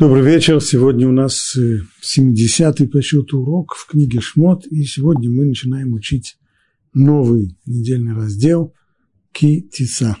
Добрый 0.00 0.22
вечер. 0.24 0.62
Сегодня 0.62 1.06
у 1.06 1.12
нас 1.12 1.54
70-й 1.54 2.88
по 2.88 3.02
счету 3.02 3.42
урок 3.42 3.74
в 3.74 3.86
книге 3.86 4.22
Шмот, 4.22 4.66
и 4.66 4.82
сегодня 4.84 5.28
мы 5.28 5.44
начинаем 5.44 5.92
учить 5.92 6.38
новый 6.94 7.58
недельный 7.66 8.14
раздел 8.14 8.74
Ки 9.30 9.60
Тиса. 9.60 10.16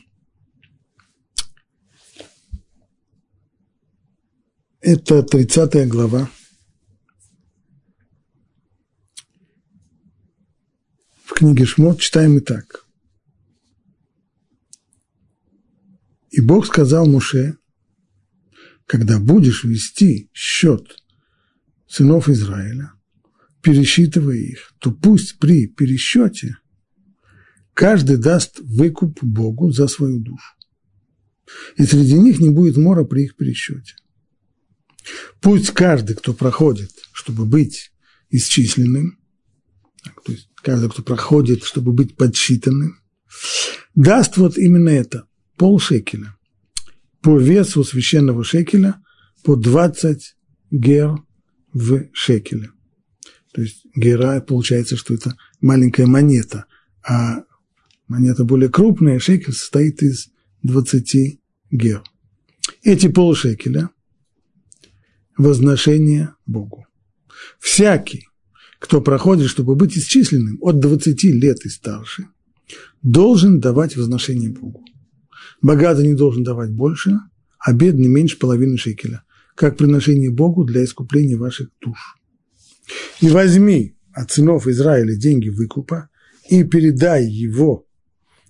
Это 4.82 5.22
30 5.22 5.88
глава. 5.88 6.28
В 11.24 11.32
книге 11.32 11.64
Шмот 11.64 12.00
читаем 12.00 12.36
и 12.36 12.40
так. 12.40 12.84
И 16.28 16.42
Бог 16.42 16.66
сказал 16.66 17.06
Муше, 17.06 17.56
когда 18.90 19.20
будешь 19.20 19.62
вести 19.62 20.28
счет 20.34 20.96
сынов 21.86 22.28
Израиля, 22.28 22.92
пересчитывая 23.62 24.34
их, 24.34 24.72
то 24.80 24.90
пусть 24.90 25.38
при 25.38 25.68
пересчете 25.68 26.56
каждый 27.72 28.16
даст 28.16 28.58
выкуп 28.58 29.22
Богу 29.22 29.70
за 29.70 29.86
свою 29.86 30.18
душу. 30.18 30.56
И 31.76 31.84
среди 31.84 32.14
них 32.14 32.40
не 32.40 32.50
будет 32.50 32.78
мора 32.78 33.04
при 33.04 33.26
их 33.26 33.36
пересчете. 33.36 33.94
Пусть 35.40 35.70
каждый, 35.70 36.16
кто 36.16 36.34
проходит, 36.34 36.90
чтобы 37.12 37.44
быть 37.44 37.92
исчисленным, 38.30 39.20
то 40.24 40.32
есть 40.32 40.48
каждый, 40.56 40.90
кто 40.90 41.04
проходит, 41.04 41.62
чтобы 41.62 41.92
быть 41.92 42.16
подсчитанным, 42.16 42.98
даст 43.94 44.36
вот 44.36 44.58
именно 44.58 44.88
это, 44.88 45.28
полшекеля 45.56 46.34
по 47.20 47.38
весу 47.38 47.84
священного 47.84 48.44
шекеля 48.44 49.00
по 49.42 49.56
20 49.56 50.36
гер 50.70 51.16
в 51.72 52.08
шекеле. 52.12 52.70
То 53.52 53.62
есть 53.62 53.84
гера, 53.94 54.40
получается, 54.40 54.96
что 54.96 55.14
это 55.14 55.36
маленькая 55.60 56.06
монета, 56.06 56.66
а 57.02 57.44
монета 58.06 58.44
более 58.44 58.68
крупная, 58.68 59.18
шекель 59.18 59.52
состоит 59.52 60.02
из 60.02 60.28
20 60.62 61.40
гер. 61.70 62.02
Эти 62.82 63.08
полшекеля– 63.08 63.90
возношение 65.36 66.34
Богу. 66.46 66.86
Всякий, 67.58 68.28
кто 68.78 69.00
проходит, 69.00 69.48
чтобы 69.48 69.74
быть 69.74 69.96
исчисленным 69.96 70.58
от 70.60 70.80
20 70.80 71.24
лет 71.24 71.64
и 71.64 71.68
старше, 71.68 72.28
должен 73.02 73.60
давать 73.60 73.96
возношение 73.96 74.50
Богу. 74.50 74.84
Богатый 75.62 76.06
не 76.06 76.14
должен 76.14 76.42
давать 76.42 76.70
больше, 76.70 77.18
а 77.58 77.72
бедный 77.72 78.08
меньше 78.08 78.38
половины 78.38 78.78
шекеля, 78.78 79.22
как 79.54 79.76
приношение 79.76 80.30
Богу 80.30 80.64
для 80.64 80.84
искупления 80.84 81.36
ваших 81.36 81.68
душ. 81.80 82.16
И 83.20 83.28
возьми 83.28 83.96
от 84.12 84.30
сынов 84.30 84.66
Израиля 84.66 85.14
деньги 85.14 85.48
выкупа 85.48 86.08
и 86.48 86.64
передай 86.64 87.26
его, 87.26 87.86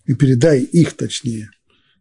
и 0.07 0.15
передай 0.15 0.61
их, 0.63 0.95
точнее, 0.95 1.51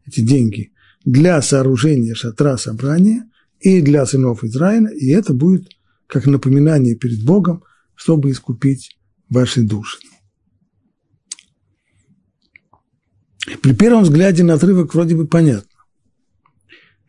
эти 0.05 0.21
деньги, 0.21 0.71
для 1.05 1.41
сооружения 1.41 2.13
шатра 2.13 2.57
собрания 2.57 3.30
и 3.59 3.81
для 3.81 4.05
сынов 4.05 4.43
Израиля, 4.43 4.89
и 4.91 5.09
это 5.09 5.33
будет 5.33 5.69
как 6.07 6.25
напоминание 6.25 6.95
перед 6.95 7.23
Богом, 7.23 7.63
чтобы 7.95 8.31
искупить 8.31 8.97
ваши 9.30 9.61
души. 9.61 9.99
При 13.62 13.73
первом 13.73 14.04
взгляде 14.04 14.44
на 14.44 14.56
отрывок 14.56 14.94
вроде 14.94 15.16
бы 15.16 15.28
понятно. 15.28 15.70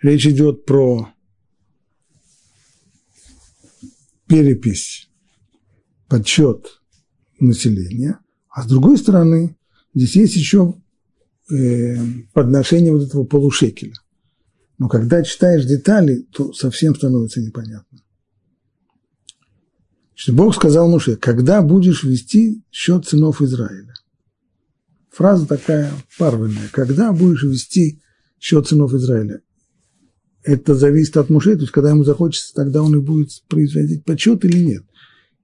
Речь 0.01 0.27
идет 0.27 0.65
про 0.65 1.13
перепись, 4.27 5.11
подсчет 6.09 6.81
населения, 7.41 8.21
а 8.49 8.63
с 8.63 8.67
другой 8.67 8.97
стороны, 8.97 9.57
здесь 9.95 10.17
есть 10.17 10.37
еще 10.37 10.75
э, 11.51 11.97
подношение 12.33 12.93
вот 12.93 13.03
этого 13.03 13.25
полушекеля. 13.25 13.95
Но 14.79 14.89
когда 14.89 15.23
читаешь 15.23 15.67
детали, 15.67 16.27
то 16.33 16.53
совсем 16.55 16.95
становится 16.95 17.41
непонятно. 17.41 17.99
Значит, 20.15 20.35
Бог 20.35 20.55
сказал 20.55 20.89
Муше, 20.89 21.17
когда 21.17 21.61
будешь 21.61 22.05
вести 22.05 22.63
счет 22.71 23.07
сынов 23.07 23.43
Израиля? 23.43 23.95
Фраза 25.12 25.47
такая 25.47 25.93
парвельная. 26.19 26.69
Когда 26.72 27.12
будешь 27.12 27.43
вести 27.43 28.00
счет 28.38 28.69
сынов 28.69 28.94
Израиля? 28.94 29.43
Это 30.43 30.75
зависит 30.75 31.16
от 31.16 31.28
Муше, 31.28 31.54
то 31.54 31.62
есть 31.62 31.72
когда 31.72 31.91
ему 31.91 32.04
захочется, 32.04 32.54
тогда 32.54 32.82
он 32.82 32.97
и 32.97 33.00
будет 33.00 33.31
производить 33.48 34.04
подсчет 34.04 34.44
или 34.44 34.59
нет. 34.59 34.84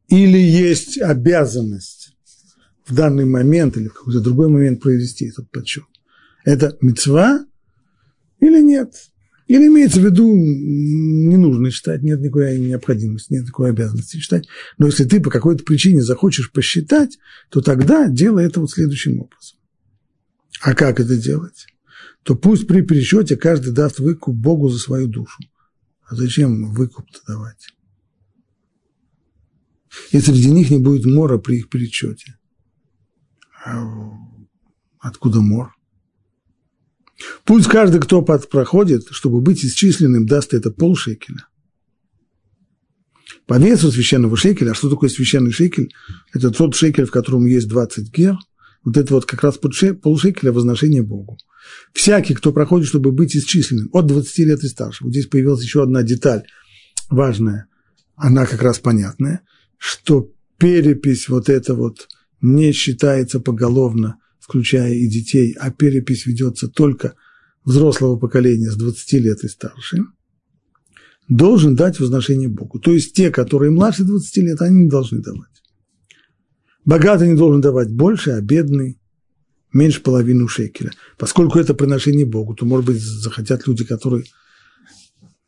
Или 0.08 0.38
есть 0.38 0.98
обязанность 0.98 2.16
в 2.86 2.94
данный 2.94 3.24
момент 3.24 3.76
или 3.76 3.88
в 3.88 3.94
какой-то 3.94 4.20
другой 4.20 4.48
момент 4.48 4.80
произвести 4.80 5.26
этот 5.26 5.50
подсчет. 5.50 5.84
Это 6.44 6.76
мецва 6.80 7.44
или 8.40 8.62
нет? 8.62 8.94
Или 9.46 9.68
имеется 9.68 10.00
в 10.00 10.04
виду, 10.04 10.34
не 10.34 11.36
нужно 11.36 11.70
читать, 11.70 12.02
нет 12.02 12.20
никакой 12.20 12.58
необходимости, 12.58 13.32
нет 13.32 13.44
никакой 13.44 13.70
обязанности 13.70 14.18
читать. 14.18 14.48
Но 14.76 14.86
если 14.86 15.04
ты 15.04 15.20
по 15.20 15.30
какой-то 15.30 15.62
причине 15.62 16.02
захочешь 16.02 16.50
посчитать, 16.50 17.18
то 17.48 17.60
тогда 17.60 18.08
делай 18.08 18.44
это 18.44 18.60
вот 18.60 18.72
следующим 18.72 19.20
образом. 19.20 19.58
А 20.62 20.74
как 20.74 20.98
это 20.98 21.16
делать? 21.16 21.66
То 22.24 22.34
пусть 22.34 22.66
при 22.66 22.82
пересчете 22.82 23.36
каждый 23.36 23.72
даст 23.72 24.00
выкуп 24.00 24.34
Богу 24.34 24.68
за 24.68 24.78
свою 24.78 25.06
душу. 25.06 25.40
А 26.08 26.16
зачем 26.16 26.72
выкуп-то 26.72 27.20
давать? 27.26 27.68
И 30.10 30.20
среди 30.20 30.50
них 30.50 30.70
не 30.70 30.80
будет 30.80 31.06
мора 31.06 31.38
при 31.38 31.58
их 31.58 31.68
пересчете. 31.68 32.36
А 33.64 33.84
откуда 34.98 35.40
мор? 35.40 35.75
Пусть 37.44 37.68
каждый, 37.68 38.00
кто 38.00 38.22
проходит, 38.22 39.06
чтобы 39.10 39.40
быть 39.40 39.64
исчисленным, 39.64 40.26
даст 40.26 40.54
это 40.54 40.70
полшекеля. 40.70 41.46
По 43.46 43.58
весу 43.58 43.90
священного 43.90 44.36
шекеля, 44.36 44.72
а 44.72 44.74
что 44.74 44.90
такое 44.90 45.08
священный 45.08 45.52
шекель? 45.52 45.92
Это 46.34 46.50
тот 46.50 46.74
шекель, 46.74 47.06
в 47.06 47.10
котором 47.10 47.46
есть 47.46 47.68
20 47.68 48.12
гер– 48.12 48.36
вот 48.86 48.96
это 48.96 49.14
вот 49.14 49.26
как 49.26 49.42
раз 49.42 49.58
полшекеля 49.58 50.52
возношение 50.52 51.02
Богу. 51.02 51.38
Всякий, 51.92 52.34
кто 52.34 52.52
проходит, 52.52 52.86
чтобы 52.86 53.10
быть 53.10 53.36
исчисленным, 53.36 53.90
от 53.92 54.06
20 54.06 54.38
лет 54.38 54.62
и 54.62 54.68
старше. 54.68 55.02
Вот 55.02 55.10
здесь 55.10 55.26
появилась 55.26 55.62
еще 55.62 55.82
одна 55.82 56.04
деталь 56.04 56.44
важная, 57.10 57.66
она 58.14 58.46
как 58.46 58.62
раз 58.62 58.78
понятная, 58.78 59.42
что 59.76 60.32
перепись 60.56 61.28
вот 61.28 61.48
эта 61.48 61.74
вот 61.74 62.06
не 62.40 62.70
считается 62.70 63.40
поголовно, 63.40 64.18
включая 64.46 64.94
и 64.94 65.08
детей, 65.08 65.56
а 65.58 65.72
перепись 65.72 66.24
ведется 66.24 66.68
только 66.68 67.14
взрослого 67.64 68.16
поколения 68.16 68.70
с 68.70 68.76
20 68.76 69.12
лет 69.14 69.42
и 69.42 69.48
старше, 69.48 70.04
должен 71.28 71.74
дать 71.74 71.98
возношение 71.98 72.48
Богу. 72.48 72.78
То 72.78 72.92
есть 72.92 73.12
те, 73.12 73.30
которые 73.32 73.72
младше 73.72 74.04
20 74.04 74.36
лет, 74.36 74.62
они 74.62 74.82
не 74.82 74.88
должны 74.88 75.18
давать. 75.18 75.50
Богатый 76.84 77.28
не 77.28 77.36
должен 77.36 77.60
давать 77.60 77.90
больше, 77.90 78.30
а 78.30 78.40
бедный 78.40 79.00
меньше 79.72 80.00
половины 80.00 80.46
шекеля. 80.46 80.92
Поскольку 81.18 81.58
это 81.58 81.74
приношение 81.74 82.24
Богу, 82.24 82.54
то, 82.54 82.64
может 82.64 82.86
быть, 82.86 83.02
захотят 83.02 83.66
люди, 83.66 83.84
которые 83.84 84.24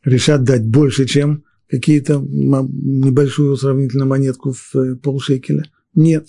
решат 0.03 0.43
дать 0.43 0.65
больше, 0.65 1.05
чем 1.05 1.45
какие-то 1.69 2.19
небольшую 2.19 3.55
сравнительно 3.55 4.05
монетку 4.05 4.51
в 4.51 4.75
э, 4.75 4.97
полшекеля. 4.97 5.63
Нет. 5.95 6.27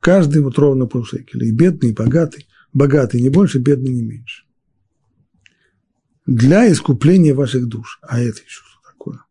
Каждый 0.00 0.42
вот 0.42 0.58
ровно 0.58 0.86
полшекеля. 0.86 1.46
И 1.46 1.52
бедный, 1.52 1.90
и 1.90 1.94
богатый. 1.94 2.46
Богатый 2.72 3.20
не 3.20 3.28
больше, 3.28 3.58
бедный 3.58 3.92
не 3.92 4.02
меньше. 4.02 4.44
Для 6.26 6.70
искупления 6.70 7.34
ваших 7.34 7.66
душ. 7.66 7.98
А 8.02 8.20
это 8.20 8.38
еще 8.40 8.62
что 8.64 8.90
такое? 8.90 9.24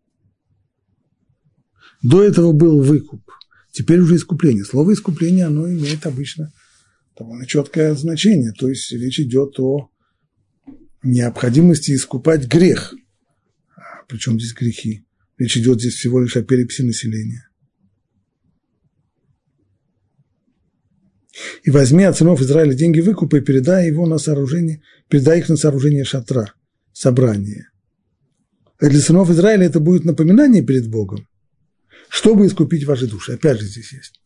До 2.01 2.23
этого 2.23 2.51
был 2.51 2.81
выкуп. 2.81 3.21
Теперь 3.71 3.99
уже 3.99 4.15
искупление. 4.15 4.65
Слово 4.65 4.93
искупление, 4.93 5.45
оно 5.45 5.69
имеет 5.69 6.05
обычно 6.05 6.51
довольно 7.17 7.45
четкое 7.45 7.93
значение. 7.95 8.51
То 8.51 8.67
есть 8.67 8.91
речь 8.91 9.19
идет 9.19 9.59
о 9.59 9.89
необходимости 11.03 11.91
искупать 11.91 12.47
грех. 12.47 12.93
А 13.75 14.03
причем 14.07 14.39
здесь 14.39 14.53
грехи? 14.53 15.05
Речь 15.37 15.57
идет 15.57 15.79
здесь 15.79 15.93
всего 15.93 16.19
лишь 16.19 16.35
о 16.35 16.43
переписи 16.43 16.81
населения. 16.81 17.46
И 21.63 21.71
возьми 21.71 22.03
от 22.03 22.17
сынов 22.17 22.41
Израиля 22.41 22.73
деньги 22.73 22.99
выкупа 22.99 23.37
и 23.37 23.41
передай 23.41 23.87
его 23.87 24.05
на 24.05 24.17
сооружение, 24.17 24.81
передай 25.07 25.39
их 25.39 25.49
на 25.49 25.57
сооружение 25.57 26.03
шатра, 26.03 26.53
собрания. 26.93 27.69
А 28.79 28.89
для 28.89 28.99
сынов 28.99 29.29
Израиля 29.29 29.65
это 29.65 29.79
будет 29.79 30.05
напоминание 30.05 30.63
перед 30.63 30.89
Богом, 30.89 31.27
чтобы 32.09 32.45
искупить 32.45 32.85
ваши 32.85 33.07
души. 33.07 33.33
Опять 33.33 33.59
же 33.59 33.65
здесь 33.65 33.93
есть. 33.93 34.21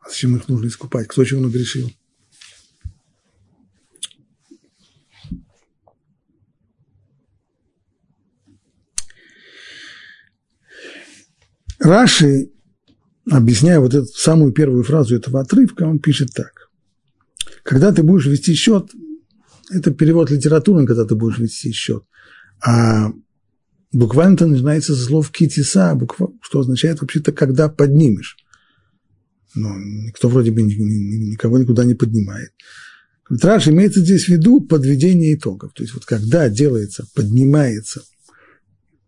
А 0.00 0.08
зачем 0.08 0.36
их 0.36 0.48
нужно 0.48 0.66
искупать? 0.66 1.06
Кто 1.08 1.24
чего 1.24 1.40
нагрешил? 1.40 1.90
Раши, 11.78 12.52
объясняя 13.30 13.80
вот 13.80 13.94
эту 13.94 14.06
самую 14.06 14.52
первую 14.52 14.84
фразу 14.84 15.14
этого 15.16 15.40
отрывка, 15.40 15.82
он 15.84 15.98
пишет 15.98 16.30
так. 16.34 16.70
Когда 17.62 17.92
ты 17.92 18.02
будешь 18.02 18.26
вести 18.26 18.54
счет, 18.54 18.90
это 19.70 19.92
перевод 19.92 20.30
литературный, 20.30 20.86
когда 20.86 21.04
ты 21.04 21.14
будешь 21.14 21.38
вести 21.38 21.72
счет, 21.72 22.04
а 22.64 23.12
буквально 23.92 24.34
это 24.34 24.46
начинается 24.46 24.94
со 24.94 25.04
слов 25.04 25.30
китиса, 25.30 25.98
что 26.40 26.60
означает 26.60 27.00
вообще-то 27.00 27.32
«когда 27.32 27.68
поднимешь». 27.68 28.36
Но 29.54 29.68
никто 29.78 30.28
вроде 30.28 30.50
бы 30.50 30.62
никого 30.62 31.58
никуда 31.58 31.84
не 31.84 31.94
поднимает. 31.94 32.52
Траш 33.40 33.68
имеется 33.68 34.00
здесь 34.00 34.24
в 34.24 34.28
виду 34.28 34.60
подведение 34.60 35.34
итогов. 35.34 35.72
То 35.74 35.82
есть 35.82 35.94
вот 35.94 36.04
когда 36.04 36.48
делается, 36.48 37.06
поднимается, 37.14 38.02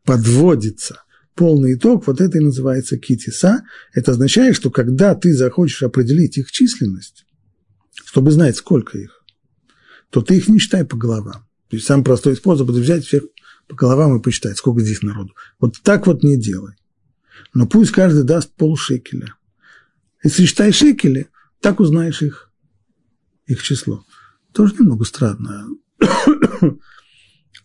подводится 0.04 1.02
полный 1.34 1.74
итог, 1.74 2.06
вот 2.06 2.20
это 2.20 2.38
и 2.38 2.42
называется 2.42 2.98
китиса. 2.98 3.64
Это 3.92 4.12
означает, 4.12 4.56
что 4.56 4.70
когда 4.70 5.14
ты 5.14 5.34
захочешь 5.34 5.82
определить 5.82 6.38
их 6.38 6.50
численность, 6.50 7.26
чтобы 8.04 8.30
знать, 8.30 8.56
сколько 8.56 8.98
их, 8.98 9.24
то 10.10 10.22
ты 10.22 10.36
их 10.36 10.48
не 10.48 10.58
считай 10.58 10.84
по 10.84 10.96
головам. 10.96 11.46
То 11.68 11.76
есть 11.76 11.86
самый 11.86 12.04
простой 12.04 12.36
способ– 12.36 12.70
это 12.70 12.78
взять 12.78 13.04
всех 13.04 13.24
по 13.66 13.74
головам 13.74 14.16
и 14.16 14.22
посчитать, 14.22 14.56
сколько 14.56 14.80
здесь 14.80 15.02
народу. 15.02 15.34
Вот 15.58 15.80
так 15.82 16.06
вот 16.06 16.22
не 16.22 16.38
делай. 16.38 16.74
Но 17.52 17.66
пусть 17.66 17.92
каждый 17.92 18.24
даст 18.24 18.54
полшекеля. 18.54 19.34
Если 20.22 20.46
считай 20.46 20.72
шекели, 20.72 21.28
так 21.60 21.80
узнаешь 21.80 22.22
их, 22.22 22.52
их 23.46 23.62
число. 23.62 24.04
Тоже 24.52 24.74
немного 24.74 25.04
странно. 25.04 25.68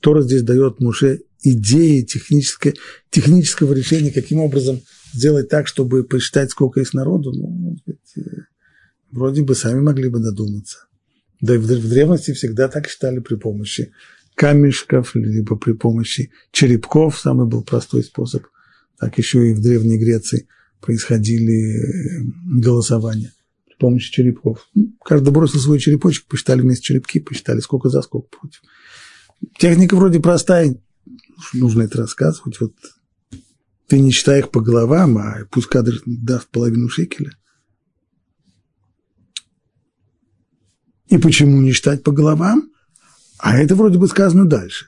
Тора 0.01 0.21
здесь 0.21 0.43
дает 0.43 0.79
Муше 0.79 1.21
идеи 1.41 2.01
технической, 2.01 2.75
технического 3.09 3.73
решения, 3.73 4.11
каким 4.11 4.39
образом 4.39 4.81
сделать 5.13 5.49
так, 5.49 5.67
чтобы 5.67 6.03
посчитать, 6.03 6.51
сколько 6.51 6.79
есть 6.79 6.93
народу. 6.93 7.31
Ну, 7.33 7.77
э, 8.17 8.21
вроде 9.11 9.43
бы 9.43 9.55
сами 9.55 9.79
могли 9.79 10.09
бы 10.09 10.19
додуматься. 10.19 10.85
Да 11.41 11.55
и 11.55 11.57
в 11.57 11.89
древности 11.89 12.33
всегда 12.33 12.67
так 12.67 12.89
считали 12.89 13.19
при 13.19 13.35
помощи 13.35 13.91
камешков, 14.35 15.15
либо 15.15 15.55
при 15.55 15.73
помощи 15.73 16.31
черепков, 16.51 17.19
самый 17.19 17.47
был 17.47 17.63
простой 17.63 18.03
способ. 18.03 18.43
Так 18.99 19.17
еще 19.17 19.49
и 19.49 19.53
в 19.53 19.61
Древней 19.61 19.97
Греции 19.97 20.47
происходили 20.81 21.75
э, 21.75 22.23
голосования 22.61 23.33
при 23.65 23.75
помощи 23.75 24.11
черепков. 24.11 24.67
Ну, 24.75 24.93
каждый 25.03 25.31
бросил 25.31 25.59
свой 25.59 25.79
черепочек, 25.79 26.25
посчитали 26.25 26.61
вместе 26.61 26.83
черепки, 26.83 27.19
посчитали, 27.19 27.59
сколько 27.59 27.89
за, 27.89 28.01
сколько 28.01 28.27
против. 28.29 28.61
Техника 29.57 29.95
вроде 29.95 30.19
простая, 30.19 30.75
нужно 31.53 31.83
это 31.83 31.99
рассказывать. 31.99 32.59
Вот 32.59 32.73
ты 33.87 33.99
не 33.99 34.11
считай 34.11 34.39
их 34.39 34.51
по 34.51 34.61
головам, 34.61 35.17
а 35.17 35.45
пусть 35.49 35.67
кадр 35.67 35.93
даст 36.05 36.47
половину 36.49 36.89
шекеля. 36.89 37.31
И 41.07 41.17
почему 41.17 41.59
не 41.61 41.71
считать 41.71 42.03
по 42.03 42.11
головам? 42.11 42.69
А 43.39 43.57
это 43.57 43.75
вроде 43.75 43.97
бы 43.97 44.07
сказано 44.07 44.45
дальше. 44.45 44.87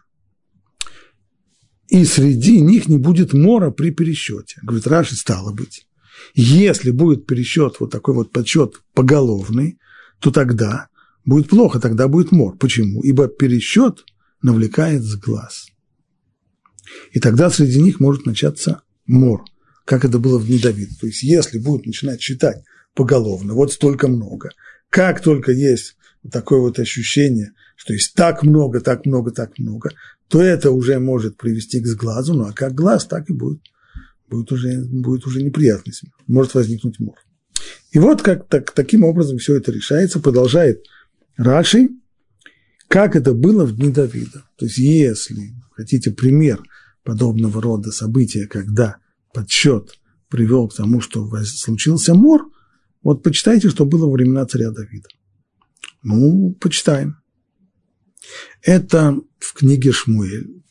И 1.88 2.06
среди 2.06 2.62
них 2.62 2.88
не 2.88 2.98
будет 2.98 3.34
мора 3.34 3.72
при 3.72 3.92
пересчете. 3.92 4.60
Говорит, 4.62 4.88
Раши 4.88 5.16
стало 5.16 5.52
быть. 5.52 5.88
Если 6.36 6.92
будет 6.92 7.26
пересчет, 7.26 7.78
вот 7.80 7.92
такой 7.92 8.14
вот 8.14 8.32
подсчет 8.32 8.82
поголовный, 8.94 9.80
то 10.20 10.32
тогда 10.32 10.90
будет 11.26 11.50
плохо, 11.50 11.80
тогда 11.80 12.08
будет 12.08 12.32
мор. 12.32 12.56
Почему? 12.58 13.02
Ибо 13.02 13.28
пересчет 13.28 14.06
навлекает 14.42 15.04
с 15.04 15.16
глаз. 15.16 15.68
И 17.12 17.20
тогда 17.20 17.50
среди 17.50 17.82
них 17.82 18.00
может 18.00 18.26
начаться 18.26 18.82
мор, 19.06 19.44
как 19.86 20.06
это 20.06 20.20
было 20.20 20.38
в 20.40 20.48
дни 20.48 20.60
Давида. 20.60 20.94
То 21.00 21.08
есть, 21.08 21.24
если 21.24 21.60
будет 21.60 21.86
начинать 21.86 22.22
считать 22.22 22.64
поголовно, 22.94 23.54
вот 23.54 23.74
столько 23.74 24.08
много, 24.08 24.52
как 24.90 25.22
только 25.22 25.52
есть 25.52 25.96
такое 26.32 26.60
вот 26.60 26.80
ощущение, 26.80 27.52
что 27.76 27.94
есть 27.94 28.14
так 28.14 28.44
много, 28.44 28.82
так 28.82 29.06
много, 29.06 29.32
так 29.32 29.58
много, 29.58 29.92
то 30.28 30.42
это 30.42 30.72
уже 30.72 31.00
может 31.00 31.38
привести 31.38 31.82
к 31.82 31.88
сглазу, 31.88 32.34
ну 32.34 32.46
а 32.46 32.54
как 32.54 32.74
глаз, 32.74 33.06
так 33.06 33.30
и 33.30 33.34
будет. 33.34 33.62
Будет 34.30 34.52
уже, 34.54 34.82
будет 34.86 35.26
уже 35.26 35.44
неприятность, 35.44 36.04
может 36.28 36.54
возникнуть 36.54 37.00
мор. 37.00 37.16
И 37.92 38.00
вот 38.00 38.22
как, 38.22 38.48
так, 38.48 38.72
таким 38.72 39.04
образом 39.04 39.40
все 39.40 39.58
это 39.58 39.74
решается, 39.74 40.22
продолжает 40.22 40.86
Раши, 41.36 41.90
как 42.88 43.16
это 43.16 43.34
было 43.34 43.66
в 43.66 43.76
дни 43.76 43.92
Давида. 43.92 44.46
То 44.58 44.66
есть, 44.66 44.78
если 44.78 45.54
хотите 45.72 46.12
пример 46.12 46.62
подобного 47.04 47.62
рода 47.62 47.92
события, 47.92 48.48
когда 48.48 48.98
подсчет 49.34 50.00
привел 50.30 50.68
к 50.68 50.76
тому, 50.76 51.02
что 51.02 51.30
случился 51.44 52.14
мор, 52.14 52.50
вот 53.04 53.24
почитайте, 53.24 53.70
что 53.70 53.86
было 53.86 54.06
во 54.06 54.14
времена 54.14 54.46
царя 54.46 54.72
Давида. 54.72 55.10
Ну, 56.04 56.56
почитаем. 56.60 57.18
Это 58.62 59.18
в 59.40 59.54
книге 59.54 59.92
Шмуэль, 59.92 60.64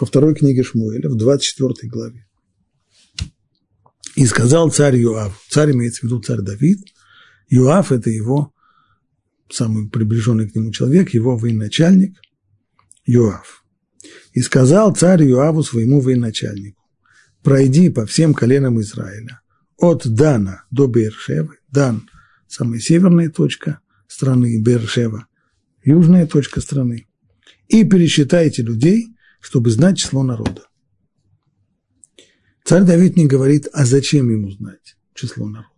во 0.00 0.06
второй 0.06 0.34
книге 0.34 0.62
Шмуэля, 0.62 1.08
в 1.08 1.16
24 1.16 1.88
главе. 1.90 2.26
И 4.16 4.26
сказал 4.26 4.70
царь 4.70 4.96
Юав, 4.96 5.44
царь 5.48 5.72
имеется 5.72 6.00
в 6.00 6.04
виду 6.04 6.20
царь 6.20 6.40
Давид, 6.40 6.80
Юав– 7.48 7.92
это 7.92 8.10
его 8.10 8.52
самый 9.50 9.88
приближенный 9.88 10.48
к 10.48 10.54
нему 10.54 10.72
человек, 10.72 11.10
его 11.10 11.36
военачальник 11.36 12.18
Юав. 13.04 13.63
И 14.34 14.40
сказал 14.40 14.94
царь 14.94 15.22
Юаву 15.22 15.62
своему 15.62 16.00
военачальнику, 16.00 16.82
пройди 17.42 17.88
по 17.88 18.04
всем 18.04 18.34
коленам 18.34 18.80
Израиля, 18.80 19.40
от 19.78 20.06
Дана 20.06 20.64
до 20.72 20.88
Бершевы, 20.88 21.58
Дан– 21.70 22.08
самая 22.48 22.80
северная 22.80 23.30
точка 23.30 23.78
страны, 24.08 24.60
Бершева– 24.60 25.26
южная 25.84 26.26
точка 26.26 26.60
страны, 26.60 27.06
и 27.68 27.84
пересчитайте 27.84 28.62
людей, 28.62 29.14
чтобы 29.40 29.70
знать 29.70 29.98
число 29.98 30.24
народа. 30.24 30.66
Царь 32.64 32.82
Давид 32.82 33.16
не 33.16 33.26
говорит, 33.26 33.68
а 33.72 33.84
зачем 33.84 34.30
ему 34.30 34.50
знать 34.50 34.96
число 35.14 35.48
народа. 35.48 35.70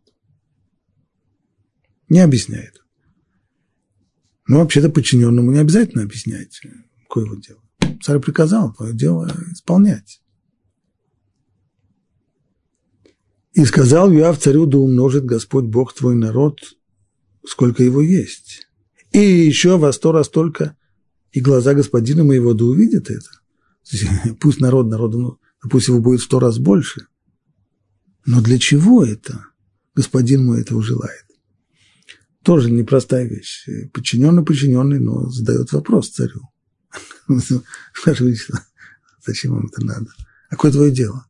Не 2.09 2.21
объясняет. 2.21 2.83
Но 4.47 4.61
вообще-то 4.61 4.89
подчиненному 4.89 5.53
не 5.53 5.59
обязательно 5.59 6.05
объяснять, 6.05 6.59
какое 7.03 7.25
его 7.27 7.35
дело. 7.35 7.66
Царь 8.03 8.21
приказал, 8.21 8.73
твое 8.75 8.95
дело 8.95 9.31
исполнять. 9.53 10.21
И 13.53 13.65
сказал 13.65 14.13
Юав 14.13 14.39
царю, 14.39 14.67
да 14.67 14.79
умножит 14.79 15.25
Господь 15.25 15.65
Бог 15.65 15.95
твой 15.95 16.15
народ, 16.15 16.61
сколько 17.47 17.83
его 17.83 18.03
есть. 18.03 18.67
И 19.13 19.19
еще 19.19 19.79
во 19.79 19.93
сто 19.93 20.13
раз 20.13 20.27
столько 20.27 20.77
и 21.33 21.41
глаза 21.41 21.75
господина 21.75 22.23
моего 22.23 22.53
да 22.53 22.65
увидят 22.67 23.11
это. 23.11 23.31
Пусть 24.41 24.61
народ 24.61 24.89
народу, 24.89 25.41
ну, 25.63 25.71
пусть 25.71 25.89
его 25.89 26.01
будет 26.01 26.21
в 26.21 26.25
сто 26.25 26.39
раз 26.39 26.59
больше. 26.59 27.07
Но 28.27 28.43
для 28.43 28.59
чего 28.59 29.05
это? 29.05 29.47
Господин 29.95 30.45
мой 30.45 30.61
этого 30.61 30.83
желает. 30.83 31.25
Тоже 32.43 32.71
непростая 32.71 33.27
вещь. 33.27 33.67
Подчиненный 33.93 34.45
подчиненный, 34.45 35.01
но 35.01 35.31
задает 35.31 35.73
вопрос 35.73 36.11
царю. 36.11 36.43
Зачем 39.27 39.55
вам 39.55 39.67
это 39.67 39.85
надо? 39.85 40.07
А 40.49 40.51
какое 40.51 40.71
твое 40.73 40.93
дело? 40.93 41.27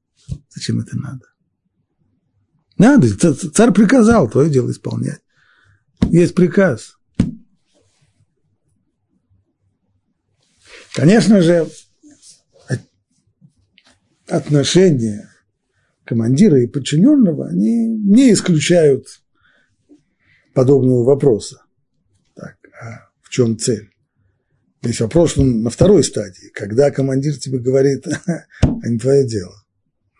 Зачем 0.50 0.80
это 0.80 0.96
надо? 0.98 1.24
Надо, 2.78 3.08
царь 3.34 3.72
приказал, 3.72 4.28
твое 4.28 4.50
дело 4.50 4.70
исполнять. 4.70 5.20
Есть 6.02 6.34
приказ. 6.34 6.98
Конечно 10.92 11.40
же, 11.40 11.68
отношения 14.28 15.30
командира 16.04 16.60
и 16.62 16.66
подчиненного, 16.66 17.48
они 17.48 17.88
не 17.88 18.32
исключают 18.32 19.06
подобного 20.54 21.04
вопроса. 21.04 21.62
Так, 22.34 22.56
а 22.80 23.10
в 23.20 23.28
чем 23.30 23.58
цель? 23.58 23.90
Есть 24.86 25.00
вопрос 25.00 25.36
он 25.36 25.62
на 25.62 25.70
второй 25.70 26.04
стадии, 26.04 26.50
когда 26.52 26.90
командир 26.90 27.36
тебе 27.36 27.58
говорит, 27.58 28.06
а 28.26 28.88
не 28.88 28.98
твое 28.98 29.26
дело. 29.26 29.54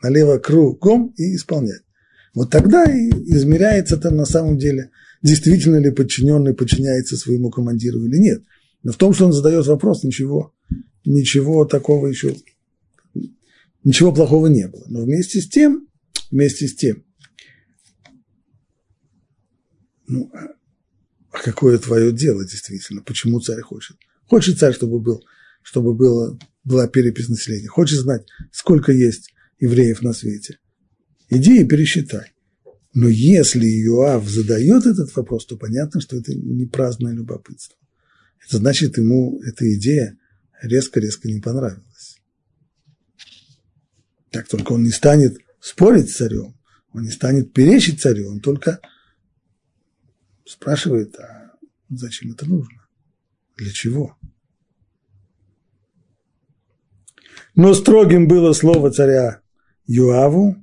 Налево 0.03 0.39
кругом 0.39 1.15
и 1.17 1.35
исполнять. 1.37 1.83
Вот 2.35 2.51
тогда 2.51 2.85
и 2.85 3.09
измеряется 3.09 3.97
там 3.97 4.17
на 4.17 4.27
самом 4.27 4.59
деле, 4.59 4.91
действительно 5.23 5.77
ли 5.77 5.91
подчиненный 5.91 6.55
подчиняется 6.55 7.17
своему 7.17 7.51
командиру 7.51 8.05
или 8.05 8.19
нет. 8.19 8.43
Но 8.83 8.93
в 8.93 8.97
том, 8.97 9.15
что 9.15 9.27
он 9.27 9.33
задает 9.33 9.67
вопрос, 9.67 10.05
ничего 10.05 10.53
ничего 11.07 11.65
такого 11.65 12.09
еще, 12.09 12.37
ничего 13.85 14.13
плохого 14.13 14.49
не 14.49 14.69
было. 14.69 14.85
Но 14.89 15.03
вместе 15.03 15.41
с 15.41 15.49
тем, 15.49 15.89
вместе 16.31 16.69
с 16.69 16.75
тем, 16.75 17.05
ну, 20.09 20.31
а, 20.35 20.49
а 21.31 21.43
какое 21.43 21.79
твое 21.79 22.13
дело 22.13 22.45
действительно? 22.45 23.03
Почему 23.03 23.41
царь 23.41 23.61
хочет? 23.61 23.97
Хочет 24.27 24.59
царь, 24.59 24.75
чтобы, 24.75 25.01
был, 25.01 25.25
чтобы 25.63 25.95
было, 25.95 26.39
была 26.65 26.89
перепись 26.89 27.29
населения. 27.29 27.69
Хочет 27.69 28.01
знать, 28.01 28.27
сколько 28.53 28.93
есть 28.93 29.33
евреев 29.61 30.03
на 30.03 30.13
свете. 30.13 30.59
иди 31.31 31.61
и 31.61 31.65
пересчитай. 31.65 32.33
Но 32.93 33.09
если 33.09 33.67
Иоав 33.67 34.29
задает 34.29 34.87
этот 34.87 35.15
вопрос, 35.17 35.45
то 35.47 35.57
понятно, 35.57 36.01
что 36.01 36.17
это 36.17 36.35
не 36.35 36.67
праздное 36.67 37.13
любопытство. 37.13 37.77
Это 38.47 38.57
значит, 38.59 38.97
ему 38.97 39.41
эта 39.43 39.71
идея 39.75 40.17
резко-резко 40.63 41.29
не 41.29 41.41
понравилась. 41.41 42.17
Так 44.31 44.49
только 44.49 44.73
он 44.73 44.83
не 44.83 44.91
станет 44.91 45.39
спорить 45.61 46.11
с 46.11 46.17
царем, 46.17 46.57
он 46.93 47.03
не 47.03 47.11
станет 47.11 47.53
перечить 47.53 48.01
царю, 48.01 48.31
он 48.31 48.41
только 48.41 48.81
спрашивает, 50.47 51.17
а 51.17 51.53
зачем 51.91 52.33
это 52.33 52.47
нужно? 52.47 52.86
Для 53.57 53.73
чего? 53.73 54.17
Но 57.55 57.73
строгим 57.73 58.29
было 58.29 58.53
слово 58.53 58.91
царя 58.91 59.41
Юаву 59.87 60.57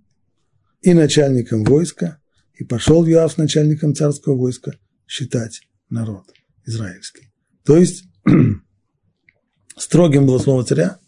и 0.82 0.94
начальником 0.94 1.64
войска, 1.64 2.22
и 2.54 2.64
пошел 2.64 3.06
Юав 3.06 3.32
с 3.32 3.38
начальником 3.38 3.96
царского 3.96 4.38
войска 4.38 4.74
считать 5.08 5.68
народ 5.90 6.32
израильский. 6.66 7.32
То 7.64 7.78
есть, 7.78 8.04
строгим 9.78 10.28
было 10.28 10.38
слово 10.38 10.64
царя, 10.64 11.00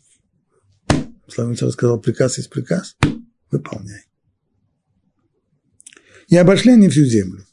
Славин 1.27 1.55
царь 1.55 1.71
сказал, 1.71 1.99
приказ 1.99 2.37
есть 2.37 2.49
приказ, 2.49 2.97
выполняй. 3.51 4.05
И 6.27 6.37
обошли 6.37 6.71
они 6.71 6.89
всю 6.89 7.05
землю. 7.05 7.45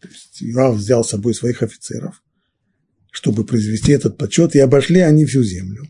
То 0.00 0.08
есть 0.08 0.42
Иоав 0.42 0.76
взял 0.76 1.04
с 1.04 1.10
собой 1.10 1.34
своих 1.34 1.62
офицеров, 1.62 2.22
чтобы 3.10 3.44
произвести 3.44 3.92
этот 3.92 4.16
подсчет, 4.16 4.54
и 4.54 4.60
обошли 4.60 5.00
они 5.00 5.24
всю 5.24 5.42
землю. 5.42 5.84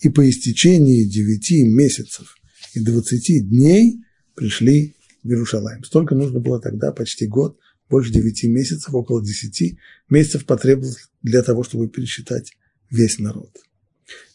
И 0.00 0.08
по 0.08 0.28
истечении 0.28 1.04
девяти 1.04 1.64
месяцев 1.64 2.36
и 2.74 2.80
двадцати 2.80 3.40
дней 3.40 4.00
пришли 4.34 4.94
в 5.22 5.28
Иерушалаем. 5.28 5.84
Столько 5.84 6.14
нужно 6.14 6.40
было 6.40 6.60
тогда, 6.60 6.92
почти 6.92 7.26
год, 7.26 7.58
больше 7.88 8.12
девяти 8.12 8.48
месяцев, 8.48 8.94
около 8.94 9.22
десяти 9.22 9.78
месяцев 10.08 10.46
потребовалось 10.46 11.10
для 11.22 11.42
того, 11.42 11.64
чтобы 11.64 11.88
пересчитать 11.88 12.52
весь 12.88 13.18
народ. 13.18 13.50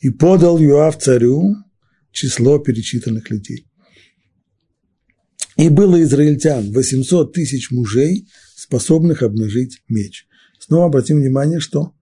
И 0.01 0.09
подал 0.09 0.59
Юав 0.59 1.01
царю 1.01 1.55
число 2.11 2.59
перечитанных 2.59 3.29
людей. 3.29 3.67
И 5.57 5.69
было 5.69 6.01
израильтян 6.03 6.71
800 6.71 7.33
тысяч 7.33 7.71
мужей, 7.71 8.27
способных 8.55 9.23
обнажить 9.23 9.81
меч. 9.87 10.27
Снова 10.59 10.87
обратим 10.87 11.17
внимание, 11.17 11.59
что 11.59 11.93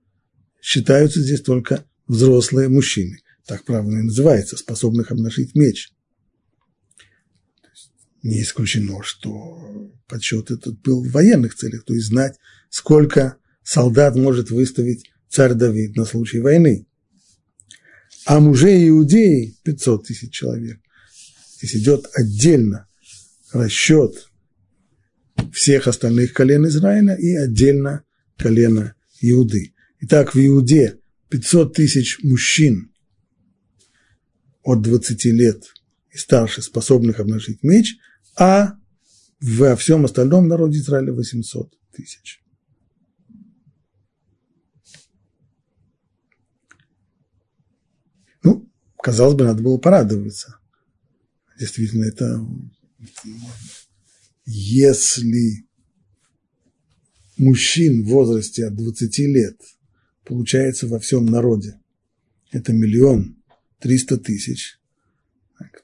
считаются 0.63 1.21
здесь 1.21 1.41
только 1.41 1.85
взрослые 2.07 2.69
мужчины. 2.69 3.19
Так 3.45 3.65
правильно 3.65 3.99
и 3.99 4.03
называется, 4.03 4.55
способных 4.55 5.11
обнажить 5.11 5.55
меч. 5.55 5.91
Не 8.23 8.41
исключено, 8.41 9.03
что 9.03 9.91
подсчет 10.07 10.51
этот 10.51 10.79
был 10.79 11.03
в 11.03 11.11
военных 11.11 11.55
целях, 11.55 11.83
то 11.83 11.93
есть 11.93 12.07
знать, 12.07 12.37
сколько 12.69 13.35
солдат 13.61 14.15
может 14.15 14.51
выставить 14.51 15.11
царь 15.27 15.53
Давид 15.53 15.97
на 15.97 16.05
случай 16.05 16.39
войны. 16.39 16.87
А 18.25 18.39
мужей 18.39 18.87
иудеи 18.87 19.57
500 19.63 20.07
тысяч 20.07 20.31
человек. 20.31 20.79
Здесь 21.57 21.75
идет 21.75 22.07
отдельно 22.13 22.87
расчет 23.51 24.29
всех 25.51 25.87
остальных 25.87 26.31
колен 26.31 26.65
Израиля 26.67 27.15
и 27.15 27.35
отдельно 27.35 28.05
колено 28.37 28.95
Иуды. 29.19 29.73
Итак, 30.05 30.35
в 30.35 30.37
Иуде 30.37 30.99
500 31.29 31.75
тысяч 31.75 32.21
мужчин 32.23 32.91
от 34.61 34.81
20 34.81 35.23
лет 35.27 35.63
и 36.11 36.17
старше, 36.17 36.61
способных 36.61 37.21
обнажить 37.21 37.63
меч, 37.63 37.95
а 38.37 38.73
во 39.39 39.77
всем 39.77 40.03
остальном 40.03 40.49
народе 40.49 40.79
Израиля 40.79 41.13
800 41.13 41.73
тысяч. 41.93 42.43
Ну, 48.43 48.69
казалось 49.01 49.35
бы, 49.35 49.45
надо 49.45 49.63
было 49.63 49.77
порадоваться. 49.77 50.59
Действительно, 51.57 52.03
это 52.03 52.45
если 54.43 55.65
мужчин 57.37 58.03
в 58.03 58.09
возрасте 58.09 58.67
от 58.67 58.75
20 58.75 59.17
лет 59.19 59.61
получается 60.23 60.87
во 60.87 60.99
всем 60.99 61.25
народе, 61.25 61.79
это 62.51 62.73
миллион 62.73 63.37
триста 63.79 64.17
тысяч, 64.17 64.79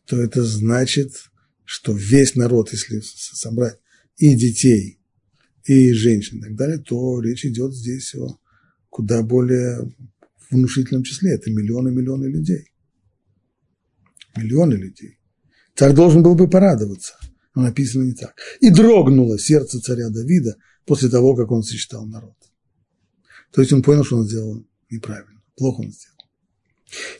то 0.05 0.17
это 0.21 0.43
значит, 0.43 1.13
что 1.65 1.93
весь 1.93 2.35
народ, 2.35 2.71
если 2.71 3.01
собрать 3.01 3.77
и 4.17 4.35
детей, 4.35 4.99
и 5.65 5.93
женщин 5.93 6.39
и 6.39 6.41
так 6.41 6.55
далее, 6.55 6.77
то 6.79 7.21
речь 7.21 7.45
идет 7.45 7.75
здесь 7.75 8.15
о 8.15 8.39
куда 8.89 9.21
более 9.21 9.91
внушительном 10.49 11.03
числе. 11.03 11.35
Это 11.35 11.51
миллионы-миллионы 11.51 12.25
людей. 12.25 12.71
Миллионы 14.35 14.73
людей. 14.73 15.19
Царь 15.75 15.93
должен 15.93 16.23
был 16.23 16.35
бы 16.35 16.49
порадоваться, 16.49 17.13
но 17.55 17.61
написано 17.61 18.03
не 18.03 18.13
так. 18.13 18.35
И 18.59 18.69
дрогнуло 18.69 19.37
сердце 19.37 19.79
царя 19.79 20.09
Давида 20.09 20.55
после 20.85 21.09
того, 21.09 21.35
как 21.35 21.51
он 21.51 21.63
сосчитал 21.63 22.05
народ. 22.05 22.35
То 23.51 23.61
есть 23.61 23.73
он 23.73 23.81
понял, 23.81 24.03
что 24.03 24.17
он 24.17 24.25
сделал 24.25 24.65
неправильно, 24.89 25.41
плохо 25.55 25.81
он 25.81 25.91
сделал. 25.91 26.17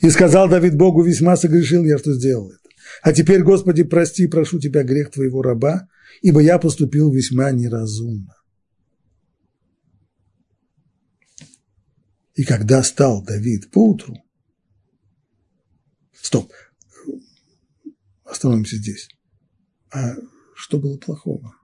И 0.02 0.10
сказал 0.10 0.50
Давид 0.50 0.76
Богу, 0.76 1.04
весьма 1.04 1.36
согрешил 1.36 1.84
я, 1.86 1.98
что 1.98 2.14
сделал 2.14 2.50
это. 2.50 2.60
А 3.04 3.14
теперь, 3.14 3.44
Господи, 3.44 3.84
прости, 3.84 4.28
прошу 4.28 4.60
Тебя 4.60 4.84
грех 4.84 5.12
Твоего 5.12 5.42
раба, 5.42 5.88
ибо 6.22 6.42
я 6.42 6.58
поступил 6.58 7.12
весьма 7.12 7.52
неразумно. 7.52 8.36
И 12.34 12.44
когда 12.44 12.84
стал 12.84 13.24
Давид 13.24 13.70
поутру, 13.70 14.16
стоп, 16.14 16.52
Остановимся 18.30 18.76
здесь. 18.78 19.10
А 19.92 20.14
что 20.56 20.78
было 20.78 20.98
плохого? 20.98 21.56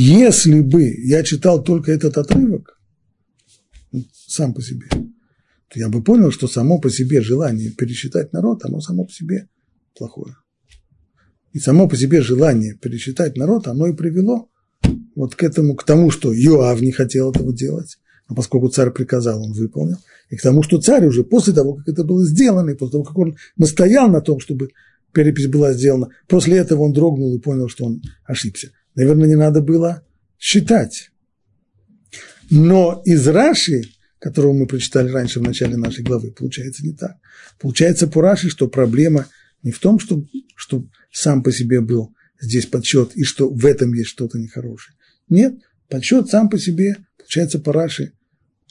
Если 0.00 0.60
бы 0.60 0.94
я 0.96 1.24
читал 1.24 1.60
только 1.60 1.90
этот 1.90 2.18
отрывок, 2.18 2.80
сам 4.12 4.54
по 4.54 4.62
себе, 4.62 4.86
то 4.90 5.80
я 5.80 5.88
бы 5.88 6.04
понял, 6.04 6.30
что 6.30 6.46
само 6.46 6.78
по 6.78 6.88
себе 6.88 7.20
желание 7.20 7.72
пересчитать 7.72 8.32
народ, 8.32 8.64
оно 8.64 8.80
само 8.80 9.06
по 9.06 9.12
себе 9.12 9.48
плохое. 9.96 10.36
И 11.52 11.58
само 11.58 11.88
по 11.88 11.96
себе 11.96 12.22
желание 12.22 12.76
пересчитать 12.76 13.36
народ, 13.36 13.66
оно 13.66 13.88
и 13.88 13.92
привело 13.92 14.48
вот 15.16 15.34
к 15.34 15.42
этому, 15.42 15.74
к 15.74 15.82
тому, 15.82 16.12
что 16.12 16.32
Йоав 16.32 16.80
не 16.80 16.92
хотел 16.92 17.32
этого 17.32 17.52
делать, 17.52 17.98
но 18.28 18.36
поскольку 18.36 18.68
царь 18.68 18.92
приказал, 18.92 19.42
он 19.42 19.52
выполнил, 19.52 19.98
и 20.30 20.36
к 20.36 20.42
тому, 20.42 20.62
что 20.62 20.80
царь 20.80 21.06
уже 21.06 21.24
после 21.24 21.52
того, 21.54 21.74
как 21.74 21.88
это 21.88 22.04
было 22.04 22.24
сделано, 22.24 22.70
и 22.70 22.74
после 22.74 22.92
того, 22.92 23.02
как 23.02 23.18
он 23.18 23.36
настоял 23.56 24.08
на 24.08 24.20
том, 24.20 24.38
чтобы 24.38 24.68
перепись 25.12 25.48
была 25.48 25.72
сделана, 25.72 26.10
после 26.28 26.58
этого 26.58 26.82
он 26.82 26.92
дрогнул 26.92 27.34
и 27.34 27.40
понял, 27.40 27.68
что 27.68 27.86
он 27.86 28.00
ошибся. 28.24 28.70
Наверное, 28.98 29.28
не 29.28 29.36
надо 29.36 29.60
было 29.60 30.04
считать. 30.40 31.12
Но 32.50 33.00
из 33.04 33.28
Раши, 33.28 33.84
которого 34.18 34.52
мы 34.52 34.66
прочитали 34.66 35.08
раньше 35.08 35.38
в 35.38 35.44
начале 35.44 35.76
нашей 35.76 36.02
главы, 36.02 36.32
получается 36.32 36.84
не 36.84 36.94
так. 36.94 37.16
Получается 37.60 38.08
по 38.08 38.22
Раши, 38.22 38.50
что 38.50 38.66
проблема 38.66 39.28
не 39.62 39.70
в 39.70 39.78
том, 39.78 40.00
что, 40.00 40.26
что 40.56 40.84
сам 41.12 41.44
по 41.44 41.52
себе 41.52 41.80
был 41.80 42.12
здесь 42.40 42.66
подсчет, 42.66 43.12
и 43.14 43.22
что 43.22 43.48
в 43.48 43.64
этом 43.66 43.94
есть 43.94 44.08
что-то 44.08 44.36
нехорошее. 44.36 44.96
Нет, 45.28 45.54
подсчет 45.88 46.28
сам 46.28 46.48
по 46.48 46.58
себе, 46.58 46.96
получается 47.18 47.60
по 47.60 47.72
Раши, 47.72 48.14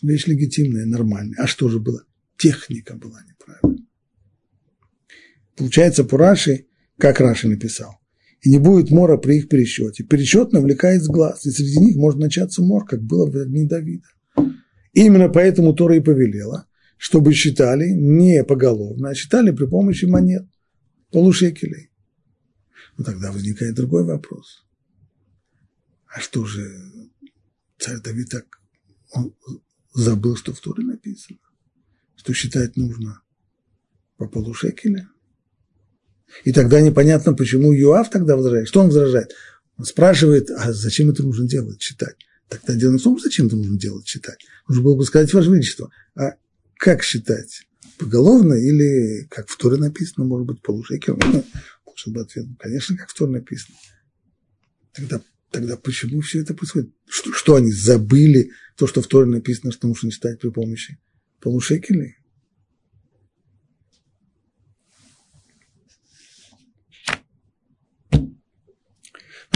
вещь 0.01 0.27
легитимная, 0.27 0.85
нормальная. 0.85 1.41
А 1.41 1.47
что 1.47 1.69
же 1.69 1.79
было? 1.79 2.03
Техника 2.35 2.95
была 2.95 3.21
неправильная. 3.23 3.87
Получается, 5.55 6.03
по 6.03 6.17
Раши, 6.17 6.65
как 6.97 7.21
Раши 7.21 7.47
написал, 7.47 7.96
и 8.41 8.49
не 8.49 8.59
будет 8.59 8.91
мора 8.91 9.17
при 9.17 9.37
их 9.37 9.49
пересчете. 9.49 10.03
Пересчет 10.03 10.51
навлекает 10.51 11.03
с 11.03 11.07
глаз, 11.07 11.45
и 11.45 11.51
среди 11.51 11.79
них 11.79 11.95
может 11.97 12.19
начаться 12.19 12.61
мор, 12.61 12.85
как 12.85 13.01
было 13.01 13.29
в 13.29 13.45
дни 13.45 13.65
Давида. 13.65 14.07
Именно 14.93 15.29
поэтому 15.29 15.73
Тора 15.73 15.95
и 15.95 15.99
повелела, 15.99 16.67
чтобы 16.97 17.33
считали 17.33 17.89
не 17.89 18.43
поголовно, 18.43 19.09
а 19.09 19.15
считали 19.15 19.51
при 19.51 19.65
помощи 19.65 20.05
монет, 20.05 20.47
полушекелей. 21.11 21.89
Но 22.97 23.03
тогда 23.03 23.31
возникает 23.31 23.75
другой 23.75 24.03
вопрос. 24.05 24.65
А 26.07 26.19
что 26.19 26.45
же 26.45 26.63
царь 27.77 28.01
Давид 28.01 28.29
так 28.29 28.59
он 29.13 29.35
забыл, 29.93 30.35
что 30.35 30.53
в 30.53 30.59
Торе 30.59 30.83
написано, 30.83 31.39
что 32.15 32.33
считать 32.33 32.75
нужно 32.75 33.21
по 34.17 34.27
полушекеля. 34.27 35.09
И 36.43 36.51
тогда 36.51 36.81
непонятно, 36.81 37.33
почему 37.33 37.73
Юав 37.73 38.09
тогда 38.09 38.35
возражает. 38.35 38.67
Что 38.67 38.81
он 38.81 38.87
возражает? 38.87 39.33
Он 39.77 39.85
спрашивает, 39.85 40.49
а 40.51 40.73
зачем 40.73 41.09
это 41.09 41.23
нужно 41.23 41.47
делать, 41.47 41.79
читать? 41.79 42.15
Тогда 42.49 42.75
дело 42.75 42.97
в 42.97 43.01
том, 43.01 43.19
зачем 43.19 43.47
это 43.47 43.55
нужно 43.55 43.77
делать, 43.77 44.05
читать. 44.05 44.39
Нужно 44.67 44.83
было 44.83 44.95
бы 44.95 45.05
сказать, 45.05 45.33
Ваше 45.33 45.49
Величество, 45.49 45.89
а 46.15 46.33
как 46.77 47.03
считать? 47.03 47.67
поголовно 47.97 48.53
или, 48.53 49.25
как 49.29 49.49
в 49.49 49.57
Торе 49.57 49.77
написано, 49.77 50.25
может 50.25 50.47
быть, 50.47 50.61
полушекер. 50.61 51.17
Ну, 51.17 51.43
лучше 51.85 52.09
бы 52.11 52.21
ответ, 52.21 52.45
конечно, 52.59 52.95
как 52.95 53.09
в 53.09 53.13
Торе 53.13 53.33
написано. 53.33 53.75
Тогда, 54.93 55.21
тогда 55.51 55.77
почему 55.77 56.21
все 56.21 56.41
это 56.41 56.53
происходит? 56.53 56.91
Что, 57.07 57.33
что 57.33 57.55
они 57.55 57.71
забыли 57.71 58.51
то, 58.77 58.87
что 58.87 59.01
в 59.01 59.07
Торе 59.07 59.29
написано, 59.29 59.71
что 59.71 59.87
нужно 59.87 60.11
читать 60.11 60.39
при 60.39 60.49
помощи 60.49 60.99
полушекелей? 61.41 62.17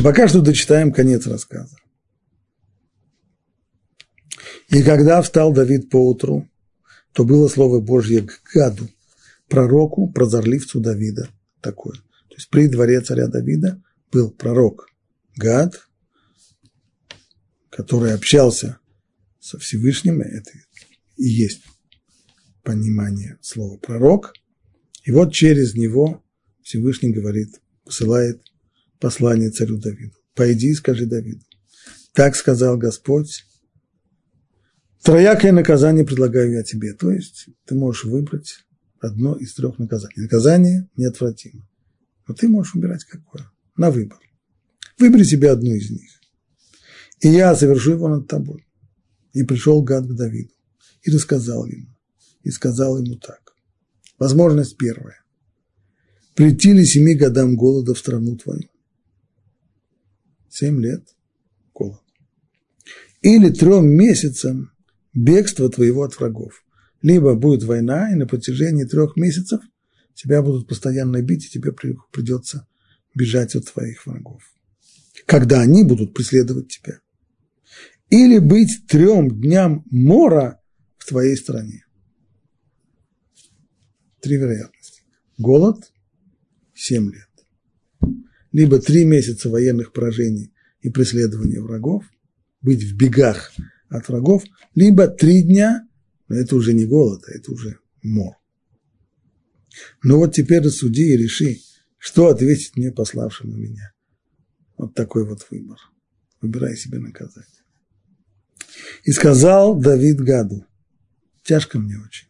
Пока 0.04 0.28
что 0.28 0.42
дочитаем 0.42 0.92
конец 0.92 1.28
рассказа. 1.28 1.78
И 4.70 4.84
когда 4.84 5.22
встал 5.22 5.54
Давид 5.54 5.90
поутру, 5.90 6.50
то 7.14 7.24
было 7.24 7.48
слово 7.48 7.82
Божье 7.82 8.24
к 8.24 8.42
Гаду, 8.54 8.90
пророку, 9.48 10.12
прозорливцу 10.12 10.80
Давида, 10.80 11.30
такое. 11.60 11.96
То 12.30 12.36
есть 12.36 12.50
при 12.50 12.68
дворе 12.68 13.02
царя 13.02 13.28
Давида 13.28 13.84
был 14.12 14.32
пророк 14.32 14.88
Гад, 15.36 15.88
который 17.70 18.14
общался 18.14 18.80
со 19.40 19.60
Всевышним, 19.60 20.22
это 20.22 20.52
и 21.18 21.28
есть 21.28 21.64
понимание 22.64 23.38
слова 23.42 23.78
пророк, 23.78 24.34
и 25.04 25.12
вот 25.12 25.34
через 25.34 25.76
него 25.76 26.24
Всевышний 26.64 27.12
говорит, 27.12 27.60
посылает 27.84 28.51
послание 29.02 29.50
царю 29.50 29.78
Давиду. 29.78 30.16
Пойди 30.36 30.70
и 30.70 30.76
скажи 30.76 31.06
Давиду. 31.06 31.44
Так 32.14 32.36
сказал 32.36 32.78
Господь, 32.78 33.44
Троякое 35.04 35.52
наказание 35.52 36.06
предлагаю 36.06 36.52
я 36.52 36.64
тебе. 36.64 36.94
То 36.94 37.12
есть 37.12 37.48
ты 37.66 37.74
можешь 37.74 38.06
выбрать 38.06 38.60
одно 39.00 39.36
из 39.36 39.56
трех 39.56 39.80
наказаний. 39.80 40.14
Наказание 40.18 40.88
неотвратимо. 40.96 41.68
Но 42.28 42.36
ты 42.36 42.48
можешь 42.48 42.76
выбирать 42.76 43.04
какое. 43.06 43.50
На 43.76 43.90
выбор. 43.90 44.20
Выбери 45.00 45.24
себе 45.24 45.50
одну 45.50 45.74
из 45.74 45.90
них. 45.90 46.12
И 47.22 47.30
я 47.30 47.56
совершу 47.56 47.92
его 47.92 48.08
над 48.08 48.28
тобой. 48.28 48.68
И 49.34 49.44
пришел 49.44 49.82
гад 49.82 50.06
к 50.06 50.14
Давиду. 50.14 50.54
И 51.02 51.10
рассказал 51.10 51.66
ему. 51.66 51.88
И 52.44 52.52
сказал 52.52 53.00
ему 53.00 53.16
так. 53.16 53.56
Возможность 54.20 54.78
первая. 54.78 55.24
Прийти 56.36 56.74
ли 56.74 56.86
семи 56.86 57.16
годам 57.16 57.56
голода 57.56 57.96
в 57.96 58.00
страну 58.00 58.38
твою? 58.38 58.70
Семь 60.52 60.82
лет 60.82 61.16
голод. 61.74 62.02
Или 63.22 63.50
трем 63.50 63.88
месяцам 63.88 64.74
бегство 65.14 65.70
твоего 65.70 66.04
от 66.04 66.20
врагов. 66.20 66.66
Либо 67.02 67.36
будет 67.36 67.64
война, 67.64 68.12
и 68.12 68.16
на 68.16 68.28
протяжении 68.28 68.84
трех 68.84 69.16
месяцев 69.16 69.62
тебя 70.14 70.42
будут 70.42 70.68
постоянно 70.68 71.22
бить, 71.22 71.46
и 71.46 71.50
тебе 71.50 71.72
придется 71.72 72.68
бежать 73.16 73.56
от 73.56 73.72
твоих 73.72 74.06
врагов. 74.06 74.44
Когда 75.26 75.62
они 75.62 75.86
будут 75.86 76.14
преследовать 76.14 76.68
тебя. 76.68 77.00
Или 78.10 78.40
быть 78.40 78.88
трем 78.88 79.30
дням 79.40 79.86
мора 79.90 80.62
в 80.98 81.08
твоей 81.08 81.38
стране. 81.38 81.86
Три 84.20 84.36
вероятности. 84.36 85.04
Голод– 85.38 85.94
семь 86.76 87.10
лет. 87.10 87.30
Либо 88.52 88.80
три 88.80 89.06
месяца 89.06 89.50
военных 89.50 89.94
поражений 89.94 90.54
и 90.82 90.90
преследования 90.90 91.62
врагов, 91.62 92.04
быть 92.62 92.84
в 92.84 92.96
бегах 92.96 93.54
от 93.90 94.08
врагов, 94.08 94.44
либо 94.76 95.08
три 95.08 95.44
дня, 95.44 95.88
но 96.28 96.36
это 96.36 96.56
уже 96.56 96.74
не 96.74 96.86
голод, 96.86 97.24
а 97.28 97.32
это 97.32 97.52
уже 97.52 97.78
мор. 98.02 98.36
Ну 100.04 100.18
вот 100.18 100.34
теперь 100.34 100.62
рассуди 100.62 101.14
и 101.14 101.18
реши, 101.18 101.60
что 101.98 102.28
ответить 102.28 102.76
мне, 102.76 102.92
пославшему 102.92 103.56
меня. 103.56 103.94
Вот 104.78 104.96
такой 104.96 105.26
вот 105.26 105.46
выбор. 105.50 105.78
Выбирай 106.42 106.76
себе 106.76 107.00
наказание. 107.00 107.48
И 109.04 109.12
сказал 109.12 109.80
Давид 109.80 110.20
Гаду, 110.20 110.66
тяжко 111.44 111.80
мне 111.80 111.98
очень. 111.98 112.28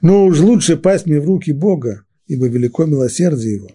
Но 0.00 0.26
уж 0.26 0.38
лучше 0.40 0.76
пасть 0.76 1.06
мне 1.06 1.20
в 1.20 1.26
руки 1.26 1.52
Бога, 1.52 2.04
ибо 2.26 2.46
велико 2.46 2.84
милосердие 2.84 3.54
Его. 3.54 3.70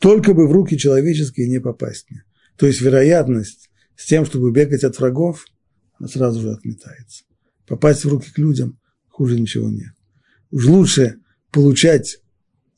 Только 0.00 0.32
бы 0.32 0.48
в 0.48 0.52
руки 0.52 0.78
человеческие 0.78 1.46
не 1.46 1.60
попасть 1.60 2.10
мне. 2.10 2.24
То 2.56 2.66
есть 2.66 2.80
вероятность 2.80 3.70
с 3.96 4.06
тем, 4.06 4.24
чтобы 4.24 4.50
бегать 4.50 4.82
от 4.82 4.98
врагов, 4.98 5.44
она 5.98 6.08
сразу 6.08 6.40
же 6.40 6.50
отметается. 6.50 7.24
Попасть 7.66 8.04
в 8.04 8.08
руки 8.08 8.30
к 8.32 8.38
людям 8.38 8.80
хуже 9.08 9.38
ничего 9.38 9.68
нет. 9.68 9.92
Уж 10.50 10.66
лучше 10.66 11.18
получать 11.50 12.18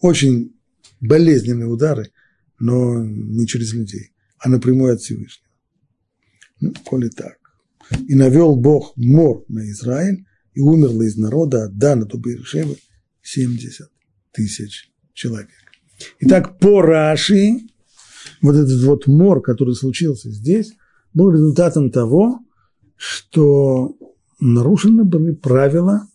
очень 0.01 0.53
болезненные 1.01 1.69
удары, 1.69 2.11
но 2.59 3.05
не 3.05 3.47
через 3.47 3.73
людей, 3.73 4.13
а 4.39 4.49
напрямую 4.49 4.95
от 4.95 5.01
Всевышнего. 5.01 5.49
Ну, 6.61 6.75
коли 6.85 7.09
так. 7.09 7.39
И 8.09 8.17
навел 8.17 8.57
Бог 8.57 8.97
мор 8.97 9.45
на 9.49 9.71
Израиль, 9.71 10.27
и 10.55 10.61
умерло 10.61 11.03
из 11.03 11.17
народа 11.17 11.65
от 11.65 11.79
Дана 11.79 12.05
до 12.05 12.19
Бершевы 12.19 12.77
70 13.23 13.89
тысяч 14.33 14.91
человек. 15.15 15.51
Итак, 16.21 16.59
по 16.59 16.83
Раши, 16.83 17.61
вот 18.41 18.57
этот 18.57 18.83
вот 18.85 19.07
мор, 19.07 19.41
который 19.43 19.75
случился 19.75 20.31
здесь, 20.31 20.73
был 21.15 21.31
результатом 21.31 21.91
того, 21.91 22.41
что 22.97 23.97
нарушены 24.41 25.05
были 25.05 25.33
правила 25.33 26.09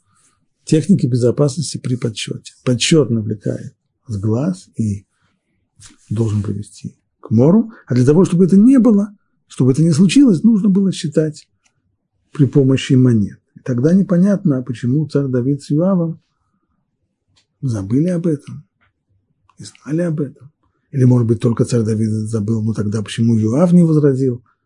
техники 0.65 1.07
безопасности 1.07 1.77
при 1.77 1.95
подсчете. 1.95 2.53
Подсчет 2.63 3.09
навлекает 3.09 3.75
с 4.07 4.17
глаз 4.17 4.69
и 4.75 5.05
должен 6.09 6.43
привести 6.43 6.97
к 7.19 7.31
мору. 7.31 7.71
А 7.85 7.95
для 7.95 8.05
того, 8.05 8.25
чтобы 8.25 8.45
это 8.45 8.57
не 8.57 8.79
было, 8.79 9.15
чтобы 9.47 9.71
это 9.71 9.83
не 9.83 9.91
случилось, 9.91 10.43
нужно 10.43 10.69
было 10.69 10.91
считать 10.91 11.47
при 12.33 12.45
помощи 12.45 12.93
монет. 12.93 13.39
И 13.55 13.59
тогда 13.59 13.93
непонятно, 13.93 14.61
почему 14.61 15.07
царь 15.07 15.27
Давид 15.27 15.61
с 15.61 15.69
Юавом 15.69 16.21
забыли 17.61 18.09
об 18.09 18.27
этом 18.27 18.66
и 19.57 19.63
знали 19.63 20.01
об 20.01 20.21
этом. 20.21 20.51
Или, 20.91 21.03
может 21.03 21.27
быть, 21.27 21.39
только 21.39 21.65
царь 21.65 21.83
Давид 21.83 22.09
забыл, 22.09 22.63
но 22.63 22.73
тогда 22.73 23.01
почему 23.01 23.37
Юав 23.37 23.73
не 23.73 23.83
возразил– 23.83 24.43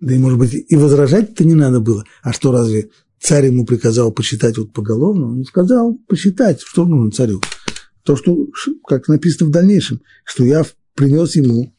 да 0.00 0.14
и, 0.14 0.18
может 0.18 0.38
быть, 0.38 0.54
и 0.54 0.76
возражать-то 0.76 1.44
не 1.44 1.54
надо 1.54 1.80
было. 1.80 2.04
А 2.22 2.32
что, 2.32 2.52
разве 2.52 2.90
царь 3.18 3.46
ему 3.46 3.64
приказал 3.64 4.12
посчитать 4.12 4.58
вот 4.58 4.72
поголовно? 4.72 5.26
Он 5.32 5.44
сказал 5.44 5.98
посчитать, 6.06 6.60
что 6.60 6.84
нужно 6.84 7.10
царю. 7.10 7.40
То, 8.04 8.14
что, 8.16 8.46
как 8.86 9.08
написано 9.08 9.48
в 9.48 9.52
дальнейшем, 9.52 10.00
что 10.24 10.44
я 10.44 10.64
принес 10.94 11.34
ему 11.36 11.74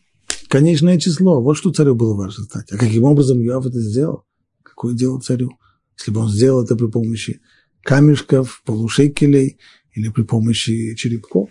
конечное 0.50 1.00
число. 1.00 1.42
Вот 1.42 1.58
что 1.58 1.72
царю 1.72 1.96
было 1.96 2.16
важно 2.16 2.44
знать. 2.46 2.72
А 2.72 2.78
каким 2.78 3.04
образом 3.04 3.40
Юав 3.40 3.66
это 3.66 3.80
сделал? 3.80 4.24
Какое 4.64 4.94
дело 4.94 5.22
царю? 5.22 5.52
Если 5.98 6.12
бы 6.12 6.22
он 6.22 6.30
сделал 6.30 6.64
это 6.64 6.76
при 6.76 6.88
помощи 6.88 7.42
камешков, 7.84 8.62
полушекелей 8.66 9.60
или 9.98 10.10
при 10.10 10.22
помощи 10.22 10.94
черепков. 10.94 11.50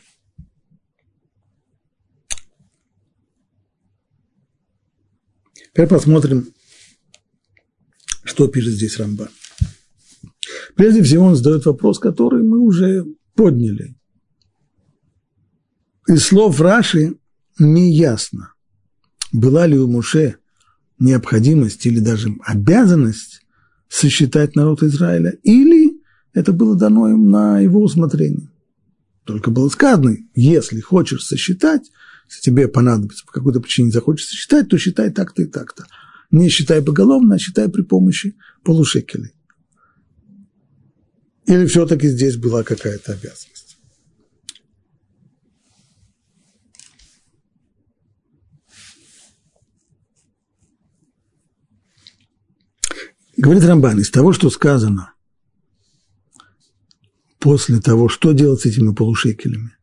Теперь 5.72 5.88
посмотрим 5.88 6.46
что 8.24 8.46
пишет 8.48 8.74
здесь 8.74 8.98
Рамбан? 8.98 9.28
Прежде 10.76 11.02
всего 11.02 11.26
он 11.26 11.34
задает 11.34 11.66
вопрос, 11.66 11.98
который 11.98 12.42
мы 12.42 12.60
уже 12.60 13.04
подняли. 13.34 13.96
Из 16.06 16.22
слов 16.22 16.60
Раши 16.60 17.16
не 17.58 17.92
ясно, 17.92 18.54
была 19.32 19.66
ли 19.66 19.76
у 19.76 19.88
Муше 19.88 20.36
необходимость 21.00 21.84
или 21.86 21.98
даже 21.98 22.32
обязанность 22.44 23.40
сосчитать 23.88 24.54
народ 24.54 24.82
Израиля, 24.84 25.36
или 25.42 25.95
это 26.36 26.52
было 26.52 26.76
дано 26.76 27.08
им 27.08 27.30
на 27.30 27.60
его 27.60 27.82
усмотрение. 27.82 28.50
Только 29.24 29.50
было 29.50 29.70
сказано, 29.70 30.18
если 30.34 30.80
хочешь 30.80 31.24
сосчитать, 31.24 31.90
если 32.28 32.42
тебе 32.42 32.68
понадобится 32.68 33.24
по 33.24 33.32
какой-то 33.32 33.60
причине 33.60 33.90
захочешь 33.90 34.26
сосчитать, 34.26 34.68
то 34.68 34.76
считай 34.76 35.10
так-то 35.10 35.42
и 35.42 35.46
так-то 35.46 35.86
не 36.30 36.50
считай 36.50 36.82
поголовно, 36.82 37.36
а 37.36 37.38
считай 37.38 37.70
при 37.70 37.80
помощи 37.80 38.36
полушекелей. 38.64 39.32
Или 41.46 41.64
все-таки 41.64 42.08
здесь 42.08 42.36
была 42.36 42.62
какая-то 42.62 43.12
обязанность? 43.12 43.78
Говорит 53.38 53.64
Рамбан, 53.64 54.00
из 54.00 54.10
того, 54.10 54.34
что 54.34 54.50
сказано 54.50 55.15
после 57.38 57.80
того, 57.80 58.08
что 58.08 58.32
делать 58.32 58.60
с 58.60 58.66
этими 58.66 58.94
полушекелями, 58.94 59.76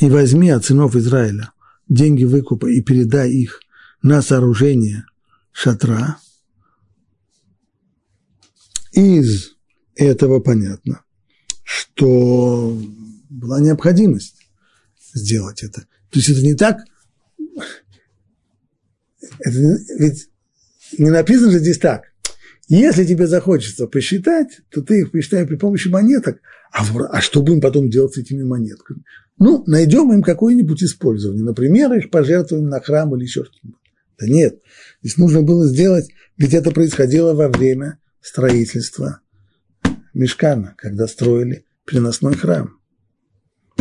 и 0.00 0.10
возьми 0.10 0.50
от 0.50 0.64
сынов 0.64 0.96
Израиля 0.96 1.52
деньги 1.88 2.24
выкупа 2.24 2.66
и 2.66 2.80
передай 2.80 3.30
их 3.30 3.60
на 4.02 4.20
сооружение 4.22 5.04
шатра, 5.52 6.18
Из 8.92 9.56
этого 9.94 10.40
понятно, 10.40 11.04
что 11.62 12.78
была 13.30 13.60
необходимость 13.60 14.46
сделать 15.14 15.62
это. 15.62 15.82
То 16.10 16.18
есть 16.18 16.28
это 16.28 16.42
не 16.42 16.54
так, 16.54 16.78
это 19.38 19.58
ведь 19.98 20.28
не 20.98 21.10
написано 21.10 21.52
же 21.52 21.58
здесь 21.60 21.78
так. 21.78 22.11
Если 22.74 23.04
тебе 23.04 23.26
захочется 23.26 23.86
посчитать, 23.86 24.62
то 24.70 24.80
ты 24.80 25.00
их 25.00 25.10
посчитай 25.10 25.46
при 25.46 25.56
помощи 25.56 25.88
монеток. 25.88 26.40
А, 26.72 26.82
а 27.10 27.20
что 27.20 27.42
будем 27.42 27.60
потом 27.60 27.90
делать 27.90 28.14
с 28.14 28.16
этими 28.16 28.44
монетками? 28.44 29.04
Ну, 29.38 29.62
найдем 29.66 30.10
им 30.10 30.22
какое-нибудь 30.22 30.82
использование. 30.82 31.44
Например, 31.44 31.92
их 31.92 32.08
пожертвуем 32.08 32.70
на 32.70 32.80
храм 32.80 33.14
или 33.14 33.24
еще 33.24 33.44
что-нибудь. 33.44 33.78
Да 34.18 34.26
нет, 34.26 34.62
здесь 35.02 35.18
нужно 35.18 35.42
было 35.42 35.66
сделать, 35.66 36.08
ведь 36.38 36.54
это 36.54 36.70
происходило 36.70 37.34
во 37.34 37.48
время 37.48 37.98
строительства 38.22 39.20
Мешкана, 40.14 40.74
когда 40.78 41.06
строили 41.06 41.66
переносной 41.84 42.36
храм. 42.36 42.78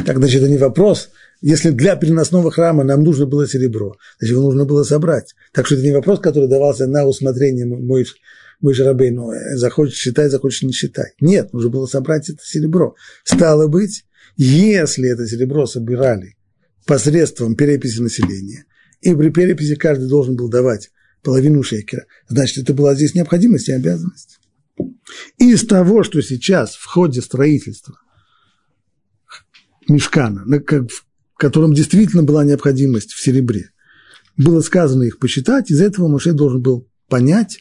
Так, 0.06 0.17
значит, 0.17 0.41
это 0.41 0.51
не 0.51 0.58
вопрос, 0.58 1.12
если 1.39 1.69
для 1.69 1.95
переносного 1.95 2.51
храма 2.51 2.84
нам 2.84 3.04
нужно 3.04 3.25
было 3.25 3.47
серебро, 3.47 3.95
значит, 4.19 4.36
его 4.36 4.43
нужно 4.43 4.65
было 4.65 4.84
собрать. 4.84 5.34
Так 5.54 5.65
что 5.65 5.75
это 5.75 5.86
не 5.86 5.93
вопрос, 5.93 6.19
который 6.19 6.49
давался 6.49 6.88
на 6.88 7.06
усмотрение 7.06 7.65
мой 8.62 8.74
Рабейну, 8.74 9.32
э, 9.32 9.58
захочешь 9.58 9.97
считай, 9.97 10.30
захочешь 10.30 10.62
не 10.63 10.71
считай. 10.71 11.13
Нет, 11.19 11.54
нужно 11.54 11.69
было 11.69 11.86
собрать 11.86 12.30
это 12.30 12.39
серебро. 12.43 12.95
Стало 13.24 13.67
быть, 13.67 14.06
если 14.38 15.12
это 15.12 15.28
серебро 15.28 15.65
собирали 15.65 16.36
посредством 16.86 17.56
переписи 17.56 18.00
населения, 18.00 18.65
и 19.02 19.13
при 19.15 19.30
переписи 19.30 19.76
каждый 19.76 20.08
должен 20.08 20.36
был 20.36 20.50
давать 20.50 20.91
половину 21.24 21.63
шекера, 21.63 22.06
значит, 22.28 22.63
это 22.63 22.74
была 22.74 22.95
здесь 22.95 23.15
необходимость 23.15 23.69
и 23.69 23.74
обязанность. 23.74 24.39
Из 25.38 25.65
того, 25.65 26.04
что 26.04 26.21
сейчас 26.21 26.76
в 26.76 26.86
ходе 26.86 27.21
строительства 27.21 27.97
мешкана, 29.88 30.45
в 30.45 31.38
котором 31.38 31.74
действительно 31.74 32.24
была 32.24 32.43
необходимость 32.43 33.12
в 33.12 33.21
серебре, 33.21 33.71
было 34.38 34.62
сказано 34.62 35.04
их 35.04 35.19
посчитать, 35.19 35.69
из 35.71 35.82
этого 35.82 36.08
Моше 36.08 36.34
должен 36.34 36.62
был 36.62 36.88
понять, 37.10 37.60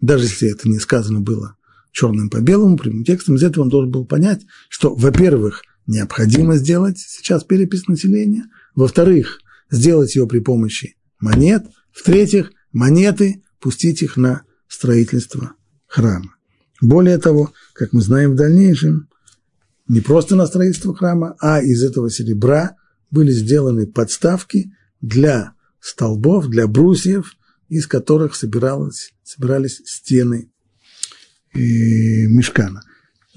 даже 0.00 0.24
если 0.24 0.50
это 0.50 0.68
не 0.68 0.78
сказано 0.78 1.20
было 1.20 1.56
черным 1.92 2.30
по 2.30 2.40
белому, 2.40 2.76
прямым 2.76 3.04
текстом, 3.04 3.36
из 3.36 3.42
этого 3.42 3.64
он 3.64 3.68
должен 3.68 3.90
был 3.90 4.04
понять, 4.04 4.42
что, 4.68 4.94
во-первых, 4.94 5.62
необходимо 5.86 6.56
сделать 6.56 6.98
сейчас 6.98 7.44
перепись 7.44 7.88
населения, 7.88 8.44
во-вторых, 8.74 9.40
сделать 9.70 10.14
ее 10.14 10.26
при 10.26 10.38
помощи 10.38 10.96
монет, 11.18 11.66
в-третьих, 11.92 12.52
монеты 12.72 13.42
пустить 13.60 14.02
их 14.02 14.16
на 14.16 14.42
строительство 14.68 15.54
храма. 15.86 16.34
Более 16.80 17.18
того, 17.18 17.52
как 17.74 17.92
мы 17.92 18.00
знаем 18.00 18.32
в 18.32 18.36
дальнейшем, 18.36 19.08
не 19.88 20.00
просто 20.00 20.36
на 20.36 20.46
строительство 20.46 20.94
храма, 20.94 21.34
а 21.40 21.60
из 21.60 21.82
этого 21.82 22.10
серебра 22.10 22.76
были 23.10 23.32
сделаны 23.32 23.86
подставки 23.86 24.72
для 25.00 25.54
столбов, 25.80 26.46
для 26.46 26.68
брусьев, 26.68 27.34
из 27.70 27.86
которых 27.86 28.34
собиралось, 28.34 29.14
собирались 29.22 29.80
стены 29.86 30.50
э, 31.54 31.58
мешкана. 31.58 32.82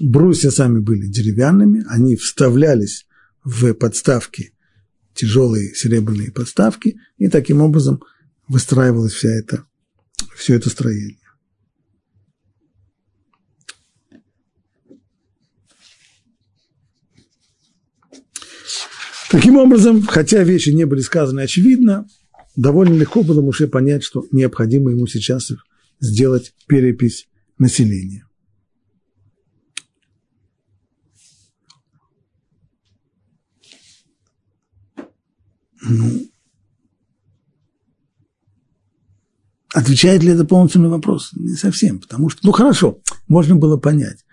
Брусья 0.00 0.50
сами 0.50 0.80
были 0.80 1.06
деревянными, 1.06 1.84
они 1.88 2.16
вставлялись 2.16 3.06
в 3.44 3.72
подставки, 3.74 4.52
тяжелые 5.14 5.72
серебряные 5.74 6.32
подставки, 6.32 6.96
и 7.16 7.28
таким 7.28 7.60
образом 7.60 8.02
выстраивалось 8.48 9.12
вся 9.12 9.30
это, 9.30 9.64
все 10.36 10.56
это 10.56 10.68
строение. 10.68 11.18
Таким 19.30 19.56
образом, 19.56 20.02
хотя 20.02 20.42
вещи 20.42 20.70
не 20.70 20.86
были 20.86 21.00
сказаны 21.00 21.40
очевидно, 21.40 22.06
довольно 22.56 22.94
легко 22.94 23.22
было 23.22 23.40
Муше 23.40 23.68
понять, 23.68 24.04
что 24.04 24.26
необходимо 24.32 24.90
ему 24.90 25.06
сейчас 25.06 25.52
сделать 26.00 26.54
перепись 26.66 27.28
населения. 27.58 28.26
Ну, 35.86 36.30
отвечает 39.74 40.22
ли 40.22 40.30
это 40.30 40.44
полностью 40.44 40.80
на 40.80 40.88
вопрос? 40.88 41.30
Не 41.34 41.56
совсем, 41.56 42.00
потому 42.00 42.30
что, 42.30 42.40
ну 42.46 42.52
хорошо, 42.52 43.02
можно 43.28 43.56
было 43.56 43.76
понять. 43.76 44.24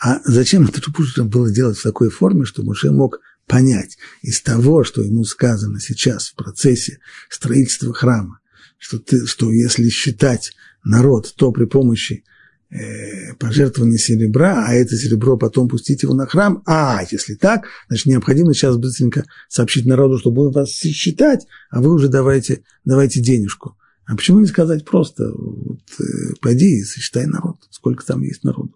А 0.00 0.20
зачем 0.24 0.64
это 0.64 0.80
нужно 0.96 1.24
было 1.24 1.50
делать 1.50 1.78
в 1.78 1.82
такой 1.82 2.10
форме, 2.10 2.44
что 2.44 2.62
Муше 2.62 2.90
мог 2.90 3.20
понять 3.48 3.98
из 4.22 4.40
того, 4.40 4.84
что 4.84 5.02
ему 5.02 5.24
сказано 5.24 5.80
сейчас 5.80 6.28
в 6.28 6.34
процессе 6.36 6.98
строительства 7.28 7.92
храма, 7.92 8.38
что, 8.78 8.98
ты, 8.98 9.26
что 9.26 9.50
если 9.50 9.88
считать 9.88 10.52
народ, 10.84 11.34
то 11.36 11.50
при 11.50 11.64
помощи 11.64 12.24
э, 12.70 13.34
пожертвования 13.38 13.98
серебра, 13.98 14.64
а 14.66 14.74
это 14.74 14.96
серебро 14.96 15.36
потом 15.36 15.68
пустить 15.68 16.02
его 16.02 16.14
на 16.14 16.26
храм, 16.26 16.62
а 16.66 17.02
если 17.10 17.34
так, 17.34 17.66
значит 17.88 18.06
необходимо 18.06 18.54
сейчас 18.54 18.76
быстренько 18.76 19.24
сообщить 19.48 19.86
народу, 19.86 20.18
что 20.18 20.30
будем 20.30 20.52
вас 20.52 20.70
считать, 20.70 21.46
а 21.70 21.80
вы 21.80 21.92
уже 21.92 22.08
давайте, 22.08 22.62
давайте 22.84 23.20
денежку. 23.20 23.76
А 24.06 24.16
почему 24.16 24.40
не 24.40 24.46
сказать 24.46 24.84
просто, 24.84 25.30
вот, 25.30 25.80
э, 25.98 26.34
пойди 26.40 26.78
и 26.78 26.84
сосчитай 26.84 27.26
народ, 27.26 27.56
сколько 27.70 28.06
там 28.06 28.22
есть 28.22 28.44
народу. 28.44 28.74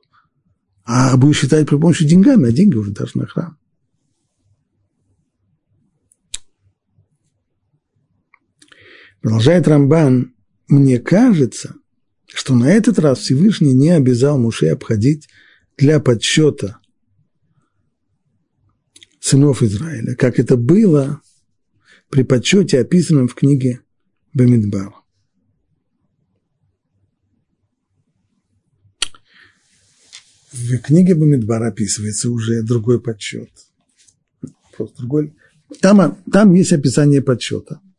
А 0.85 1.17
будешь 1.17 1.39
считать 1.39 1.67
при 1.67 1.77
помощи 1.77 2.05
деньгами, 2.05 2.49
а 2.49 2.53
деньги 2.53 2.77
уже 2.77 2.91
даже 2.91 3.13
на 3.15 3.27
храм. 3.27 3.57
Продолжает 9.23 9.69
Рамбан, 9.69 10.35
мне 10.67 10.99
кажется, 10.99 11.77
что 12.27 12.57
на 12.57 12.73
этот 12.73 12.99
раз 12.99 13.21
Всевышний 13.21 13.73
не 13.73 13.91
обязал 13.91 14.37
Муше 14.37 14.67
обходить 14.67 15.29
для 15.77 16.01
подсчета 16.01 16.81
сынов 19.21 19.63
Израиля, 19.63 20.17
как 20.17 20.41
это 20.41 20.57
было 20.57 21.23
при 22.11 22.25
подсчете, 22.25 22.81
описанном 22.81 23.29
в 23.29 23.37
книге 23.37 23.81
Бамидбар. 24.35 24.93
В 30.51 30.79
книге 30.79 31.15
Бамидбар 31.15 31.63
описывается 31.63 32.29
уже 32.29 32.63
другой 32.65 33.01
подсчет. 33.01 33.51
Просто 34.77 34.99
другой. 34.99 35.33
Там, 35.81 36.21
там 36.31 36.55
есть 36.55 36.73
описание 36.73 37.23
подсчета– 37.23 37.81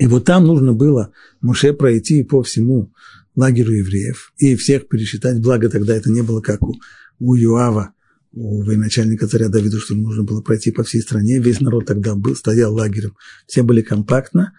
и 0.00 0.06
вот 0.06 0.24
там 0.24 0.46
нужно 0.46 0.72
было 0.72 1.12
Муше 1.42 1.74
пройти 1.74 2.24
по 2.24 2.42
всему 2.42 2.90
лагерю 3.36 3.74
евреев 3.74 4.32
и 4.38 4.56
всех 4.56 4.88
пересчитать, 4.88 5.42
благо 5.42 5.68
тогда 5.68 5.94
это 5.94 6.10
не 6.10 6.22
было 6.22 6.40
как 6.40 6.62
у, 6.62 6.74
у 7.18 7.34
Юава, 7.34 7.92
у 8.32 8.62
военачальника 8.62 9.28
царя 9.28 9.50
Давида, 9.50 9.78
что 9.78 9.94
нужно 9.94 10.22
было 10.22 10.40
пройти 10.40 10.70
по 10.70 10.84
всей 10.84 11.02
стране, 11.02 11.38
весь 11.38 11.60
народ 11.60 11.84
тогда 11.84 12.14
был, 12.14 12.34
стоял 12.34 12.74
лагерем, 12.74 13.14
все 13.46 13.62
были 13.62 13.82
компактно, 13.82 14.54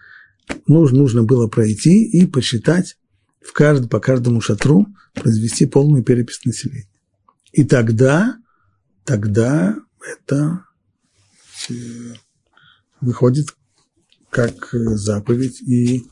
нужно, 0.68 0.98
нужно 0.98 1.24
было 1.24 1.48
пройти 1.48 2.04
и 2.04 2.24
посчитать 2.24 2.96
в 3.40 3.52
кажд, 3.52 3.90
по 3.90 3.98
каждому 3.98 4.40
шатру, 4.40 4.86
произвести 5.12 5.66
полную 5.66 6.04
перепись 6.04 6.44
населения. 6.44 6.88
И 7.50 7.64
тогда, 7.64 8.36
тогда 9.04 9.74
это 10.08 10.66
э, 11.68 11.72
выходит 13.00 13.48
как 14.32 14.70
заповедь 14.72 15.60
и 15.60 16.06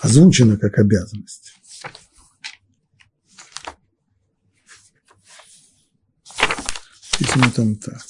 озвучена 0.00 0.56
как 0.56 0.78
обязанность. 0.78 1.52
Письмо 7.18 7.44
там 7.54 7.76
так. 7.76 8.00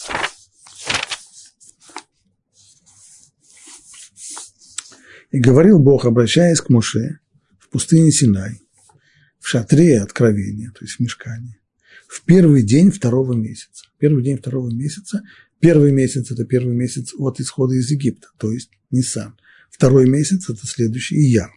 И 5.33 5.41
говорил 5.41 5.81
Бог, 5.81 6.05
обращаясь 6.05 6.61
к 6.61 6.69
Моше 6.69 7.19
в 7.59 7.69
пустыне 7.69 8.13
Синай, 8.13 8.63
в 9.41 9.49
шатре 9.49 10.01
откровения, 10.01 10.71
то 10.71 10.85
есть 10.85 10.99
в 10.99 11.01
мешкане, 11.01 11.59
в 12.07 12.23
первый 12.23 12.63
день 12.63 12.93
второго 12.93 13.33
месяца. 13.33 13.87
Первый 13.99 14.23
день 14.23 14.39
второго 14.39 14.71
месяца. 14.71 15.25
Первый 15.59 15.91
месяц– 15.91 16.31
это 16.31 16.45
первый 16.45 16.77
месяц 16.77 17.13
от 17.19 17.41
исхода 17.41 17.75
из 17.75 17.91
Египта, 17.91 18.29
то 18.39 18.53
есть 18.53 18.71
Нисан– 18.93 19.37
Второй 19.71 20.09
месяц– 20.09 20.49
это 20.51 20.67
следующий 20.67 21.17
Ияр. 21.17 21.51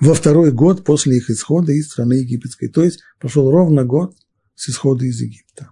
Во 0.00 0.14
второй 0.14 0.52
год 0.52 0.84
после 0.84 1.18
их 1.18 1.30
исхода 1.30 1.72
из 1.72 1.86
страны 1.86 2.14
египетской. 2.14 2.68
То 2.68 2.82
есть 2.82 3.00
прошел 3.20 3.50
ровно 3.50 3.84
год 3.84 4.16
с 4.54 4.68
исхода 4.68 5.04
из 5.04 5.20
Египта. 5.20 5.70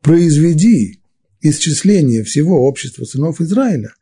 Произведи 0.00 1.02
исчисление 1.40 2.24
всего 2.24 2.66
общества 2.66 3.04
сынов 3.04 3.40
Израиля 3.40 3.94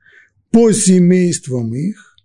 по 0.50 0.72
семействам 0.72 1.74
их, 1.74 2.16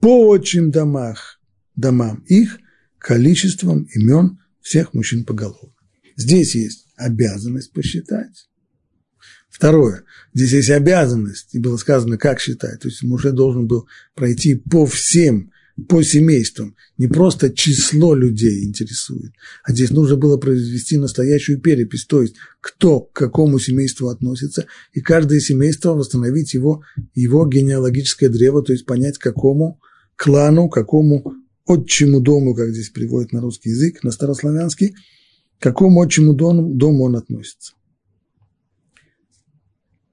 по 0.00 0.28
отчим 0.28 0.70
домах, 0.70 1.40
домам 1.76 2.24
их, 2.26 2.58
количеством 2.98 3.84
имен 3.94 4.40
всех 4.60 4.94
мужчин 4.94 5.24
поголовно. 5.24 5.74
Здесь 6.16 6.54
есть 6.54 6.86
обязанность 6.96 7.72
посчитать. 7.72 8.48
Второе. 9.54 10.02
Здесь 10.34 10.52
есть 10.52 10.70
обязанность, 10.70 11.54
и 11.54 11.60
было 11.60 11.76
сказано, 11.76 12.18
как 12.18 12.40
считать. 12.40 12.80
То 12.80 12.88
есть 12.88 13.04
Муше 13.04 13.30
должен 13.30 13.68
был 13.68 13.86
пройти 14.16 14.56
по 14.56 14.84
всем, 14.84 15.52
по 15.88 16.02
семействам. 16.02 16.74
Не 16.98 17.06
просто 17.06 17.50
число 17.50 18.16
людей 18.16 18.64
интересует, 18.64 19.32
а 19.62 19.70
здесь 19.70 19.92
нужно 19.92 20.16
было 20.16 20.38
произвести 20.38 20.96
настоящую 20.96 21.60
перепись, 21.60 22.04
то 22.04 22.20
есть 22.20 22.34
кто 22.60 22.98
к 22.98 23.12
какому 23.12 23.60
семейству 23.60 24.08
относится, 24.08 24.66
и 24.92 25.00
каждое 25.00 25.38
семейство 25.38 25.94
восстановить 25.94 26.52
его, 26.52 26.82
его 27.14 27.46
генеалогическое 27.46 28.30
древо, 28.30 28.60
то 28.60 28.72
есть 28.72 28.86
понять, 28.86 29.18
какому 29.18 29.80
клану, 30.16 30.68
какому 30.68 31.32
отчему 31.64 32.20
дому, 32.20 32.56
как 32.56 32.70
здесь 32.70 32.90
приводит 32.90 33.32
на 33.32 33.40
русский 33.40 33.70
язык, 33.70 34.02
на 34.02 34.10
старославянский, 34.10 34.96
к 35.60 35.62
какому 35.62 36.02
отчему 36.02 36.34
дому 36.34 37.04
он 37.04 37.14
относится. 37.14 37.74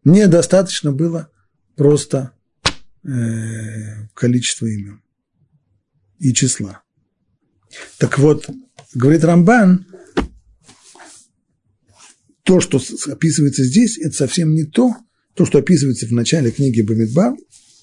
Недостаточно 0.03 0.91
было 0.91 1.29
просто 1.75 2.31
э, 3.03 4.07
количество 4.13 4.65
имен 4.65 5.01
и 6.19 6.33
числа. 6.33 6.83
Так 7.97 8.19
вот, 8.19 8.49
говорит 8.93 9.23
Рамбан, 9.23 9.85
то, 12.43 12.59
что 12.59 12.79
описывается 13.07 13.63
здесь, 13.63 13.97
это 13.97 14.15
совсем 14.15 14.53
не 14.53 14.65
то, 14.65 14.95
то, 15.35 15.45
что 15.45 15.59
описывается 15.59 16.07
в 16.07 16.11
начале 16.11 16.51
книги 16.51 16.81
Бамидбар, 16.81 17.35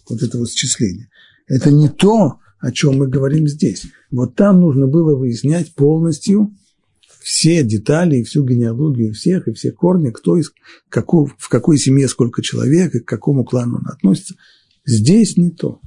вот 0.09 0.23
это 0.23 0.39
вот. 0.39 1.09
Это 1.47 1.71
не 1.71 1.89
то, 1.89 2.41
о 2.61 2.73
чем 2.73 2.97
мы 2.97 3.09
говорим 3.09 3.47
здесь. 3.49 3.87
Вот 4.11 4.35
там 4.35 4.61
нужно 4.61 4.87
было 4.87 5.17
выяснять 5.17 5.75
полностью 5.75 6.55
все 7.29 7.63
детали 7.63 8.17
и 8.17 8.23
всю 8.23 8.43
генеалогию 8.43 9.13
всех, 9.13 9.49
и 9.49 9.53
все 9.53 9.71
корни, 9.71 10.09
кто 10.09 10.39
из, 10.39 10.51
какой, 10.89 11.31
в 11.37 11.51
какой 11.51 11.77
семье 11.77 12.09
сколько 12.09 12.41
человек, 12.41 12.95
и 12.95 13.01
к 13.01 13.05
какому 13.05 13.45
клану 13.45 13.81
он 13.81 13.87
относится. 13.87 14.37
Здесь 14.87 15.37
не 15.37 15.51
то. 15.51 15.83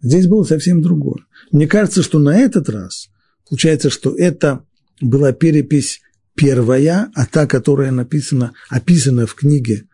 Здесь 0.00 0.26
было 0.26 0.42
совсем 0.44 0.80
другое. 0.80 1.26
Мне 1.52 1.66
кажется, 1.66 2.02
что 2.02 2.18
на 2.18 2.38
этот 2.38 2.70
раз 2.70 3.10
получается, 3.46 3.90
что 3.90 4.16
это 4.16 4.64
была 5.02 5.32
перепись 5.32 6.00
первая, 6.34 7.10
а 7.14 7.26
та, 7.26 7.46
которая 7.46 7.90
написана, 7.90 8.54
описана 8.70 9.26
в 9.26 9.34
книге 9.34 9.88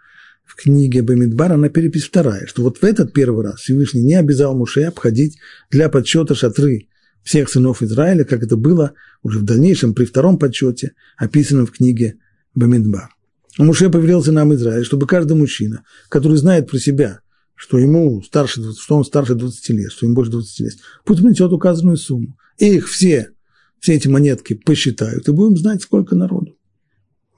в 0.45 0.55
книге 0.55 1.03
Бамидбар, 1.03 1.51
она 1.51 1.69
перепись 1.69 2.05
вторая, 2.05 2.47
что 2.47 2.63
вот 2.63 2.79
в 2.79 2.85
этот 2.85 3.13
первый 3.13 3.45
раз 3.45 3.61
Всевышний 3.61 4.03
не 4.03 4.15
обязал 4.15 4.57
Муше 4.57 4.83
обходить 4.83 5.37
для 5.69 5.89
подсчета 5.89 6.37
шатры 6.37 6.91
всех 7.23 7.49
сынов 7.49 7.83
Израиля, 7.83 8.25
как 8.25 8.43
это 8.43 8.57
было 8.57 8.93
уже 9.23 9.39
в 9.39 9.45
дальнейшем 9.45 9.95
при 9.95 10.05
втором 10.05 10.39
подсчете, 10.39 10.93
описанном 11.17 11.67
в 11.67 11.73
книге 11.73 12.17
Бамидбар. 12.55 13.11
А 13.59 13.65
Муше 13.65 13.91
повелел 13.91 14.23
сынам 14.23 14.55
Израиля, 14.55 14.85
чтобы 14.85 15.07
каждый 15.07 15.37
мужчина, 15.37 15.85
который 16.09 16.37
знает 16.37 16.71
про 16.71 16.79
себя, 16.79 17.21
что 17.55 17.79
ему 17.79 18.23
старше, 18.23 18.63
что 18.73 18.97
он 18.97 19.05
старше 19.05 19.35
20 19.35 19.69
лет, 19.71 19.93
что 19.93 20.07
ему 20.07 20.17
больше 20.17 20.33
20 20.33 20.61
лет, 20.61 20.75
пусть 21.05 21.21
внесет 21.21 21.53
указанную 21.53 21.97
сумму. 21.97 22.37
И 22.59 22.75
их 22.75 22.89
все, 22.89 23.31
все 23.79 23.95
эти 23.95 24.09
монетки 24.09 24.55
посчитают, 24.55 25.29
и 25.29 25.33
будем 25.33 25.57
знать, 25.57 25.83
сколько 25.83 26.17
народу. 26.17 26.57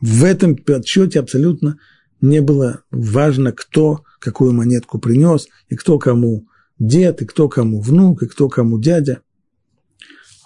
В 0.00 0.24
этом 0.24 0.56
подсчете 0.56 1.20
абсолютно 1.20 1.78
не 2.20 2.40
было 2.40 2.82
важно, 2.90 3.52
кто 3.52 4.02
какую 4.18 4.52
монетку 4.52 4.98
принес, 4.98 5.48
и 5.68 5.76
кто 5.76 5.98
кому 5.98 6.46
дед, 6.78 7.22
и 7.22 7.26
кто 7.26 7.48
кому 7.48 7.80
внук, 7.80 8.22
и 8.22 8.26
кто 8.26 8.48
кому 8.48 8.78
дядя. 8.78 9.20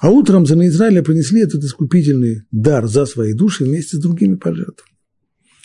А 0.00 0.10
утром 0.10 0.46
за 0.46 0.54
Израиля 0.68 1.02
принесли 1.02 1.42
этот 1.42 1.64
искупительный 1.64 2.42
дар 2.52 2.86
за 2.86 3.04
свои 3.04 3.32
души 3.32 3.64
вместе 3.64 3.96
с 3.96 4.00
другими 4.00 4.36
пожертвованиями. 4.36 4.98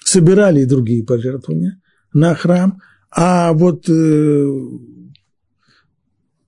Собирали 0.03 0.61
и 0.61 0.65
другие 0.65 1.03
пожертвования 1.03 1.81
на 2.13 2.35
храм, 2.35 2.81
а 3.11 3.53
вот 3.53 3.87
э, 3.87 4.61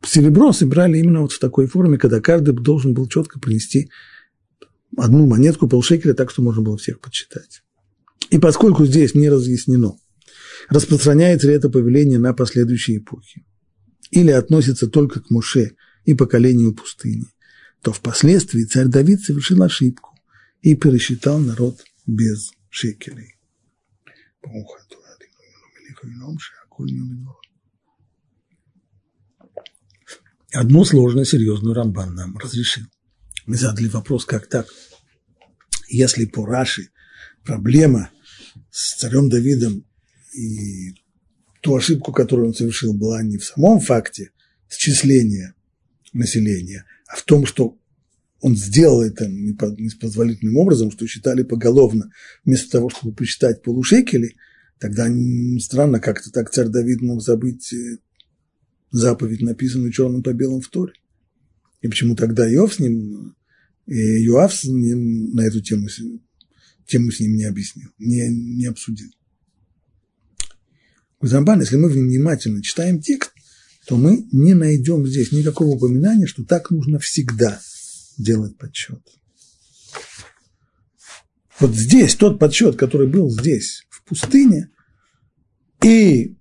серебро 0.03 0.51
собирали 0.51 0.97
именно 0.97 1.21
вот 1.21 1.31
в 1.31 1.39
такой 1.39 1.67
форме, 1.67 1.97
когда 1.97 2.19
каждый 2.21 2.53
должен 2.53 2.93
был 2.93 3.07
четко 3.07 3.39
принести 3.39 3.89
одну 4.97 5.27
монетку 5.27 5.67
полшекеля, 5.67 6.13
так 6.13 6.31
что 6.31 6.41
можно 6.41 6.61
было 6.61 6.77
всех 6.77 6.99
подсчитать. 6.99 7.61
И 8.31 8.39
поскольку 8.39 8.85
здесь 8.85 9.13
не 9.13 9.29
разъяснено, 9.29 9.97
распространяется 10.69 11.47
ли 11.47 11.53
это 11.53 11.69
повеление 11.69 12.17
на 12.17 12.33
последующие 12.33 12.97
эпохи, 12.97 13.45
или 14.11 14.31
относится 14.31 14.87
только 14.87 15.21
к 15.21 15.29
Муше 15.29 15.75
и 16.05 16.13
поколению 16.13 16.73
пустыни, 16.73 17.25
то 17.81 17.93
впоследствии 17.93 18.63
царь 18.63 18.87
Давид 18.87 19.21
совершил 19.21 19.61
ошибку 19.63 20.17
и 20.61 20.75
пересчитал 20.75 21.39
народ 21.39 21.83
без 22.07 22.51
шекелей. 22.69 23.35
Одну 30.51 30.85
сложную, 30.85 31.25
серьезную 31.25 31.73
Рамбан 31.75 32.15
нам 32.15 32.37
разрешил. 32.37 32.85
Мы 33.45 33.57
задали 33.57 33.87
вопрос, 33.87 34.25
как 34.25 34.47
так? 34.47 34.67
Если 35.87 36.25
по 36.25 36.45
Раши 36.45 36.89
проблема 37.43 38.09
с 38.71 38.95
царем 38.95 39.29
Давидом 39.29 39.85
и 40.33 40.93
ту 41.61 41.75
ошибку, 41.75 42.11
которую 42.11 42.49
он 42.49 42.53
совершил, 42.53 42.93
была 42.93 43.21
не 43.21 43.37
в 43.37 43.45
самом 43.45 43.79
факте 43.79 44.31
счисления 44.69 45.55
населения, 46.13 46.85
а 47.07 47.15
в 47.15 47.23
том, 47.23 47.45
что 47.45 47.77
он 48.41 48.55
сделал 48.55 49.01
это 49.01 49.27
непозволительным 49.27 50.57
образом, 50.57 50.91
что 50.91 51.07
считали 51.07 51.43
поголовно, 51.43 52.11
вместо 52.43 52.69
того, 52.69 52.89
чтобы 52.89 53.15
посчитать 53.15 53.63
полушекели, 53.63 54.35
тогда 54.79 55.07
странно, 55.59 55.99
как-то 55.99 56.31
так 56.31 56.51
царь 56.51 56.67
Давид 56.67 57.01
мог 57.01 57.21
забыть 57.21 57.73
э, 57.73 57.97
заповедь, 58.91 59.41
написанную 59.41 59.91
черным 59.91 60.21
по 60.21 60.33
белому 60.33 60.61
в 60.61 60.67
Торе. 60.67 60.93
И 61.81 61.87
почему 61.87 62.15
тогда 62.15 62.51
Иов 62.51 62.75
с 62.75 62.79
ним, 62.79 63.35
Иоав 63.87 64.53
с 64.53 64.65
ним 64.65 65.31
на 65.31 65.41
эту 65.41 65.61
тему 65.61 65.87
тему 66.87 67.11
с 67.11 67.19
ним 67.19 67.35
не 67.35 67.45
объяснил, 67.45 67.89
не, 67.97 68.27
не 68.29 68.65
обсудил. 68.65 69.09
Гузамбан, 71.19 71.61
если 71.61 71.77
мы 71.77 71.89
внимательно 71.89 72.61
читаем 72.61 73.01
текст, 73.01 73.33
то 73.87 73.97
мы 73.97 74.27
не 74.31 74.53
найдем 74.53 75.05
здесь 75.05 75.31
никакого 75.31 75.75
упоминания, 75.75 76.25
что 76.25 76.43
так 76.43 76.71
нужно 76.71 76.99
всегда 76.99 77.59
делать 78.17 78.57
подсчет. 78.57 79.01
Вот 81.59 81.73
здесь 81.73 82.15
тот 82.15 82.39
подсчет, 82.39 82.75
который 82.75 83.07
был 83.07 83.29
здесь, 83.29 83.85
в 83.89 84.03
пустыне, 84.03 84.69
и 85.83 86.35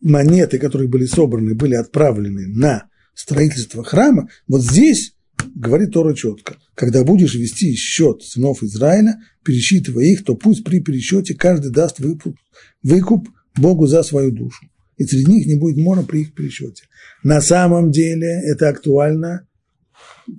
монеты, 0.00 0.58
которые 0.58 0.88
были 0.88 1.06
собраны, 1.06 1.54
были 1.54 1.74
отправлены 1.74 2.46
на 2.46 2.88
строительство 3.14 3.84
храма, 3.84 4.28
вот 4.46 4.62
здесь 4.62 5.14
говорит 5.54 5.92
Тора 5.92 6.14
четко. 6.14 6.56
Когда 6.74 7.04
будешь 7.04 7.34
вести 7.34 7.74
счет 7.74 8.22
сынов 8.22 8.62
Израиля, 8.62 9.20
пересчитывая 9.44 10.04
их, 10.04 10.24
то 10.24 10.34
пусть 10.34 10.64
при 10.64 10.80
пересчете 10.80 11.34
каждый 11.34 11.70
даст 11.70 11.98
выкуп, 11.98 12.36
выкуп 12.82 13.28
Богу 13.56 13.86
за 13.86 14.02
свою 14.02 14.32
душу. 14.32 14.66
И 14.96 15.04
среди 15.04 15.30
них 15.30 15.46
не 15.46 15.56
будет 15.56 15.76
мора 15.76 16.02
при 16.02 16.22
их 16.22 16.34
пересчете. 16.34 16.84
На 17.22 17.40
самом 17.40 17.90
деле 17.90 18.42
это 18.44 18.68
актуально 18.68 19.46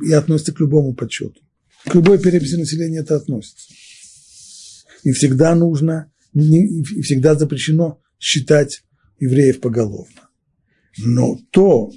и 0.06 0.12
относится 0.12 0.54
к 0.54 0.60
любому 0.60 0.94
подсчету. 0.94 1.42
К 1.86 1.96
любой 1.96 2.20
переписи 2.20 2.56
населения 2.56 3.00
это 3.00 3.16
относится. 3.16 3.74
И 5.04 5.12
всегда 5.12 5.54
нужно, 5.56 6.12
и 6.34 7.02
всегда 7.02 7.36
запрещено 7.36 8.02
считать 8.20 8.84
евреев 9.20 9.60
поголовно. 9.60 10.30
Но 10.98 11.38
то, 11.52 11.92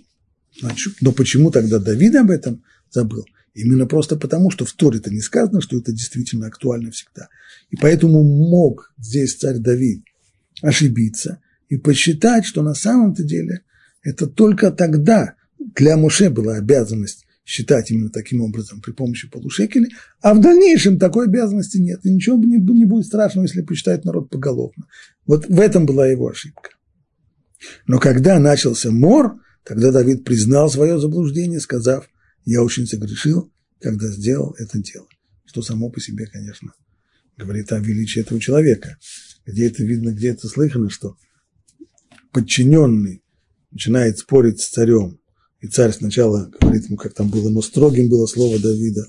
значит, 0.61 0.95
но 1.01 1.13
почему 1.13 1.51
тогда 1.51 1.79
Давид 1.79 2.15
об 2.17 2.31
этом 2.31 2.63
забыл. 2.91 3.25
Именно 3.55 3.87
просто 3.87 4.17
потому, 4.17 4.51
что 4.51 4.65
в 4.65 4.73
Торе-то 4.73 5.11
не 5.11 5.21
сказано, 5.21 5.61
что 5.61 5.79
это 5.79 5.93
действительно 5.93 6.47
актуально 6.47 6.91
всегда. 6.91 7.29
И 7.71 7.77
поэтому 7.77 8.23
мог 8.23 8.93
здесь 8.99 9.37
царь 9.37 9.59
Давид 9.59 10.05
ошибиться 10.63 11.41
и 11.69 11.77
посчитать, 11.77 12.45
что 12.45 12.63
на 12.63 12.75
самом-то 12.75 13.23
деле 13.23 13.63
это 14.03 14.27
только 14.27 14.71
тогда 14.71 15.35
для 15.59 15.97
Муше 15.97 16.31
была 16.31 16.57
обязанность 16.57 17.27
считать 17.45 17.91
именно 17.91 18.11
таким 18.11 18.43
образом 18.43 18.81
при 18.81 18.93
помощи 18.93 19.29
полушекеля, 19.29 19.89
а 20.21 20.35
в 20.35 20.41
дальнейшем 20.41 20.99
такой 20.99 21.27
обязанности 21.27 21.79
нет. 21.79 22.01
И 22.05 22.13
ничего 22.13 22.37
не, 22.37 22.59
не 22.59 22.85
будет 22.85 23.07
страшного, 23.07 23.47
если 23.47 23.63
посчитать 23.63 24.05
народ 24.05 24.29
поголовно. 24.29 24.87
Вот 25.27 25.49
в 25.49 25.59
этом 25.59 25.87
была 25.87 26.07
его 26.07 26.29
ошибка. 26.29 26.71
Но 27.87 27.99
когда 27.99 28.39
начался 28.39 28.91
мор, 28.91 29.41
тогда 29.65 29.91
Давид 29.91 30.25
признал 30.25 30.71
свое 30.71 30.99
заблуждение, 30.99 31.61
сказав– 31.61 32.09
я 32.51 32.63
очень 32.63 32.87
согрешил, 32.87 33.53
когда 33.79 34.09
сделал 34.09 34.55
это 34.59 34.79
дело. 34.79 35.07
Что 35.45 35.61
само 35.61 35.91
по 35.91 36.01
себе, 36.01 36.25
конечно, 36.25 36.73
говорит 37.37 37.71
о 37.73 37.79
величии 37.79 38.21
этого 38.21 38.41
человека. 38.41 38.97
Где 39.45 39.67
это 39.67 39.85
видно, 39.85 40.13
где 40.13 40.29
это 40.29 40.49
слыхано, 40.49 40.89
что 40.89 41.17
подчиненный 42.33 43.23
начинает 43.71 44.19
спорить 44.19 44.61
с 44.61 44.69
царем, 44.69 45.21
и 45.61 45.67
царь 45.67 45.93
сначала 45.93 46.51
говорит 46.61 46.87
ему, 46.87 46.97
как 46.97 47.15
там 47.15 47.31
было, 47.31 47.51
но 47.51 47.63
строгим 47.63 48.09
было 48.09 48.27
слово 48.27 48.59
Давида. 48.59 49.07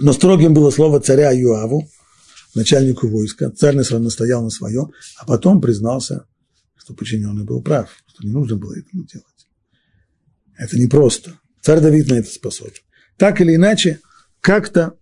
Но 0.00 0.12
строгим 0.12 0.54
было 0.54 0.70
слово 0.70 1.00
царя 1.00 1.30
Юаву, 1.30 1.88
начальнику 2.54 3.08
войска. 3.08 3.50
Царь 3.50 3.76
настоял 3.76 4.42
на 4.42 4.50
своем, 4.50 4.92
а 5.16 5.24
потом 5.24 5.60
признался, 5.60 6.26
что 6.76 6.94
подчиненный 6.94 7.44
был 7.44 7.62
прав, 7.62 7.90
что 8.06 8.26
не 8.26 8.32
нужно 8.32 8.56
было 8.56 8.76
этому 8.76 9.04
делать. 9.04 9.26
Это 10.56 10.78
непросто. 10.78 11.38
Царь 11.62 11.80
Давид 11.80 12.08
на 12.08 12.14
это 12.14 12.30
способен. 12.30 12.82
Так 13.16 13.40
или 13.40 13.54
иначе, 13.54 14.00
как-то 14.40 14.98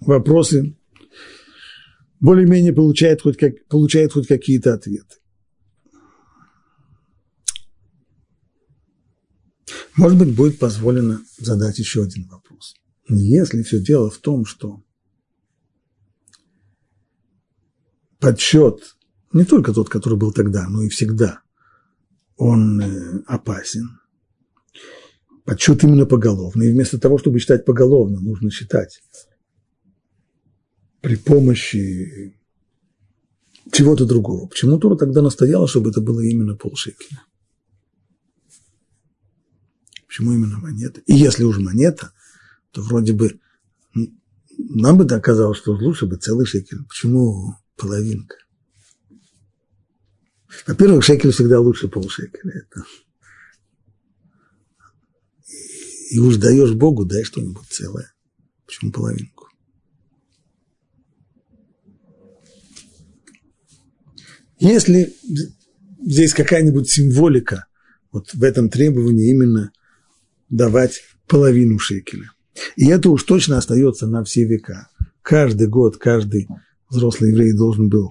вопросы 0.00 0.75
более-менее 2.20 2.72
получает 2.72 3.22
хоть, 3.22 3.36
как, 3.36 3.66
получает 3.68 4.12
хоть 4.12 4.26
какие-то 4.26 4.74
ответы. 4.74 5.16
Может 9.96 10.18
быть, 10.18 10.34
будет 10.34 10.58
позволено 10.58 11.20
задать 11.38 11.78
еще 11.78 12.02
один 12.02 12.28
вопрос. 12.28 12.74
Если 13.08 13.62
все 13.62 13.80
дело 13.80 14.10
в 14.10 14.18
том, 14.18 14.44
что 14.44 14.82
подсчет, 18.18 18.96
не 19.32 19.44
только 19.44 19.72
тот, 19.72 19.88
который 19.88 20.18
был 20.18 20.32
тогда, 20.32 20.68
но 20.68 20.82
и 20.82 20.88
всегда, 20.88 21.40
он 22.36 22.80
э, 22.80 23.22
опасен. 23.26 24.00
Подсчет 25.44 25.82
именно 25.84 26.06
поголовно. 26.06 26.62
И 26.64 26.72
вместо 26.72 26.98
того, 26.98 27.18
чтобы 27.18 27.38
считать 27.38 27.64
поголовно, 27.64 28.20
нужно 28.20 28.50
считать 28.50 29.00
при 31.06 31.14
помощи 31.14 32.36
чего-то 33.70 34.06
другого. 34.06 34.48
Почему 34.48 34.76
Тура 34.76 34.96
тогда 34.96 35.22
настояла, 35.22 35.68
чтобы 35.68 35.90
это 35.90 36.00
было 36.00 36.18
именно 36.18 36.56
полшекеля? 36.56 37.22
Почему 40.08 40.32
именно 40.32 40.58
монета? 40.58 41.00
И 41.06 41.14
если 41.14 41.44
уж 41.44 41.58
монета, 41.58 42.12
то 42.72 42.82
вроде 42.82 43.12
бы 43.12 43.38
нам 44.58 44.98
бы 44.98 45.04
оказалось, 45.04 45.58
что 45.58 45.74
лучше 45.74 46.06
бы 46.06 46.16
целый 46.16 46.44
шекель. 46.44 46.84
Почему 46.88 47.54
половинка? 47.76 48.38
Во-первых, 50.66 51.04
шекель 51.04 51.30
всегда 51.30 51.60
лучше 51.60 51.86
полшекеля. 51.86 52.52
Это... 52.52 52.84
И 56.10 56.18
уж 56.18 56.34
даешь 56.38 56.72
Богу, 56.72 57.04
дай 57.04 57.22
что-нибудь 57.22 57.68
целое. 57.68 58.12
Почему 58.66 58.90
половинку? 58.90 59.35
Если 64.58 65.14
здесь 66.04 66.32
какая-нибудь 66.32 66.88
символика 66.88 67.66
вот 68.12 68.32
в 68.32 68.42
этом 68.42 68.68
требовании 68.70 69.30
именно 69.30 69.72
давать 70.48 71.02
половину 71.26 71.78
шекеля. 71.78 72.30
И 72.76 72.86
это 72.86 73.10
уж 73.10 73.24
точно 73.24 73.58
остается 73.58 74.06
на 74.06 74.24
все 74.24 74.44
века. 74.44 74.88
Каждый 75.22 75.66
год, 75.66 75.96
каждый 75.98 76.48
взрослый 76.88 77.32
еврей 77.32 77.52
должен 77.52 77.88
был 77.88 78.08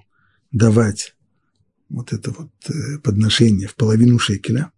давать 0.52 1.16
вот 1.90 2.14
это 2.14 2.32
вот 2.32 2.52
э, 2.68 3.00
подношение 3.00 3.68
в 3.68 3.76
половину 3.76 4.20
шекеля. 4.20 4.72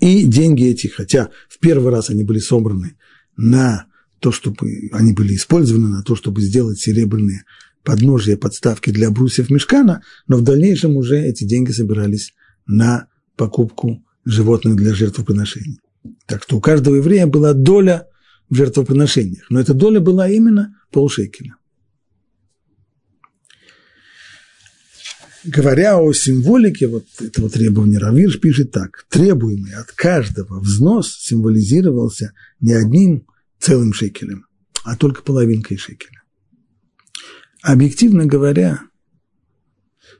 И 0.00 0.24
деньги 0.24 0.66
эти, 0.66 0.88
хотя 0.88 1.30
в 1.48 1.58
первый 1.60 1.90
раз 1.90 2.10
они 2.10 2.24
были 2.24 2.40
собраны 2.40 2.96
на 3.36 3.86
то, 4.18 4.32
чтобы 4.32 4.90
они 4.92 5.12
были 5.12 5.36
использованы 5.36 5.88
на 5.88 6.02
то, 6.02 6.16
чтобы 6.16 6.42
сделать 6.42 6.78
серебряные 6.78 7.44
подножия, 7.84 8.36
подставки 8.36 8.90
для 8.90 9.10
брусьев 9.10 9.50
мешкана, 9.50 10.02
но 10.26 10.38
в 10.38 10.42
дальнейшем 10.42 10.96
уже 10.96 11.20
эти 11.20 11.44
деньги 11.44 11.70
собирались 11.70 12.34
на 12.66 13.08
покупку 13.36 14.04
животных 14.24 14.76
для 14.76 14.94
жертвоприношений. 14.94 15.78
Так 16.26 16.42
что 16.42 16.56
у 16.56 16.60
каждого 16.60 16.96
еврея 16.96 17.26
была 17.26 17.52
доля 17.52 18.08
в 18.48 18.54
жертвоприношениях, 18.54 19.44
но 19.50 19.60
эта 19.60 19.74
доля 19.74 20.00
была 20.00 20.28
именно 20.28 20.74
полшекеля. 20.90 21.56
Говоря 25.44 25.98
о 25.98 26.10
символике 26.14 26.86
вот 26.86 27.04
этого 27.20 27.50
требования, 27.50 27.98
Равирш 27.98 28.40
пишет 28.40 28.70
так. 28.70 29.04
Требуемый 29.10 29.74
от 29.74 29.92
каждого 29.92 30.58
взнос 30.60 31.18
символизировался 31.18 32.32
не 32.60 32.72
одним 32.72 33.26
целым 33.58 33.92
шекелем, 33.92 34.46
а 34.84 34.96
только 34.96 35.22
половинкой 35.22 35.76
шекеля. 35.76 36.23
Объективно 37.64 38.26
говоря, 38.26 38.82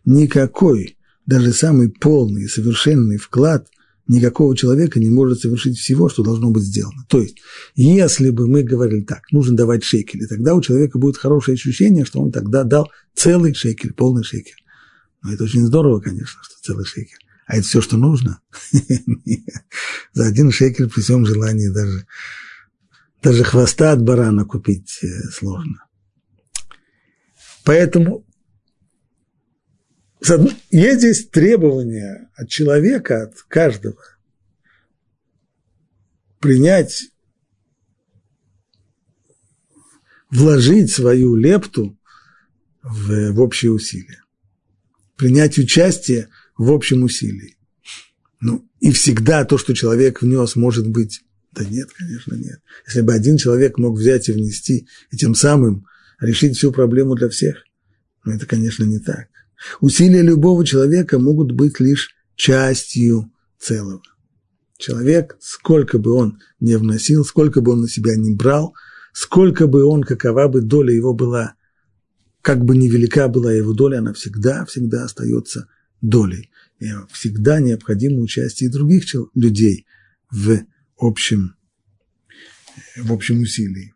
никакой, 0.06 0.96
даже 1.26 1.52
самый 1.52 1.90
полный 1.90 2.44
и 2.44 2.48
совершенный 2.48 3.18
вклад 3.18 3.68
никакого 4.08 4.56
человека 4.56 4.98
не 4.98 5.10
может 5.10 5.40
совершить 5.40 5.76
всего, 5.76 6.08
что 6.08 6.22
должно 6.22 6.50
быть 6.50 6.62
сделано. 6.62 7.04
То 7.06 7.20
есть, 7.20 7.36
если 7.74 8.30
бы 8.30 8.48
мы 8.48 8.62
говорили 8.62 9.02
так, 9.02 9.30
нужно 9.30 9.58
давать 9.58 9.84
шекели, 9.84 10.24
тогда 10.24 10.54
у 10.54 10.62
человека 10.62 10.98
будет 10.98 11.18
хорошее 11.18 11.56
ощущение, 11.56 12.06
что 12.06 12.22
он 12.22 12.32
тогда 12.32 12.64
дал 12.64 12.90
целый 13.14 13.52
шекель, 13.52 13.92
полный 13.92 14.24
шекель. 14.24 14.64
Но 15.22 15.34
это 15.34 15.44
очень 15.44 15.66
здорово, 15.66 16.00
конечно, 16.00 16.40
что 16.42 16.54
целый 16.62 16.86
шекель. 16.86 17.18
А 17.46 17.58
это 17.58 17.66
все, 17.66 17.82
что 17.82 17.98
нужно? 17.98 18.40
За 20.14 20.24
один 20.24 20.50
шекель 20.50 20.88
при 20.88 21.02
всем 21.02 21.26
желании 21.26 21.68
даже, 21.68 22.06
даже 23.22 23.44
хвоста 23.44 23.92
от 23.92 24.02
барана 24.02 24.46
купить 24.46 25.00
э, 25.02 25.28
сложно. 25.30 25.84
Поэтому 27.64 28.24
есть 30.70 30.98
здесь 30.98 31.28
требования 31.28 32.30
от 32.34 32.48
человека, 32.48 33.24
от 33.24 33.42
каждого, 33.42 34.02
принять, 36.40 37.10
вложить 40.30 40.92
свою 40.92 41.34
лепту 41.34 41.98
в, 42.82 43.32
в 43.32 43.40
общие 43.40 43.72
усилия, 43.72 44.22
принять 45.16 45.58
участие 45.58 46.28
в 46.56 46.70
общем 46.70 47.02
усилии. 47.02 47.56
Ну, 48.40 48.68
и 48.80 48.92
всегда 48.92 49.44
то, 49.44 49.56
что 49.56 49.74
человек 49.74 50.20
внес, 50.20 50.54
может 50.54 50.86
быть, 50.86 51.22
да 51.52 51.64
нет, 51.64 51.90
конечно, 51.92 52.34
нет. 52.34 52.60
Если 52.86 53.00
бы 53.00 53.14
один 53.14 53.38
человек 53.38 53.78
мог 53.78 53.96
взять 53.96 54.28
и 54.28 54.32
внести, 54.32 54.86
и 55.10 55.16
тем 55.16 55.34
самым 55.34 55.86
решить 56.24 56.56
всю 56.56 56.72
проблему 56.72 57.14
для 57.14 57.28
всех, 57.28 57.64
но 58.24 58.32
это, 58.32 58.46
конечно, 58.46 58.84
не 58.84 58.98
так. 58.98 59.28
Усилия 59.80 60.22
любого 60.22 60.64
человека 60.64 61.18
могут 61.18 61.52
быть 61.52 61.80
лишь 61.80 62.14
частью 62.36 63.30
целого. 63.58 64.02
Человек, 64.76 65.36
сколько 65.40 65.98
бы 65.98 66.12
он 66.12 66.40
не 66.60 66.76
вносил, 66.76 67.24
сколько 67.24 67.60
бы 67.60 67.72
он 67.72 67.82
на 67.82 67.88
себя 67.88 68.16
не 68.16 68.34
брал, 68.34 68.74
сколько 69.12 69.66
бы 69.66 69.84
он, 69.84 70.02
какова 70.02 70.48
бы 70.48 70.60
доля 70.60 70.92
его 70.92 71.14
была, 71.14 71.54
как 72.42 72.64
бы 72.64 72.76
невелика 72.76 73.28
была 73.28 73.52
его 73.52 73.72
доля, 73.72 73.98
она 73.98 74.12
всегда, 74.12 74.64
всегда 74.66 75.04
остается 75.04 75.68
долей. 76.00 76.50
И 76.80 76.88
всегда 77.12 77.60
необходимо 77.60 78.20
участие 78.20 78.68
других 78.68 79.04
людей 79.34 79.86
в 80.30 80.66
общем, 80.98 81.54
в 82.96 83.12
общем 83.12 83.40
усилии. 83.40 83.93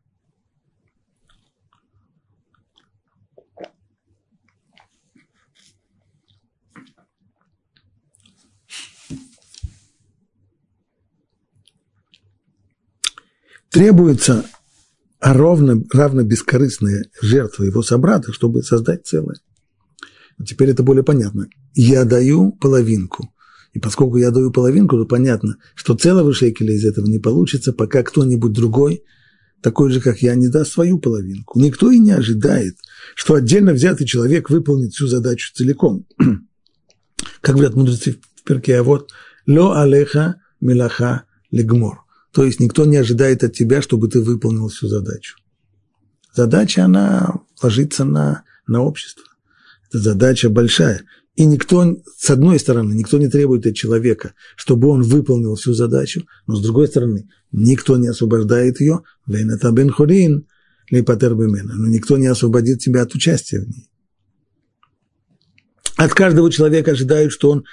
Требуется 13.70 14.44
ровно, 15.20 15.82
равно 15.92 16.22
бескорыстная 16.22 17.06
жертва 17.20 17.64
его 17.64 17.82
собрата, 17.82 18.32
чтобы 18.32 18.62
создать 18.62 19.06
целое. 19.06 19.36
Теперь 20.46 20.70
это 20.70 20.82
более 20.82 21.02
понятно. 21.02 21.48
Я 21.74 22.04
даю 22.04 22.52
половинку. 22.52 23.32
И 23.72 23.80
поскольку 23.80 24.16
я 24.16 24.30
даю 24.30 24.50
половинку, 24.50 24.96
то 24.96 25.04
понятно, 25.04 25.56
что 25.74 25.94
целого 25.94 26.32
шекеля 26.32 26.74
из 26.74 26.84
этого 26.84 27.06
не 27.06 27.18
получится, 27.18 27.72
пока 27.72 28.02
кто-нибудь 28.02 28.52
другой, 28.52 29.02
такой 29.60 29.90
же, 29.90 30.00
как 30.00 30.22
я, 30.22 30.34
не 30.34 30.48
даст 30.48 30.72
свою 30.72 30.98
половинку. 30.98 31.60
Никто 31.60 31.90
и 31.90 31.98
не 31.98 32.12
ожидает, 32.12 32.76
что 33.14 33.34
отдельно 33.34 33.72
взятый 33.72 34.06
человек 34.06 34.50
выполнит 34.50 34.92
всю 34.92 35.06
задачу 35.08 35.52
целиком. 35.54 36.06
Как 37.40 37.56
говорят 37.56 37.74
мудрецы 37.74 38.18
в 38.36 38.42
перке, 38.44 38.78
а 38.78 38.82
вот 38.82 39.10
«Ло 39.46 39.80
алеха 39.80 40.36
милаха 40.60 41.24
легмор». 41.50 42.07
То 42.32 42.44
есть 42.44 42.60
никто 42.60 42.84
не 42.84 42.96
ожидает 42.96 43.42
от 43.44 43.54
тебя, 43.54 43.82
чтобы 43.82 44.08
ты 44.08 44.20
выполнил 44.20 44.68
всю 44.68 44.88
задачу. 44.88 45.36
Задача, 46.34 46.84
она 46.84 47.40
ложится 47.62 48.04
на, 48.04 48.44
на 48.66 48.82
общество. 48.82 49.24
Это 49.88 49.98
задача 49.98 50.50
большая. 50.50 51.02
И 51.36 51.44
никто, 51.46 51.96
с 52.16 52.30
одной 52.30 52.58
стороны, 52.58 52.94
никто 52.94 53.16
не 53.18 53.28
требует 53.28 53.66
от 53.66 53.74
человека, 53.74 54.34
чтобы 54.56 54.88
он 54.88 55.02
выполнил 55.02 55.54
всю 55.54 55.72
задачу, 55.72 56.26
но 56.46 56.56
с 56.56 56.62
другой 56.62 56.88
стороны, 56.88 57.28
никто 57.52 57.96
не 57.96 58.08
освобождает 58.08 58.80
ее, 58.80 59.02
но 59.26 59.38
никто 61.86 62.16
не 62.16 62.26
освободит 62.26 62.80
тебя 62.80 63.02
от 63.02 63.14
участия 63.14 63.60
в 63.60 63.68
ней. 63.68 63.88
От 65.96 66.12
каждого 66.12 66.50
человека 66.50 66.92
ожидают, 66.92 67.32
что 67.32 67.50
он 67.50 67.64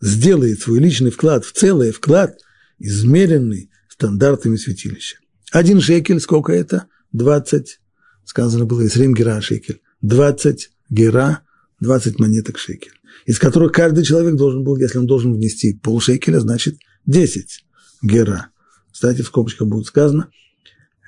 сделает 0.00 0.60
свой 0.60 0.78
личный 0.78 1.10
вклад 1.10 1.44
в 1.44 1.52
целый 1.52 1.92
вклад, 1.92 2.38
измеренный 2.78 3.70
стандартами 3.98 4.56
святилища. 4.56 5.16
Один 5.50 5.80
шекель, 5.80 6.20
сколько 6.20 6.52
это? 6.52 6.86
20, 7.12 7.80
сказано 8.24 8.64
было, 8.64 8.86
Исрим 8.86 9.12
гера 9.12 9.40
шекель. 9.40 9.82
20 10.02 10.70
гера, 10.88 11.42
20 11.80 12.20
монеток 12.20 12.58
шекель. 12.58 12.92
Из 13.26 13.40
которых 13.40 13.72
каждый 13.72 14.04
человек 14.04 14.36
должен 14.36 14.62
был, 14.62 14.76
если 14.76 14.98
он 14.98 15.06
должен 15.06 15.34
внести 15.34 15.74
полшекеля, 15.74 16.38
значит 16.38 16.78
10 17.06 17.64
гера. 18.02 18.50
Кстати, 18.92 19.22
в 19.22 19.26
скобочках 19.26 19.66
будет 19.66 19.86
сказано, 19.86 20.30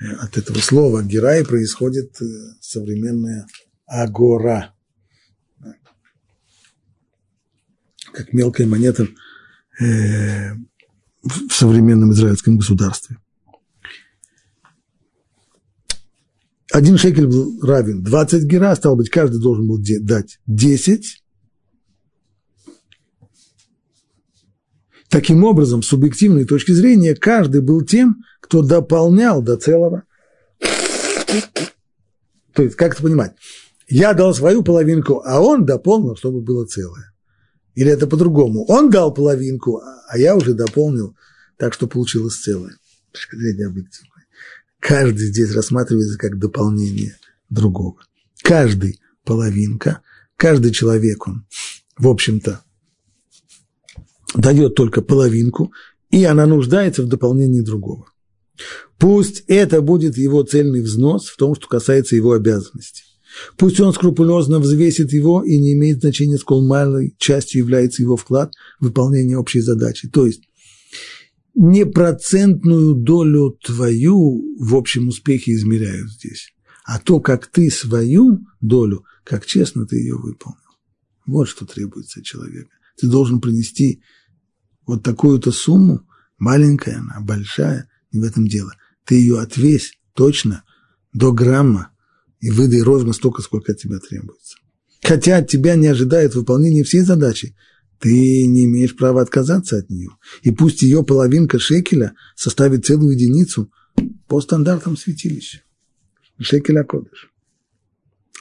э, 0.00 0.06
от 0.14 0.36
этого 0.36 0.58
слова 0.58 1.02
гера 1.04 1.38
и 1.38 1.44
происходит 1.44 2.20
э, 2.20 2.24
современная 2.60 3.46
агора. 3.86 4.74
Как 8.12 8.32
мелкая 8.32 8.66
монета 8.66 9.06
э, 9.80 10.54
в 11.22 11.52
современном 11.52 12.12
израильском 12.12 12.56
государстве. 12.56 13.16
Один 16.72 16.98
шекель 16.98 17.26
был 17.26 17.60
равен 17.62 18.02
20 18.02 18.44
гера, 18.44 18.76
стало 18.76 18.94
быть, 18.94 19.10
каждый 19.10 19.40
должен 19.40 19.66
был 19.66 19.78
дать 19.78 20.38
10. 20.46 21.22
Таким 25.08 25.42
образом, 25.42 25.82
с 25.82 25.88
субъективной 25.88 26.44
точки 26.44 26.70
зрения, 26.70 27.16
каждый 27.16 27.60
был 27.60 27.82
тем, 27.84 28.22
кто 28.40 28.62
дополнял 28.62 29.42
до 29.42 29.56
целого. 29.56 30.04
То 32.54 32.62
есть, 32.62 32.76
как 32.76 32.92
это 32.92 33.02
понимать? 33.02 33.32
Я 33.88 34.14
дал 34.14 34.32
свою 34.32 34.62
половинку, 34.62 35.22
а 35.24 35.40
он 35.40 35.66
дополнил, 35.66 36.14
чтобы 36.14 36.40
было 36.40 36.64
целое. 36.64 37.12
Или 37.74 37.90
это 37.90 38.06
по-другому. 38.06 38.64
Он 38.66 38.90
дал 38.90 39.12
половинку, 39.14 39.80
а 40.08 40.18
я 40.18 40.36
уже 40.36 40.54
дополнил, 40.54 41.16
так 41.56 41.74
что 41.74 41.86
получилось 41.86 42.36
целое. 42.36 42.76
Каждый 44.78 45.26
здесь 45.26 45.54
рассматривается 45.54 46.18
как 46.18 46.38
дополнение 46.38 47.16
другого. 47.48 47.96
Каждый 48.42 49.00
половинка, 49.24 50.00
каждый 50.36 50.72
человек, 50.72 51.28
он, 51.28 51.46
в 51.98 52.08
общем-то, 52.08 52.62
дает 54.34 54.74
только 54.74 55.02
половинку, 55.02 55.72
и 56.10 56.24
она 56.24 56.46
нуждается 56.46 57.02
в 57.02 57.08
дополнении 57.08 57.60
другого. 57.60 58.06
Пусть 58.98 59.44
это 59.46 59.80
будет 59.80 60.16
его 60.16 60.42
цельный 60.42 60.82
взнос 60.82 61.28
в 61.28 61.36
том, 61.36 61.54
что 61.54 61.68
касается 61.68 62.16
его 62.16 62.32
обязанностей. 62.32 63.04
Пусть 63.56 63.80
он 63.80 63.92
скрупулезно 63.92 64.58
взвесит 64.58 65.12
его 65.12 65.42
и 65.42 65.56
не 65.58 65.74
имеет 65.74 66.00
значения, 66.00 66.38
сколь 66.38 66.64
малой 66.64 67.14
частью 67.18 67.60
является 67.60 68.02
его 68.02 68.16
вклад 68.16 68.52
в 68.80 68.86
выполнение 68.86 69.38
общей 69.38 69.60
задачи. 69.60 70.08
То 70.08 70.26
есть 70.26 70.42
не 71.54 71.86
процентную 71.86 72.94
долю 72.94 73.58
твою 73.62 74.42
в 74.58 74.74
общем 74.74 75.08
успехе 75.08 75.52
измеряют 75.52 76.10
здесь, 76.10 76.52
а 76.84 76.98
то, 76.98 77.20
как 77.20 77.46
ты 77.46 77.70
свою 77.70 78.40
долю, 78.60 79.04
как 79.24 79.46
честно 79.46 79.86
ты 79.86 79.96
ее 79.96 80.16
выполнил. 80.16 80.58
Вот 81.26 81.48
что 81.48 81.66
требуется 81.66 82.20
от 82.20 82.26
человека. 82.26 82.70
Ты 82.98 83.08
должен 83.08 83.40
принести 83.40 84.02
вот 84.86 85.02
такую-то 85.02 85.52
сумму, 85.52 86.06
маленькая 86.38 86.98
она, 86.98 87.20
большая, 87.20 87.88
не 88.12 88.20
в 88.20 88.24
этом 88.24 88.46
дело. 88.46 88.74
Ты 89.04 89.16
ее 89.16 89.40
отвесь 89.40 89.92
точно 90.14 90.64
до 91.12 91.32
грамма 91.32 91.89
и 92.40 92.50
выдай 92.50 92.82
ровно 92.82 93.12
столько, 93.12 93.42
сколько 93.42 93.72
от 93.72 93.78
тебя 93.78 93.98
требуется. 93.98 94.56
Хотя 95.02 95.38
от 95.38 95.48
тебя 95.48 95.76
не 95.76 95.86
ожидает 95.86 96.34
выполнения 96.34 96.84
всей 96.84 97.00
задачи, 97.00 97.56
ты 97.98 98.46
не 98.46 98.64
имеешь 98.64 98.96
права 98.96 99.20
отказаться 99.20 99.76
от 99.76 99.90
нее. 99.90 100.10
И 100.42 100.50
пусть 100.50 100.82
ее 100.82 101.04
половинка 101.04 101.58
шекеля 101.58 102.14
составит 102.34 102.86
целую 102.86 103.14
единицу 103.14 103.70
по 104.26 104.40
стандартам 104.40 104.96
святилища. 104.96 105.62
Шекеля 106.38 106.84
кодыш. 106.84 107.30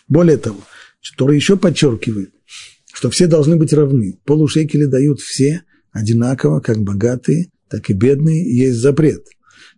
Более 0.07 0.37
того, 0.37 0.61
который 1.11 1.35
еще 1.35 1.57
подчеркивает, 1.57 2.33
что 2.93 3.09
все 3.09 3.27
должны 3.27 3.57
быть 3.57 3.73
равны. 3.73 4.19
Полушекели 4.25 4.85
дают 4.85 5.19
все 5.19 5.63
одинаково, 5.91 6.61
как 6.61 6.79
богатые, 6.79 7.51
так 7.69 7.89
и 7.89 7.93
бедные, 7.93 8.55
есть 8.55 8.77
запрет. 8.77 9.25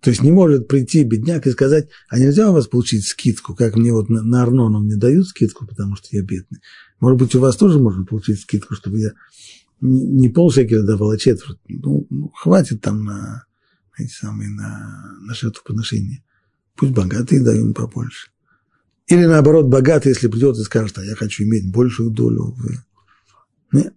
То 0.02 0.10
есть 0.10 0.24
не 0.24 0.32
может 0.32 0.68
прийти 0.68 1.04
бедняк 1.04 1.46
и 1.46 1.52
сказать, 1.52 1.88
а 2.10 2.18
нельзя 2.18 2.50
у 2.50 2.54
вас 2.54 2.68
получить 2.68 3.06
скидку, 3.06 3.54
как 3.54 3.76
мне 3.76 3.94
вот 3.94 4.10
на, 4.10 4.42
Арнону 4.42 4.80
мне 4.80 4.96
дают 4.96 5.28
скидку, 5.28 5.68
потому 5.68 5.96
что 5.96 6.08
я 6.12 6.24
бедный. 6.24 6.60
Может 7.00 7.20
быть, 7.20 7.36
у 7.36 7.40
вас 7.40 7.56
тоже 7.56 7.78
можно 7.78 8.04
получить 8.04 8.40
скидку, 8.40 8.74
чтобы 8.74 9.00
я 9.00 9.12
не 9.80 10.30
полшекеля 10.30 10.84
давал, 10.84 11.12
а 11.12 11.18
четверть. 11.18 11.60
Ну, 11.68 12.08
ну 12.10 12.30
хватит 12.30 12.82
там 12.82 13.04
на 13.04 13.46
эти 13.98 14.12
самые, 14.12 14.50
на, 14.50 15.18
на 15.22 15.34
жертвоприношение. 15.36 16.24
Пусть 16.76 16.94
богатые 16.94 17.44
дают 17.44 17.76
побольше. 17.76 18.32
Или 19.06 19.26
наоборот, 19.26 19.68
богатый, 19.68 20.10
если 20.10 20.28
придет 20.28 20.58
и 20.58 20.64
скажет, 20.64 20.98
а 20.98 21.04
я 21.04 21.16
хочу 21.16 21.44
иметь 21.44 21.72
большую 21.72 22.10
долю. 22.10 22.56
Нет. 23.72 23.94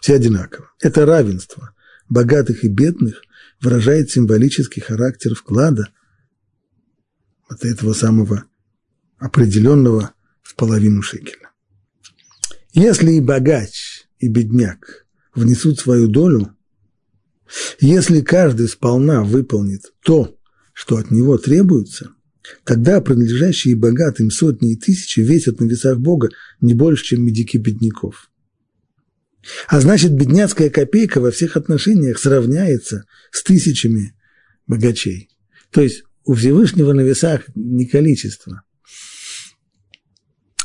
Все 0.00 0.16
одинаково. 0.16 0.70
Это 0.80 1.06
равенство 1.06 1.74
богатых 2.08 2.64
и 2.64 2.68
бедных 2.68 3.22
выражает 3.60 4.10
символический 4.10 4.82
характер 4.82 5.34
вклада 5.34 5.88
от 7.48 7.64
этого 7.64 7.92
самого 7.92 8.44
определенного 9.18 10.12
в 10.42 10.54
половину 10.54 11.02
шекеля. 11.02 11.50
Если 12.72 13.12
и 13.12 13.20
богач 13.20 14.06
и 14.18 14.28
бедняк 14.28 15.06
внесут 15.34 15.78
свою 15.78 16.08
долю, 16.08 16.56
если 17.80 18.20
каждый 18.20 18.68
сполна 18.68 19.24
выполнит 19.24 19.92
то, 20.02 20.36
что 20.72 20.96
от 20.96 21.10
него 21.10 21.36
требуется, 21.36 22.10
тогда 22.64 23.00
принадлежащие 23.00 23.76
богатым 23.76 24.30
сотни 24.30 24.72
и 24.72 24.76
тысячи 24.76 25.20
весят 25.20 25.60
на 25.60 25.64
весах 25.64 25.98
Бога 25.98 26.30
не 26.60 26.74
больше, 26.74 27.04
чем 27.04 27.24
медики 27.24 27.56
бедняков. 27.56 28.29
А 29.68 29.80
значит, 29.80 30.12
бедняцкая 30.12 30.70
копейка 30.70 31.20
во 31.20 31.30
всех 31.30 31.56
отношениях 31.56 32.18
сравняется 32.18 33.04
с 33.30 33.42
тысячами 33.42 34.14
богачей. 34.66 35.30
То 35.70 35.80
есть 35.80 36.04
у 36.24 36.34
Всевышнего 36.34 36.92
на 36.92 37.00
весах 37.00 37.44
не 37.54 37.86
количество. 37.86 38.62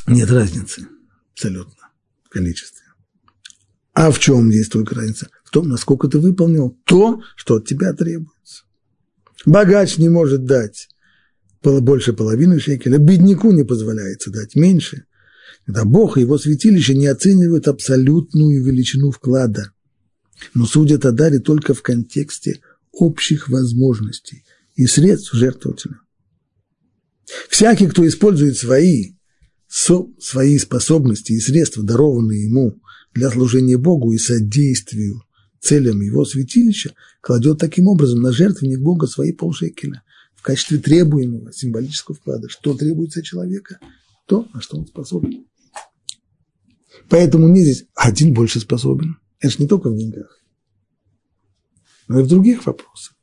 Нет 0.06 0.30
разницы 0.30 0.88
абсолютно 1.32 1.90
в 2.24 2.28
количестве. 2.28 2.84
А 3.92 4.10
в 4.10 4.18
чем 4.18 4.52
здесь 4.52 4.68
только 4.68 4.94
разница? 4.94 5.30
В 5.42 5.50
том, 5.50 5.68
насколько 5.68 6.06
ты 6.08 6.18
выполнил 6.18 6.78
то, 6.84 7.22
что 7.34 7.56
от 7.56 7.66
тебя 7.66 7.92
требуется. 7.94 8.64
Богач 9.46 9.96
не 9.96 10.08
может 10.08 10.44
дать 10.44 10.88
больше 11.62 12.12
половины 12.12 12.60
шекеля, 12.60 12.98
бедняку 12.98 13.50
не 13.50 13.64
позволяется 13.64 14.30
дать 14.30 14.54
меньше. 14.54 15.05
Когда 15.66 15.84
Бог 15.84 16.16
и 16.16 16.20
его 16.20 16.38
святилище 16.38 16.94
не 16.94 17.08
оценивают 17.08 17.66
абсолютную 17.66 18.62
величину 18.64 19.10
вклада, 19.10 19.72
но 20.54 20.64
судят 20.64 21.04
о 21.04 21.10
даре 21.10 21.40
только 21.40 21.74
в 21.74 21.82
контексте 21.82 22.60
общих 22.92 23.48
возможностей 23.48 24.44
и 24.76 24.86
средств 24.86 25.34
жертвователя. 25.34 25.98
Всякий, 27.48 27.88
кто 27.88 28.06
использует 28.06 28.56
свои, 28.56 29.14
свои 29.68 30.58
способности 30.58 31.32
и 31.32 31.40
средства, 31.40 31.82
дарованные 31.82 32.44
ему 32.44 32.80
для 33.12 33.30
служения 33.30 33.76
Богу 33.76 34.12
и 34.12 34.18
содействию 34.18 35.24
целям 35.60 36.00
его 36.00 36.24
святилища, 36.24 36.94
кладет 37.20 37.58
таким 37.58 37.88
образом 37.88 38.20
на 38.20 38.30
жертвенник 38.30 38.78
Бога 38.78 39.08
свои 39.08 39.32
полшекеля 39.32 40.04
в 40.36 40.42
качестве 40.42 40.78
требуемого 40.78 41.52
символического 41.52 42.14
вклада. 42.14 42.48
Что 42.48 42.74
требуется 42.74 43.20
человека? 43.20 43.80
То, 44.26 44.46
на 44.54 44.60
что 44.60 44.78
он 44.78 44.86
способен. 44.86 45.46
Поэтому 47.08 47.48
не 47.48 47.62
здесь 47.62 47.86
один 47.94 48.34
больше 48.34 48.60
способен. 48.60 49.18
Это 49.38 49.52
же 49.52 49.62
не 49.62 49.68
только 49.68 49.90
в 49.90 49.96
деньгах, 49.96 50.42
но 52.08 52.20
и 52.20 52.22
в 52.22 52.28
других 52.28 52.66
вопросах, 52.66 53.16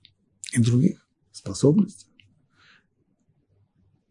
и 0.53 0.59
в 0.59 0.63
других 0.63 1.05
способностях. 1.31 2.09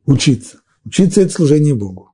Учиться. 0.04 0.60
Учиться– 0.84 1.20
это 1.22 1.32
служение 1.32 1.74
Богу. 1.74 2.12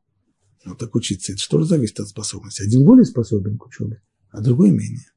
Ну 0.64 0.74
так 0.74 0.94
учиться, 0.94 1.32
это 1.32 1.40
что 1.40 1.60
же 1.60 1.64
зависит 1.64 1.98
от 2.00 2.08
способности? 2.08 2.62
Один 2.62 2.84
более 2.84 3.06
способен 3.06 3.56
к 3.56 3.66
учебе, 3.66 4.02
а 4.30 4.42
другой 4.42 4.70
менее. 4.70 5.10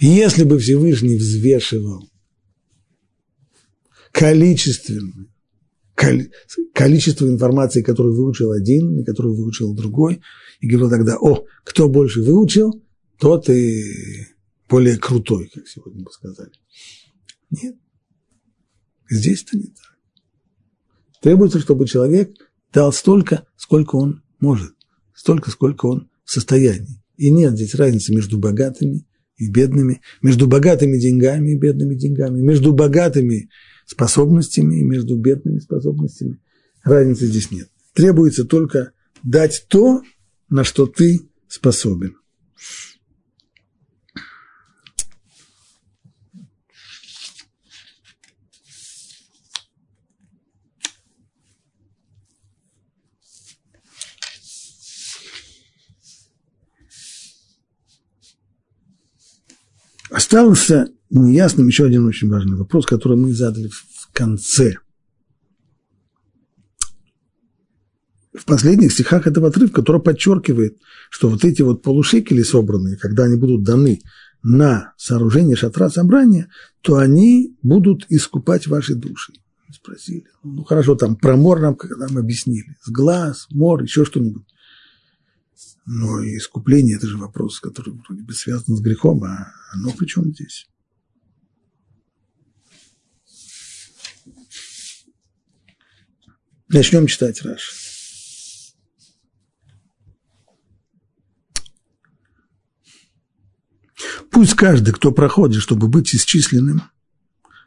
И 0.00 0.06
если 0.06 0.44
бы 0.44 0.58
Всевышний 0.58 1.16
взвешивал 1.16 2.10
количественно, 4.12 5.33
количество 5.94 7.26
информации, 7.26 7.82
которую 7.82 8.16
выучил 8.16 8.50
один 8.50 8.98
и 8.98 9.04
которую 9.04 9.34
выучил 9.34 9.74
другой, 9.74 10.20
и 10.60 10.68
говорил 10.68 10.90
тогда, 10.90 11.16
о, 11.18 11.44
кто 11.64 11.88
больше 11.88 12.22
выучил, 12.22 12.82
тот 13.18 13.48
и 13.48 13.84
более 14.68 14.96
крутой, 14.96 15.50
как 15.54 15.68
сегодня 15.68 16.02
бы 16.02 16.10
сказали. 16.10 16.50
Нет. 17.50 17.76
Здесь-то 19.08 19.56
не 19.56 19.66
так. 19.66 19.98
Требуется, 21.20 21.60
чтобы 21.60 21.86
человек 21.86 22.34
дал 22.72 22.92
столько, 22.92 23.46
сколько 23.56 23.96
он 23.96 24.22
может, 24.40 24.74
столько, 25.14 25.50
сколько 25.50 25.86
он 25.86 26.10
в 26.24 26.30
состоянии. 26.30 27.02
И 27.16 27.30
нет 27.30 27.54
здесь 27.54 27.74
разницы 27.74 28.14
между 28.14 28.38
богатыми 28.38 29.06
и 29.36 29.48
бедными, 29.48 30.00
между 30.22 30.46
богатыми 30.46 30.98
деньгами 30.98 31.52
и 31.52 31.58
бедными 31.58 31.94
деньгами, 31.94 32.40
между 32.40 32.72
богатыми 32.72 33.48
способностями 33.86 34.80
и 34.80 34.84
между 34.84 35.16
бедными 35.16 35.58
способностями. 35.58 36.40
Разницы 36.82 37.26
здесь 37.26 37.50
нет. 37.50 37.68
Требуется 37.92 38.44
только 38.44 38.92
дать 39.22 39.66
то, 39.68 40.02
на 40.48 40.64
что 40.64 40.86
ты 40.86 41.20
способен. 41.48 42.16
Остался 60.10 60.88
неясным 61.18 61.68
еще 61.68 61.86
один 61.86 62.06
очень 62.06 62.28
важный 62.28 62.56
вопрос, 62.56 62.86
который 62.86 63.16
мы 63.16 63.32
задали 63.32 63.68
в 63.68 64.10
конце. 64.12 64.76
В 68.32 68.44
последних 68.44 68.92
стихах 68.92 69.26
этого 69.26 69.48
отрывка, 69.48 69.80
который 69.80 70.02
подчеркивает, 70.02 70.78
что 71.10 71.28
вот 71.28 71.44
эти 71.44 71.62
вот 71.62 71.82
полушекели 71.82 72.42
собранные, 72.42 72.96
когда 72.96 73.24
они 73.24 73.36
будут 73.36 73.62
даны 73.62 74.00
на 74.42 74.92
сооружение 74.96 75.56
шатра 75.56 75.88
собрания, 75.88 76.50
то 76.80 76.96
они 76.96 77.56
будут 77.62 78.06
искупать 78.08 78.66
ваши 78.66 78.94
души. 78.94 79.32
Спросили. 79.72 80.26
Ну 80.42 80.64
хорошо, 80.64 80.94
там 80.94 81.16
про 81.16 81.36
мор 81.36 81.60
нам, 81.60 81.76
нам 81.96 82.18
объяснили. 82.18 82.76
С 82.82 82.90
глаз, 82.90 83.46
мор, 83.50 83.82
еще 83.82 84.04
что-нибудь. 84.04 84.44
Но 85.86 86.22
искупление– 86.24 86.96
это 86.96 87.06
же 87.06 87.16
вопрос, 87.18 87.60
который 87.60 87.94
вроде 88.06 88.22
бы 88.22 88.32
связан 88.32 88.76
с 88.76 88.80
грехом, 88.80 89.22
а 89.24 89.52
оно 89.72 89.92
при 89.92 90.06
чем 90.06 90.32
здесь? 90.32 90.66
Начнем 96.74 97.06
читать 97.06 97.40
Раш. 97.42 98.74
Пусть 104.30 104.54
каждый, 104.54 104.92
кто 104.92 105.12
проходит, 105.12 105.62
чтобы 105.62 105.88
быть 105.88 106.14
исчисленным, 106.14 106.82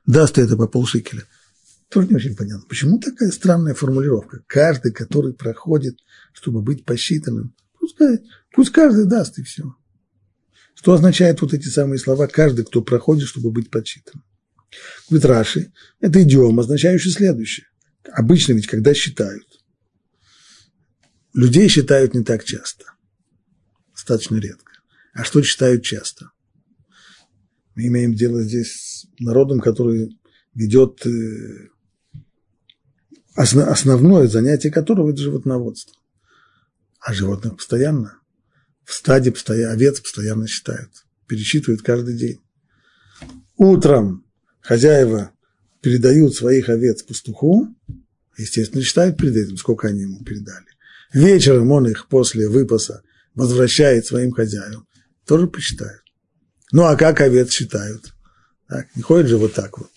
даст 0.06 0.38
это 0.38 0.58
по 0.58 0.68
полшикеля. 0.68 1.24
Тоже 1.90 2.10
не 2.10 2.16
очень 2.16 2.36
понятно. 2.36 2.68
Почему 2.68 3.00
такая 3.00 3.32
странная 3.32 3.74
формулировка? 3.74 4.44
Каждый, 4.46 4.92
который 4.92 5.34
проходит, 5.34 5.98
чтобы 6.34 6.62
быть 6.62 6.86
посчитанным– 6.86 7.56
Пускай, 7.88 8.20
пусть 8.54 8.72
каждый 8.72 9.06
даст, 9.06 9.40
и 9.40 9.44
все. 9.44 9.64
Что 10.76 10.94
означает 10.94 11.42
вот 11.42 11.54
эти 11.54 11.70
самые 11.70 12.00
слова 12.00 12.28
«каждый, 12.28 12.66
кто 12.66 12.82
проходит, 12.82 13.30
чтобы 13.30 13.50
быть 13.50 13.72
подсчитан»? 13.72 14.24
Говорит 15.10 15.26
Раши, 15.26 15.72
это 16.02 16.22
идиом, 16.22 16.60
означающий 16.60 17.12
следующее. 17.12 17.68
Обычно 18.14 18.54
ведь, 18.54 18.68
когда 18.68 18.94
считают, 18.94 19.46
людей 21.34 21.68
считают 21.68 22.14
не 22.14 22.24
так 22.24 22.44
часто, 22.44 22.86
достаточно 23.94 24.38
редко. 24.38 24.72
А 25.14 25.24
что 25.24 25.42
считают 25.42 25.84
часто? 25.84 26.32
Мы 27.76 27.88
имеем 27.88 28.14
дело 28.14 28.42
здесь 28.42 28.72
с 28.72 29.20
народом, 29.20 29.60
который 29.60 30.20
ведет 30.54 31.06
э, 31.06 31.70
основное 33.36 34.28
занятие 34.28 34.72
которого– 34.72 35.12
это 35.12 35.22
животноводство. 35.22 35.96
А 37.00 37.14
животных 37.14 37.58
постоянно, 37.58 38.20
в 38.84 38.94
стаде 38.94 39.32
постоянно, 39.32 39.74
овец 39.74 40.00
постоянно 40.00 40.48
считают, 40.48 40.92
пересчитывают 41.28 41.84
каждый 41.84 42.18
день. 42.18 42.42
Утром 43.58 44.26
хозяева 44.60 45.32
передают 45.82 46.36
своих 46.36 46.70
овец 46.70 47.04
пастуху, 47.04 47.68
естественно, 48.38 48.84
считают 48.84 49.18
перед 49.18 49.36
этим, 49.36 49.58
сколько 49.58 49.88
они 49.88 50.02
ему 50.02 50.24
передали. 50.24 50.66
Вечером 51.14 51.72
он 51.72 51.88
их 51.88 52.08
после 52.08 52.50
выпаса 52.50 53.04
возвращает 53.34 54.06
своим 54.06 54.32
хозяевам, 54.32 54.88
тоже 55.26 55.48
посчитают. 55.48 56.02
Ну, 56.72 56.84
а 56.84 56.96
как 56.96 57.22
овец 57.22 57.52
считают? 57.52 58.14
Так, 58.68 58.88
не 58.96 59.02
ходят 59.02 59.28
же 59.28 59.38
вот 59.38 59.54
так 59.54 59.78
вот. 59.78 59.90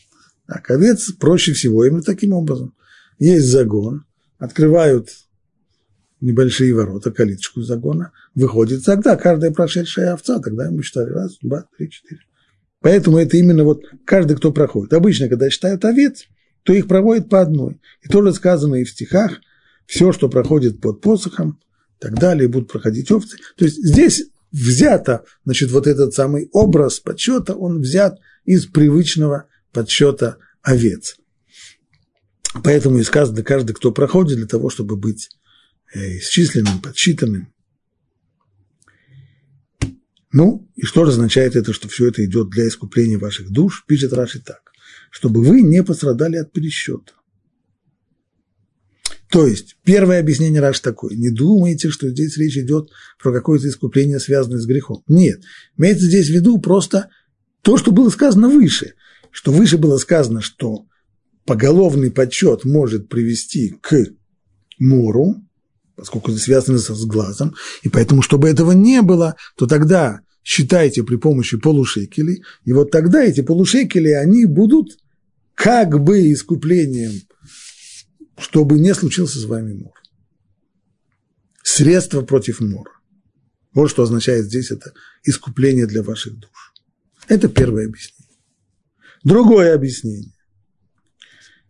Так, 0.47 0.71
овец 0.71 1.11
проще 1.13 1.53
всего 1.53 1.85
именно 1.85 2.03
таким 2.03 2.33
образом. 2.33 2.75
Есть 3.19 3.47
загон, 3.47 4.05
открывают 4.39 5.09
небольшие 6.21 6.75
ворота, 6.75 7.11
калиточку 7.11 7.63
загона, 7.63 8.13
выходит 8.35 8.85
тогда 8.85 9.17
каждая 9.17 9.51
прошедшая 9.51 10.13
овца, 10.13 10.39
тогда 10.39 10.71
мы 10.71 10.83
считали 10.83 11.11
раз, 11.11 11.39
два, 11.43 11.67
три, 11.77 11.91
четыре. 11.91 12.21
Поэтому 12.81 13.19
это 13.19 13.37
именно 13.37 13.65
вот 13.65 13.83
каждый, 14.05 14.37
кто 14.37 14.53
проходит. 14.53 14.93
Обычно, 14.93 15.29
когда 15.29 15.51
считают 15.51 15.85
овец, 15.85 16.27
то 16.63 16.73
их 16.73 16.89
проводят 16.89 17.29
по 17.29 17.41
одной. 17.41 17.81
И 18.03 18.09
тоже 18.09 18.33
сказано 18.33 18.77
и 18.77 18.85
в 18.85 18.91
стихах, 18.91 19.41
все, 19.87 20.13
что 20.13 20.29
проходит 20.29 20.81
под 20.81 21.01
посохом, 21.01 21.61
так 21.99 22.19
далее, 22.19 22.49
будут 22.49 22.71
проходить 22.71 23.11
овцы. 23.11 23.37
То 23.57 23.65
есть 23.65 23.77
здесь 23.77 24.25
взято, 24.51 25.25
значит, 25.45 25.71
вот 25.71 25.87
этот 25.87 26.15
самый 26.15 26.49
образ 26.53 27.01
подсчета, 27.01 27.55
он 27.55 27.81
взят 27.81 28.19
из 28.45 28.67
привычного 28.67 29.47
подсчета 29.73 30.39
овец. 30.63 31.17
Поэтому 32.65 32.99
и 32.99 33.03
сказано, 33.03 33.43
каждый, 33.43 33.75
кто 33.75 33.93
проходит 33.93 34.39
для 34.39 34.47
того, 34.47 34.71
чтобы 34.71 34.97
быть 34.97 35.29
Э, 35.93 36.19
исчисленным, 36.19 36.81
подсчитанным. 36.81 37.53
Ну, 40.33 40.69
и 40.77 40.85
что 40.85 41.03
означает 41.03 41.57
это, 41.57 41.73
что 41.73 41.89
все 41.89 42.09
это 42.09 42.25
идет 42.25 42.51
для 42.51 42.69
искупления 42.69 43.19
ваших 43.19 43.51
душ? 43.51 43.85
Пишет 43.87 44.13
Раши 44.13 44.41
так, 44.41 44.73
чтобы 45.11 45.43
вы 45.43 45.63
не 45.63 45.83
пострадали 45.83 46.37
от 46.37 46.53
пересчета. 46.53 47.13
То 49.29 49.47
есть, 49.47 49.77
первое 49.85 50.21
объяснение 50.21 50.61
Раш 50.61 50.81
такое. 50.81 51.15
Не 51.15 51.31
думайте, 51.31 51.89
что 51.91 52.09
здесь 52.09 52.37
речь 52.37 52.57
идет 52.57 52.91
про 53.21 53.33
какое-то 53.33 53.69
искупление, 53.69 54.19
связанное 54.19 54.59
с 54.59 54.67
грехом. 54.67 55.05
Нет. 55.07 55.41
Имеется 55.77 56.07
здесь 56.07 56.29
в 56.29 56.35
виду 56.35 56.59
просто 56.59 57.11
то, 57.63 57.77
что 57.77 57.93
было 57.93 58.09
сказано 58.09 58.49
выше. 58.49 58.95
Что 59.31 59.53
выше 59.53 59.79
было 59.79 59.99
сказано, 59.99 60.41
что 60.41 60.87
поголовный 61.45 62.11
подсчет 62.11 62.65
может 62.65 63.09
привести 63.09 63.71
к 63.81 64.07
мору, 64.79 65.37
поскольку 66.01 66.31
это 66.31 66.41
связано 66.41 66.79
с 66.79 67.05
глазом, 67.05 67.55
и 67.83 67.91
поэтому, 67.91 68.23
чтобы 68.23 68.49
этого 68.49 68.73
не 68.73 69.03
было, 69.03 69.37
то 69.55 69.67
тогда 69.67 70.21
считайте 70.43 71.03
при 71.03 71.17
помощи 71.17 71.59
полушекелей, 71.59 72.43
и 72.65 72.73
вот 72.73 72.91
тогда 72.91 73.23
эти 73.23 73.43
полушекели, 73.43 74.09
они 74.09 74.47
будут 74.47 74.97
как 75.55 76.03
бы 76.03 76.33
искуплением, 76.33 77.21
чтобы 78.39 78.81
не 78.81 78.95
случился 78.95 79.39
с 79.41 79.45
вами 79.45 79.75
мор. 79.75 79.93
Средство 81.63 82.23
против 82.23 82.61
мора. 82.61 82.93
Вот 83.75 83.91
что 83.91 84.03
означает 84.03 84.47
здесь 84.47 84.71
это 84.71 84.95
искупление 85.23 85.87
для 85.87 86.03
ваших 86.03 86.39
душ. 86.39 86.73
Это 87.29 87.47
первое 87.51 87.89
объяснение. 87.89 88.39
Другое 89.23 89.75
объяснение. 89.75 90.33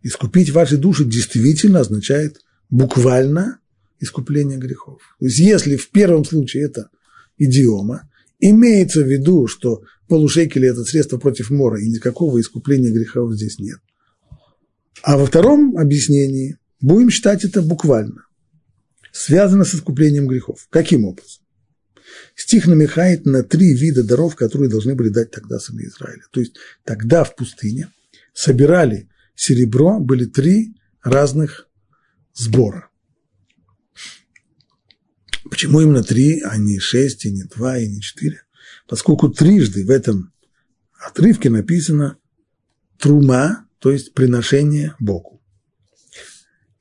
Искупить 0.03 0.51
ваши 0.51 0.77
души 0.77 1.03
действительно 1.03 1.81
означает 1.81 2.39
буквально 2.69 3.60
искупления 4.01 4.57
грехов. 4.57 5.01
То 5.19 5.25
есть 5.25 5.39
если 5.39 5.77
в 5.77 5.89
первом 5.91 6.25
случае 6.25 6.63
это 6.63 6.89
идиома, 7.37 8.09
имеется 8.39 9.01
в 9.01 9.07
виду, 9.07 9.47
что 9.47 9.83
полушекели– 10.07 10.67
это 10.71 10.83
средство 10.83 11.17
против 11.17 11.49
мора, 11.49 11.79
и 11.79 11.87
никакого 11.87 12.41
искупления 12.41 12.91
грехов 12.91 13.33
здесь 13.33 13.59
нет. 13.59 13.79
А 15.03 15.17
во 15.17 15.25
втором 15.25 15.77
объяснении 15.77 16.57
будем 16.81 17.09
считать 17.09 17.45
это 17.45 17.61
буквально. 17.61 18.25
Связано 19.11 19.63
с 19.63 19.73
искуплением 19.73 20.27
грехов. 20.27 20.67
Каким 20.69 21.05
образом? 21.05 21.43
Стих 22.35 22.67
намекает 22.67 23.25
на 23.25 23.43
три 23.43 23.73
вида 23.73 24.03
даров, 24.03 24.35
которые 24.35 24.69
должны 24.69 24.95
были 24.95 25.09
дать 25.09 25.31
тогда 25.31 25.59
сыны 25.59 25.81
Израиля. 25.81 26.23
То 26.31 26.39
есть 26.39 26.55
тогда 26.83 27.23
в 27.23 27.35
пустыне 27.35 27.89
собирали 28.33 29.09
серебро, 29.35 29.99
были 29.99 30.25
три 30.25 30.75
разных 31.03 31.67
сбора. 32.33 32.90
Почему 35.49 35.81
именно 35.81 36.03
три, 36.03 36.41
а 36.41 36.57
не 36.57 36.79
шесть, 36.79 37.25
и 37.25 37.31
не 37.31 37.43
два, 37.43 37.77
и 37.77 37.87
не 37.87 38.01
четыре? 38.01 38.43
Поскольку 38.87 39.29
трижды 39.29 39.85
в 39.85 39.89
этом 39.89 40.31
отрывке 40.99 41.49
написано 41.49 42.17
трума, 42.99 43.65
то 43.79 43.91
есть 43.91 44.13
приношение 44.13 44.95
Богу. 44.99 45.41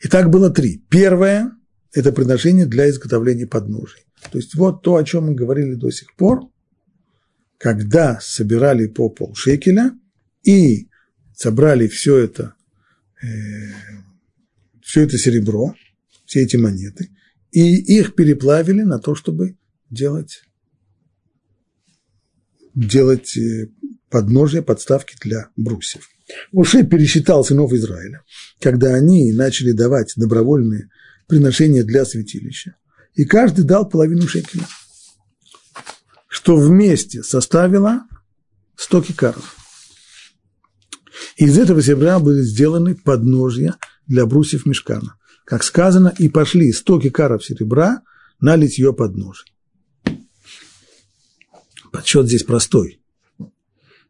И 0.01 0.09
так 0.09 0.31
было 0.31 0.51
три. 0.51 0.85
Первое– 0.91 1.53
это 1.93 2.13
приношение 2.13 2.67
для 2.67 2.89
изготовления 2.91 3.47
подножий. 3.47 4.05
То 4.31 4.39
есть 4.39 4.55
вот 4.55 4.83
то, 4.83 4.97
о 4.97 5.05
чем 5.05 5.27
мы 5.27 5.35
говорили 5.35 5.75
до 5.75 5.91
сих 5.91 6.15
пор, 6.15 6.43
когда 7.59 8.19
собирали 8.21 8.87
по 8.87 9.09
полшекеля 9.09 9.99
и 10.43 10.89
собрали 11.35 11.89
все 11.89 12.19
это, 12.19 12.55
э, 13.23 13.27
все 14.83 15.03
это 15.03 15.17
серебро, 15.19 15.75
все 16.27 16.41
эти 16.41 16.57
монеты, 16.57 17.11
и 17.53 17.99
их 17.99 18.15
переплавили 18.15 18.83
на 18.83 18.99
то, 18.99 19.15
чтобы 19.15 19.57
делать 19.91 20.43
делать 22.75 23.37
э, 23.37 23.69
подножия, 24.09 24.63
подставки 24.63 25.17
для 25.21 25.51
брусьев. 25.57 26.09
Муше 26.53 26.85
пересчитал 26.85 27.45
сынов 27.45 27.73
Израиля, 27.73 28.23
когда 28.61 28.95
они 28.95 29.33
начали 29.33 29.73
давать 29.73 30.13
добровольные 30.17 30.89
приношения 31.27 31.85
для 31.85 32.05
святилища, 32.05 32.77
и 33.15 33.25
каждый 33.25 33.65
дал 33.65 33.89
половину 33.89 34.29
шекеля, 34.29 34.67
что 36.29 36.57
вместе 36.57 37.23
составило 37.23 38.05
100 38.77 39.03
кикаров. 39.03 39.57
Из 41.37 41.59
этого 41.59 41.83
серебра 41.83 42.19
были 42.19 42.43
сделаны 42.43 42.95
подножья 42.95 43.77
для 44.07 44.27
брусьев 44.27 44.67
мешкана. 44.67 45.17
Как 45.51 45.65
сказано, 45.65 46.15
и 46.17 46.29
пошли 46.29 46.73
100 46.73 47.01
кикаров 47.01 47.45
серебра 47.45 48.03
на 48.41 48.55
литье 48.55 48.95
подножия. 48.95 49.47
Подсчет 51.91 52.29
здесь 52.29 52.45
простой. 52.45 53.01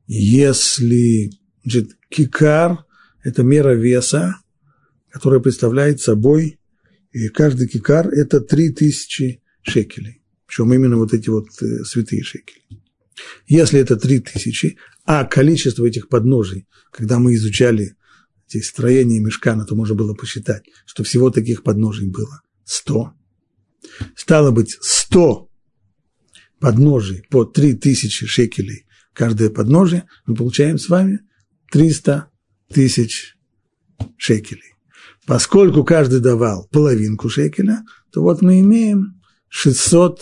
Если 0.07 1.31
значит, 1.65 1.97
кикар– 2.11 2.85
это 3.25 3.43
мера 3.43 3.73
веса, 3.73 4.37
которая 5.09 5.41
представляет 5.41 6.03
собой, 6.03 6.61
и 7.13 7.29
каждый 7.29 7.69
кикар– 7.69 8.09
это 8.11 8.43
3000 8.43 9.41
шекелей. 9.63 10.23
Причем 10.45 10.75
именно 10.75 10.99
вот 10.99 11.15
эти 11.15 11.31
вот 11.31 11.47
э, 11.63 11.85
святые 11.85 12.23
шекели. 12.23 12.61
Если 13.47 13.81
это 13.81 13.97
3000, 13.97 14.77
а 15.07 15.25
количество 15.25 15.87
этих 15.87 16.11
подножий, 16.11 16.67
когда 16.91 17.19
мы 17.19 17.35
изучали 17.35 17.97
эти 18.55 18.63
строения 18.63 19.21
мешкана, 19.21 19.65
то 19.65 19.75
можно 19.75 19.95
было 19.95 20.15
посчитать, 20.15 20.65
что 20.87 21.05
всего 21.05 21.31
таких 21.31 21.63
подножий 21.63 22.09
было 22.09 22.43
100. 22.65 23.13
Стало 24.17 24.51
быть, 24.51 24.77
100 24.81 25.49
подножий 26.59 27.25
по 27.31 27.45
3000 27.45 28.27
шекелей 28.27 28.87
каждое 29.13 29.51
подножие, 29.51 30.07
мы 30.27 30.35
получаем 30.35 30.79
с 30.79 30.89
вами 30.89 31.21
300 31.71 32.31
тысяч 32.73 33.37
шекелей. 34.17 34.75
Поскольку 35.27 35.85
каждый 35.85 36.21
давал 36.21 36.69
половинку 36.71 37.29
шекеля, 37.29 37.85
то 38.13 38.23
вот 38.23 38.43
мы 38.43 38.61
имеем 38.61 39.21
600 39.49 40.21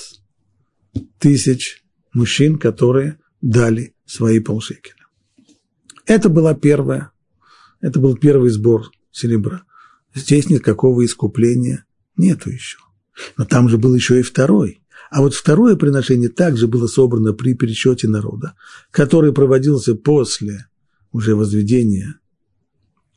тысяч 1.19 1.85
мужчин, 2.13 2.59
которые 2.59 3.19
дали 3.41 3.95
свои 4.05 4.41
полшекеля. 4.41 5.07
Это 6.07 6.29
была 6.29 6.55
первая, 6.55 7.13
это 7.81 8.01
был 8.01 8.17
первый 8.17 8.51
сбор 8.51 8.91
серебра. 9.11 9.63
Здесь 10.15 10.49
никакого 10.51 11.05
искупления 11.05 11.85
нету 12.17 12.51
еще. 12.51 12.79
Но 13.37 13.45
там 13.45 13.69
же 13.69 13.79
был 13.79 13.95
еще 13.95 14.21
и 14.21 14.23
второй. 14.23 14.81
А 15.11 15.23
вот 15.23 15.35
второе 15.35 15.77
приношение 15.77 16.29
также 16.29 16.67
было 16.67 16.87
собрано 16.87 17.33
при 17.33 17.55
пересчете 17.55 18.09
народа, 18.09 18.55
который 18.91 19.33
проводился 19.33 19.95
после 19.95 20.67
уже 21.13 21.35
возведения 21.35 22.21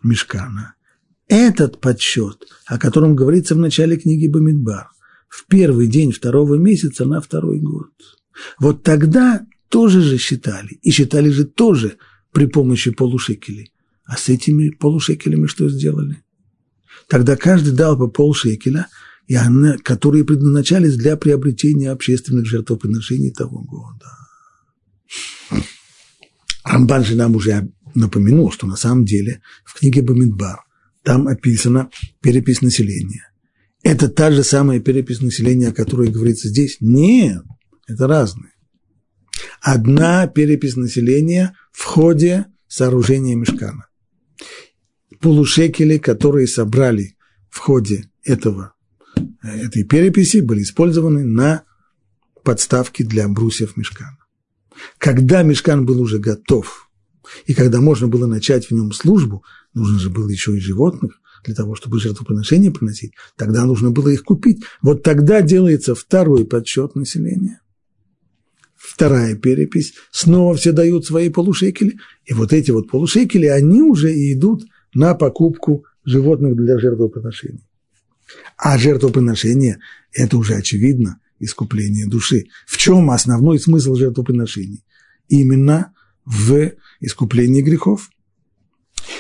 мешкана. 0.02 0.76
Этот 1.28 1.80
подсчет, 1.80 2.48
о 2.66 2.78
котором 2.78 3.16
говорится 3.16 3.56
в 3.56 3.58
начале 3.58 3.98
книги 3.98 4.28
Бамидбар, 4.28 4.92
в 5.28 5.48
первый 5.48 5.88
день 5.88 6.12
второго 6.12 6.56
месяца 6.56 7.06
на 7.06 7.22
второй 7.22 7.60
год. 7.60 7.90
Вот 8.60 8.84
тогда 8.84 9.46
тоже 9.70 10.02
же 10.02 10.18
считали, 10.18 10.80
и 10.82 10.92
считали 10.92 11.30
же 11.30 11.46
тоже 11.46 11.98
при 12.32 12.46
помощи 12.46 12.92
полушекелей. 12.92 13.71
А 14.06 14.18
с 14.18 14.30
этими 14.30 14.70
полушекелями 14.70 15.48
что 15.48 15.70
сделали? 15.70 16.24
Тогда 17.08 17.36
каждый 17.36 17.74
дал 17.74 17.98
по 17.98 18.08
полшекеля– 18.08 18.88
и 19.32 19.36
она, 19.36 19.78
которые 19.78 20.26
предназначались 20.26 20.98
для 20.98 21.16
приобретения 21.16 21.90
общественных 21.90 22.46
жертвоприношений 22.46 23.32
того 23.32 23.62
года. 23.62 24.12
Рамбан 26.66 27.06
же 27.06 27.16
нам 27.16 27.38
уже 27.38 27.72
напомянул, 27.96 28.52
что 28.52 28.68
на 28.68 28.76
самом 28.76 29.06
деле 29.06 29.42
в 29.64 29.80
книге 29.80 30.02
Бамидбар 30.02 30.66
там 31.04 31.30
описана 31.30 31.90
перепись 32.22 32.62
населения. 32.62 33.32
Это 33.84 34.10
та 34.10 34.32
же 34.32 34.44
самая 34.44 34.82
перепись 34.82 35.22
населения, 35.22 35.70
о 35.70 35.74
которой 35.74 36.10
говорится 36.10 36.50
здесь? 36.50 36.76
Нет, 36.82 37.42
это 37.88 38.08
разные. 38.08 38.52
Одна 39.62 40.28
перепись 40.28 40.76
населения 40.76 41.56
в 41.72 41.86
ходе 41.86 42.48
сооружения 42.68 43.38
мешкана. 43.38 43.88
Полушекели, 45.20 45.98
которые 45.98 46.48
собрали 46.48 47.16
в 47.50 47.60
ходе 47.60 48.10
этого 48.24 48.74
этой 49.44 49.84
переписи 49.84 50.38
были 50.38 50.64
использованы 50.64 51.26
на 51.26 51.64
подставки 52.44 53.04
для 53.04 53.28
брусьев 53.28 53.78
мешкана. 53.78 54.18
Когда 54.98 55.44
мешкан 55.44 55.86
был 55.86 56.02
уже 56.02 56.20
готов, 56.20 56.90
и 57.46 57.54
когда 57.54 57.82
можно 57.82 58.08
было 58.08 58.26
начать 58.26 58.68
в 58.68 58.72
нем 58.72 58.92
службу, 58.94 59.44
нужно 59.74 60.00
же 60.00 60.10
было 60.10 60.30
еще 60.30 60.56
и 60.56 60.60
животных 60.60 61.20
для 61.44 61.56
того, 61.56 61.76
чтобы 61.76 62.00
жертвоприношения 62.00 62.72
приносить, 62.72 63.14
тогда 63.36 63.66
нужно 63.66 63.92
было 63.92 64.10
их 64.10 64.24
купить. 64.24 64.64
Вот 64.82 65.04
тогда 65.04 65.42
делается 65.42 65.96
второй 65.96 66.46
подсчет 66.46 66.96
населения. 66.96 67.62
Вторая 68.76 69.36
перепись, 69.36 69.94
снова 70.12 70.56
все 70.56 70.72
дают 70.72 71.06
свои 71.06 71.30
полушекели, 71.30 72.00
и 72.26 72.34
вот 72.34 72.54
эти 72.54 72.72
вот 72.72 72.90
полушекели, 72.90 73.46
они 73.46 73.82
уже 73.82 74.14
и 74.14 74.34
идут 74.34 74.64
на 74.94 75.14
покупку 75.16 75.86
животных 76.06 76.56
для 76.56 76.78
жертвоприношений. 76.80 77.66
А 78.58 78.78
жертвоприношение– 78.78 79.80
это 80.14 80.38
уже 80.38 80.56
очевидно 80.56 81.20
искупление 81.40 82.08
души. 82.08 82.46
В 82.66 82.78
чем 82.78 83.10
основной 83.10 83.60
смысл 83.60 83.96
жертвоприношений? 83.96 84.84
Именно 85.28 85.94
в 86.26 86.72
искуплении 87.00 87.62
грехов. 87.62 88.10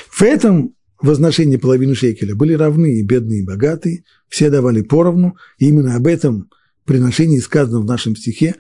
В 0.10 0.22
этом 0.22 0.76
возношении 1.02 1.58
половины 1.58 1.96
шекеля 1.96 2.36
были 2.36 2.54
равны 2.54 3.00
и 3.00 3.04
бедные, 3.04 3.40
и 3.40 3.46
богатые, 3.46 4.04
все 4.30 4.50
давали 4.50 4.82
поровну, 4.82 5.36
и 5.58 5.68
именно 5.68 5.96
об 5.96 6.08
этом 6.08 6.50
приношении 6.86 7.40
сказано 7.40 7.80
в 7.80 7.86
нашем 7.86 8.16
стихе 8.16 8.56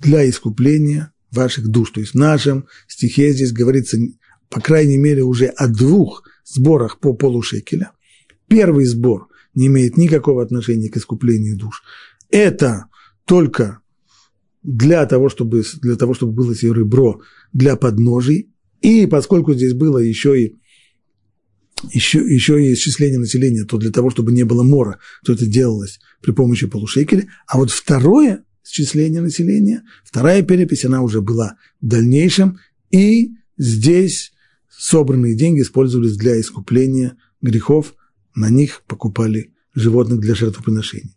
для 0.00 0.28
искупления 0.28 1.12
ваших 1.30 1.68
душ. 1.68 1.90
То 1.90 2.00
есть 2.00 2.12
в 2.12 2.18
нашем 2.18 2.66
стихе 2.86 3.32
здесь 3.32 3.52
говорится, 3.52 3.98
по 4.50 4.60
крайней 4.60 4.98
мере, 4.98 5.22
уже 5.22 5.46
о 5.46 5.66
двух 5.68 6.24
сборах 6.52 7.00
по 7.00 7.14
полушекеля. 7.14 7.92
Первый 8.48 8.84
сбор 8.86 9.28
не 9.54 9.66
имеет 9.66 9.96
никакого 9.96 10.42
отношения 10.42 10.88
к 10.88 10.96
искуплению 10.96 11.56
душ. 11.56 11.82
Это 12.30 12.86
только 13.24 13.80
для 14.62 15.04
того, 15.06 15.28
чтобы, 15.28 15.64
для 15.82 15.96
того, 15.96 16.14
чтобы 16.14 16.32
было 16.32 16.54
серебро 16.54 17.20
для 17.52 17.76
подножий, 17.76 18.50
и 18.80 19.06
поскольку 19.06 19.54
здесь 19.54 19.74
было 19.74 19.98
еще 19.98 20.40
и 20.40 20.56
еще, 21.92 22.18
еще 22.18 22.62
и 22.62 22.74
исчисление 22.74 23.18
населения, 23.18 23.64
то 23.64 23.78
для 23.78 23.90
того, 23.90 24.10
чтобы 24.10 24.32
не 24.32 24.42
было 24.42 24.62
мора, 24.62 24.98
то 25.24 25.32
это 25.32 25.46
делалось 25.46 26.00
при 26.20 26.32
помощи 26.32 26.66
полушекеля. 26.66 27.28
А 27.46 27.56
вот 27.56 27.70
второе 27.70 28.44
исчисление 28.64 29.20
населения, 29.20 29.84
вторая 30.04 30.42
перепись, 30.42 30.84
она 30.84 31.02
уже 31.02 31.20
была 31.20 31.56
в 31.80 31.86
дальнейшем, 31.86 32.58
и 32.90 33.32
здесь 33.56 34.32
собранные 34.78 35.34
деньги 35.34 35.62
использовались 35.62 36.16
для 36.16 36.40
искупления 36.40 37.16
грехов 37.42 37.94
на 38.34 38.48
них 38.48 38.82
покупали 38.86 39.52
животных 39.74 40.20
для 40.20 40.34
жертвоприношений. 40.34 41.14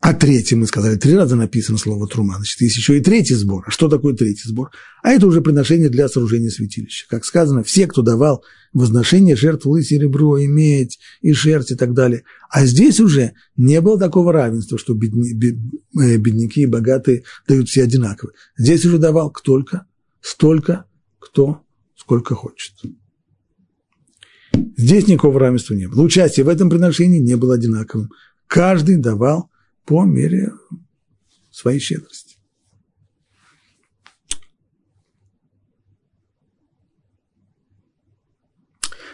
А 0.00 0.14
третий, 0.14 0.56
мы 0.56 0.66
сказали, 0.66 0.96
три 0.96 1.14
раза 1.14 1.36
написано 1.36 1.78
слово 1.78 2.08
трума, 2.08 2.34
значит, 2.36 2.60
есть 2.60 2.76
еще 2.76 2.98
и 2.98 3.00
третий 3.00 3.34
сбор. 3.34 3.62
А 3.68 3.70
что 3.70 3.88
такое 3.88 4.14
третий 4.14 4.48
сбор? 4.48 4.70
А 5.00 5.10
это 5.10 5.28
уже 5.28 5.42
приношение 5.42 5.90
для 5.90 6.08
сооружения 6.08 6.50
святилища. 6.50 7.06
Как 7.08 7.24
сказано, 7.24 7.62
все, 7.62 7.86
кто 7.86 8.02
давал 8.02 8.42
возношение, 8.72 9.36
жертвовали 9.36 9.82
серебро, 9.82 10.38
и 10.38 10.48
медь, 10.48 10.98
и 11.20 11.32
шерсть 11.32 11.70
и 11.70 11.76
так 11.76 11.94
далее. 11.94 12.24
А 12.50 12.66
здесь 12.66 12.98
уже 12.98 13.34
не 13.56 13.80
было 13.80 13.96
такого 13.96 14.32
равенства, 14.32 14.76
что 14.76 14.92
э, 14.94 14.96
бедняки 14.96 16.62
и 16.62 16.66
богатые 16.66 17.22
дают 17.46 17.68
все 17.68 17.84
одинаково. 17.84 18.32
Здесь 18.56 18.84
уже 18.84 18.98
давал 18.98 19.30
только 19.30 19.86
столько, 20.20 20.84
кто 21.20 21.62
сколько 22.02 22.34
хочет. 22.34 22.74
Здесь 24.76 25.06
никакого 25.06 25.38
равенства 25.38 25.74
не 25.74 25.86
было. 25.86 26.02
Участие 26.02 26.44
в 26.44 26.48
этом 26.48 26.68
приношении 26.68 27.20
не 27.20 27.36
было 27.36 27.54
одинаковым. 27.54 28.10
Каждый 28.48 28.96
давал 28.96 29.50
по 29.84 30.04
мере 30.04 30.52
своей 31.52 31.78
щедрости. 31.78 32.36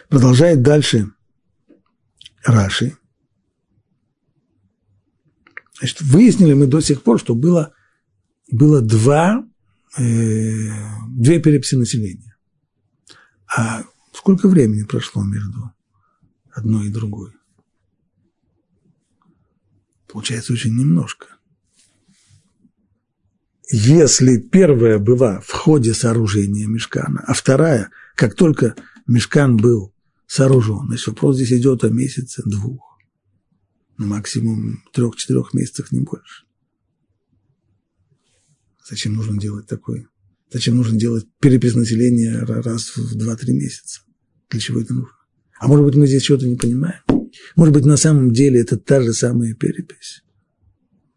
Продолжает 0.09 0.63
дальше 0.63 1.11
Раши. 2.43 2.97
Значит, 5.77 6.01
выяснили 6.01 6.53
мы 6.53 6.65
до 6.65 6.81
сих 6.81 7.03
пор, 7.03 7.19
что 7.19 7.35
было, 7.35 7.71
было 8.51 8.81
два, 8.81 9.45
э, 9.97 10.01
две 11.09 11.39
переписи 11.39 11.75
населения. 11.75 12.28
А 13.55 13.83
Сколько 14.19 14.49
времени 14.49 14.83
прошло 14.83 15.23
между 15.23 15.71
одной 16.51 16.87
и 16.87 16.91
другой? 16.91 17.31
Получается 20.07 20.53
очень 20.53 20.75
немножко. 20.75 21.27
если 23.71 24.37
первая 24.37 24.97
была 24.97 25.39
в 25.39 25.51
ходе 25.51 25.93
сооружения 25.93 26.67
мешкана, 26.67 27.23
а 27.25 27.33
вторая, 27.33 27.91
как 28.15 28.33
только 28.33 28.75
мешкан 29.05 29.57
был 29.57 29.93
сооружен, 30.25 30.87
значит, 30.87 31.07
вопрос 31.07 31.35
здесь 31.35 31.53
идет 31.53 31.83
о 31.83 31.89
месяце 31.89 32.41
двух, 32.45 32.99
ну, 33.97 34.07
максимум 34.07 34.83
трех-четырех 34.91 35.53
месяцев, 35.53 35.91
не 35.91 36.01
больше. 36.01 36.45
Зачем 38.83 39.13
нужно 39.13 39.39
делать 39.39 39.67
такое? 39.67 40.09
Зачем 40.51 40.77
нужно 40.77 40.97
делать 40.97 41.25
перепись 41.39 41.75
населения 41.75 42.39
раз 42.39 42.95
в 42.95 43.15
два-три 43.15 43.53
месяца? 43.53 44.01
Для 44.49 44.59
чего 44.59 44.81
это 44.81 44.93
нужно? 44.93 45.15
А 45.59 45.67
может 45.67 45.85
быть, 45.85 45.95
мы 45.95 46.07
здесь 46.07 46.23
что-то 46.23 46.47
не 46.47 46.55
понимаем? 46.55 47.01
Может 47.55 47.73
быть, 47.73 47.85
на 47.85 47.97
самом 47.97 48.31
деле 48.31 48.61
это 48.61 48.77
та 48.77 49.01
же 49.01 49.13
самая 49.13 49.53
перепись 49.53 50.23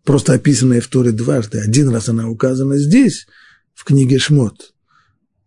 просто 0.05 0.35
описанная 0.35 0.81
в 0.81 0.89
Торе 0.89 1.13
дважды. 1.13 1.59
Один 1.59 1.89
раз 1.89 2.09
она 2.09 2.29
указана 2.29 2.77
здесь, 2.77 3.27
в 3.75 3.85
книге 3.85 4.19
Шмот, 4.19 4.75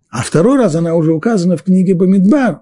а 0.09 0.23
второй 0.23 0.57
раз 0.57 0.75
она 0.75 0.95
уже 0.95 1.13
указана 1.13 1.57
в 1.57 1.63
книге 1.63 1.93
Бамидбар, 1.93 2.61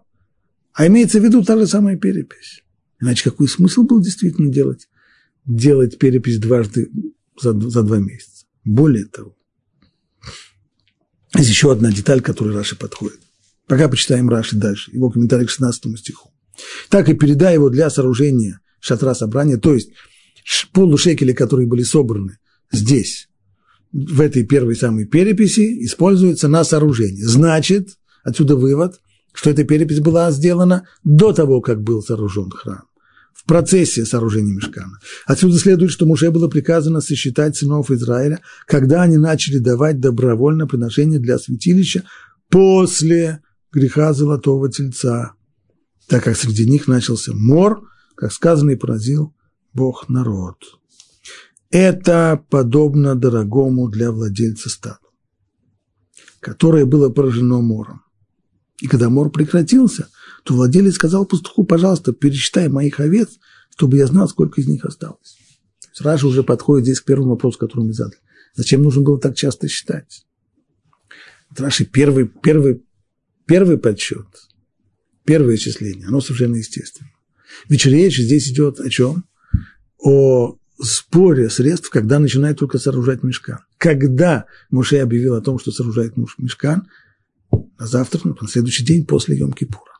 а 0.74 0.88
имеется 0.88 1.20
в 1.20 1.24
виду 1.24 1.44
та 1.44 1.58
же 1.58 1.68
самая 1.68 1.98
перепись. 1.98 2.64
Иначе 3.00 3.30
какой 3.30 3.48
смысл 3.48 3.84
был 3.84 4.02
действительно 4.02 4.52
делать, 4.52 4.90
делать 5.46 5.98
перепись 5.98 6.40
дважды 6.40 6.90
за, 7.40 7.58
за 7.60 7.84
два 7.84 8.00
месяца? 8.00 8.46
Более 8.64 9.06
того, 9.06 9.36
есть 11.40 11.50
еще 11.50 11.72
одна 11.72 11.92
деталь, 11.92 12.22
к 12.22 12.26
которой 12.26 12.56
Раши 12.56 12.76
подходит. 12.76 13.20
Пока 13.68 13.88
почитаем 13.88 14.30
Раши 14.30 14.56
дальше, 14.56 14.92
его 14.92 15.10
комментарий 15.10 15.46
к 15.46 15.50
16 15.50 15.98
стиху. 15.98 16.32
Так 16.90 17.10
и 17.10 17.14
передай 17.14 17.56
его 17.56 17.70
для 17.70 17.90
сооружения 17.90 18.60
шатра 18.80 19.16
собрания, 19.16 19.58
то 19.58 19.74
есть 19.74 19.90
полушекели, 20.74 21.34
которые 21.34 21.68
были 21.68 21.84
собраны 21.84 22.38
здесь, 22.72 23.30
в 23.92 24.22
этой 24.22 24.44
первой 24.44 24.76
самой 24.76 25.06
переписи, 25.06 25.86
используются 25.86 26.48
на 26.48 26.64
сооружение. 26.64 27.26
Значит, 27.26 27.98
отсюда 28.24 28.56
вывод, 28.56 29.00
что 29.34 29.50
эта 29.50 29.64
перепись 29.64 30.00
была 30.00 30.32
сделана 30.32 30.88
до 31.04 31.32
того, 31.32 31.62
как 31.62 31.82
был 31.82 32.02
сооружен 32.02 32.50
храм, 32.52 32.84
в 33.44 33.48
процессе 33.48 34.06
сооружения 34.06 34.54
мешкана. 34.54 35.00
Отсюда 35.26 35.58
следует, 35.58 35.92
что 35.92 36.06
Муше 36.06 36.32
было 36.32 36.48
приказано 36.48 37.02
сосчитать 37.02 37.58
сынов 37.58 37.92
Израиля, 37.92 38.40
когда 38.66 39.02
они 39.02 39.18
начали 39.18 39.58
давать 39.58 40.00
добровольно 40.00 40.66
приношение 40.66 41.20
для 41.20 41.38
святилища 41.38 42.04
после 42.50 43.42
греха 43.72 44.14
золотого 44.14 44.72
тельца, 44.72 45.34
так 46.08 46.24
как 46.24 46.38
среди 46.38 46.70
них 46.70 46.88
начался 46.88 47.34
мор, 47.34 47.90
как 48.16 48.32
сказано, 48.32 48.72
и 48.72 48.76
поразил 48.76 49.36
Бог 49.74 50.08
народ. 50.08 50.58
Это 51.70 52.42
подобно 52.50 53.16
дорогому 53.16 53.90
для 53.90 54.12
владельца 54.12 54.70
стада, 54.70 55.00
которое 56.40 56.86
было 56.86 57.10
поражено 57.10 57.60
мором. 57.60 58.04
И 58.80 58.88
когда 58.88 59.10
мор 59.10 59.32
прекратился, 59.32 60.08
то 60.44 60.54
владелец 60.54 60.96
сказал 60.96 61.26
пастуху, 61.26 61.64
пожалуйста, 61.64 62.14
пересчитай 62.14 62.70
моих 62.70 63.00
овец, 63.00 63.40
чтобы 63.76 63.98
я 63.98 64.08
знал, 64.08 64.28
сколько 64.28 64.62
из 64.62 64.68
них 64.68 64.86
осталось. 64.86 65.38
Сразу 65.94 66.28
уже 66.28 66.44
подходит 66.44 66.86
здесь 66.86 67.02
к 67.02 67.06
первому 67.06 67.32
вопросу, 67.32 67.58
который 67.58 67.86
мы 67.86 67.94
задали. 67.94 68.20
Зачем 68.56 68.82
нужно 68.82 69.02
было 69.02 69.20
так 69.20 69.36
часто 69.36 69.68
считать? 69.68 70.26
Раши 71.56 71.86
первый, 71.86 72.28
первый, 72.28 72.84
первый 73.46 73.78
подсчет, 73.78 74.28
первое 75.24 75.56
исчисление, 75.56 76.08
оно 76.08 76.20
совершенно 76.20 76.56
естественно. 76.56 77.10
Ведь 77.70 77.86
речь 77.86 78.18
здесь 78.18 78.50
идет 78.50 78.80
о 78.80 78.90
чем? 78.90 79.26
о 80.04 80.58
споре 80.82 81.50
средств, 81.50 81.90
когда 81.90 82.20
начинает 82.20 82.60
только 82.60 82.78
сооружать 82.78 83.24
мешкан. 83.24 83.60
Когда 83.78 84.46
Муше 84.70 84.98
объявил 84.98 85.36
о 85.36 85.42
том, 85.42 85.58
что 85.58 85.72
сооружает 85.72 86.18
мешкан, 86.38 86.88
на 87.80 87.88
завтра, 87.88 88.22
на 88.24 88.48
следующий 88.48 88.84
день 88.84 89.06
после 89.06 89.40
Йом-Кипура. 89.40 89.93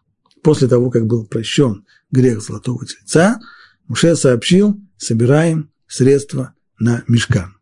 После 0.44 0.68
того, 0.68 0.92
как 0.92 1.08
был 1.08 1.26
прощен 1.26 1.86
грех 2.12 2.42
золотого 2.42 2.86
тельца, 2.86 3.40
Муше 3.88 4.16
сообщил, 4.16 4.80
собираем 4.98 5.72
средства 5.88 6.54
на 6.80 7.04
мешкан. 7.08 7.56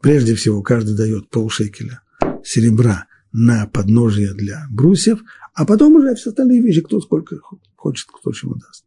Прежде 0.00 0.34
всего, 0.34 0.62
каждый 0.62 0.94
дает 0.94 1.30
полшекеля 1.30 2.02
серебра 2.44 3.06
на 3.32 3.66
подножие 3.66 4.34
для 4.34 4.66
брусьев, 4.70 5.20
а 5.54 5.64
потом 5.64 5.96
уже 5.96 6.14
все 6.14 6.30
остальные 6.30 6.60
вещи, 6.60 6.82
кто 6.82 7.00
сколько 7.00 7.38
хочет, 7.76 8.06
кто 8.08 8.32
чему 8.32 8.56
даст. 8.56 8.84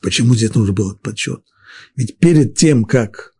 Почему 0.00 0.34
здесь 0.34 0.54
нужно 0.54 0.74
был 0.74 0.90
этот 0.90 1.02
подсчет? 1.02 1.42
Ведь 1.96 2.18
перед 2.18 2.56
тем, 2.56 2.84
как 2.84 3.32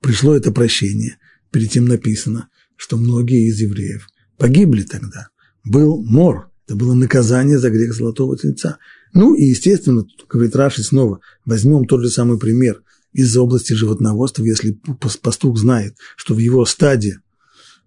пришло 0.00 0.34
это 0.34 0.52
прощение, 0.52 1.18
перед 1.50 1.70
тем 1.70 1.86
написано, 1.86 2.48
что 2.76 2.98
многие 2.98 3.48
из 3.48 3.60
евреев 3.60 4.08
погибли 4.36 4.82
тогда. 4.82 5.28
Был 5.64 6.02
мор, 6.04 6.51
это 6.66 6.76
было 6.76 6.94
наказание 6.94 7.58
за 7.58 7.70
грех 7.70 7.94
золотого 7.94 8.36
тельца. 8.36 8.78
Ну 9.12 9.34
и, 9.34 9.44
естественно, 9.44 10.06
говорит 10.28 10.56
Раши 10.56 10.82
снова, 10.82 11.20
возьмем 11.44 11.86
тот 11.86 12.02
же 12.02 12.10
самый 12.10 12.38
пример 12.38 12.82
из 13.12 13.36
области 13.36 13.72
животноводства, 13.72 14.42
если 14.44 14.72
пастух 15.20 15.58
знает, 15.58 15.96
что 16.16 16.34
в 16.34 16.38
его 16.38 16.64
стаде, 16.64 17.20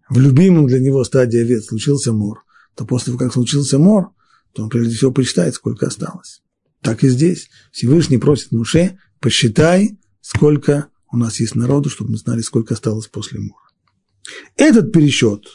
в 0.09 0.19
любимом 0.19 0.67
для 0.67 0.80
него 0.80 1.03
стаде 1.03 1.41
овец 1.41 1.65
случился 1.65 2.13
мор, 2.13 2.43
то 2.76 2.86
после 2.86 3.05
того, 3.07 3.17
как 3.17 3.34
случился 3.34 3.80
мор, 3.80 4.09
то 4.53 4.63
он 4.63 4.69
прежде 4.69 4.95
всего 4.95 5.11
посчитает, 5.11 5.55
сколько 5.55 5.88
осталось. 5.88 6.41
Так 6.82 7.03
и 7.03 7.09
здесь. 7.09 7.49
Всевышний 7.71 8.19
просит 8.19 8.51
Муше, 8.51 8.99
посчитай, 9.19 9.97
сколько 10.21 10.89
у 11.11 11.17
нас 11.17 11.39
есть 11.39 11.55
народу, 11.55 11.89
чтобы 11.89 12.11
мы 12.11 12.17
знали, 12.17 12.41
сколько 12.41 12.76
осталось 12.76 13.07
после 13.07 13.39
мора. 13.39 13.63
Этот 14.55 14.91
пересчет 14.91 15.47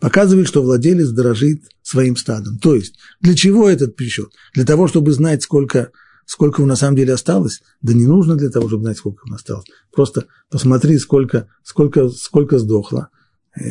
показывает, 0.00 0.48
что 0.48 0.62
владелец 0.62 1.10
дорожит 1.10 1.62
своим 1.82 2.16
стадом. 2.16 2.58
То 2.58 2.74
есть, 2.74 2.96
для 3.20 3.34
чего 3.34 3.68
этот 3.68 3.96
пересчет? 3.96 4.32
Для 4.54 4.64
того, 4.64 4.88
чтобы 4.88 5.12
знать, 5.12 5.42
сколько, 5.42 5.92
сколько 6.26 6.64
на 6.64 6.76
самом 6.76 6.96
деле 6.96 7.12
осталось? 7.12 7.62
Да 7.82 7.92
не 7.92 8.06
нужно 8.06 8.36
для 8.36 8.50
того, 8.50 8.68
чтобы 8.68 8.84
знать, 8.84 8.98
сколько 8.98 9.24
у 9.26 9.28
нас 9.28 9.40
осталось. 9.40 9.66
Просто 9.92 10.26
посмотри, 10.50 10.98
сколько, 10.98 11.48
сколько, 11.62 12.08
сколько 12.08 12.58
сдохло. 12.58 13.10
Э, 13.54 13.62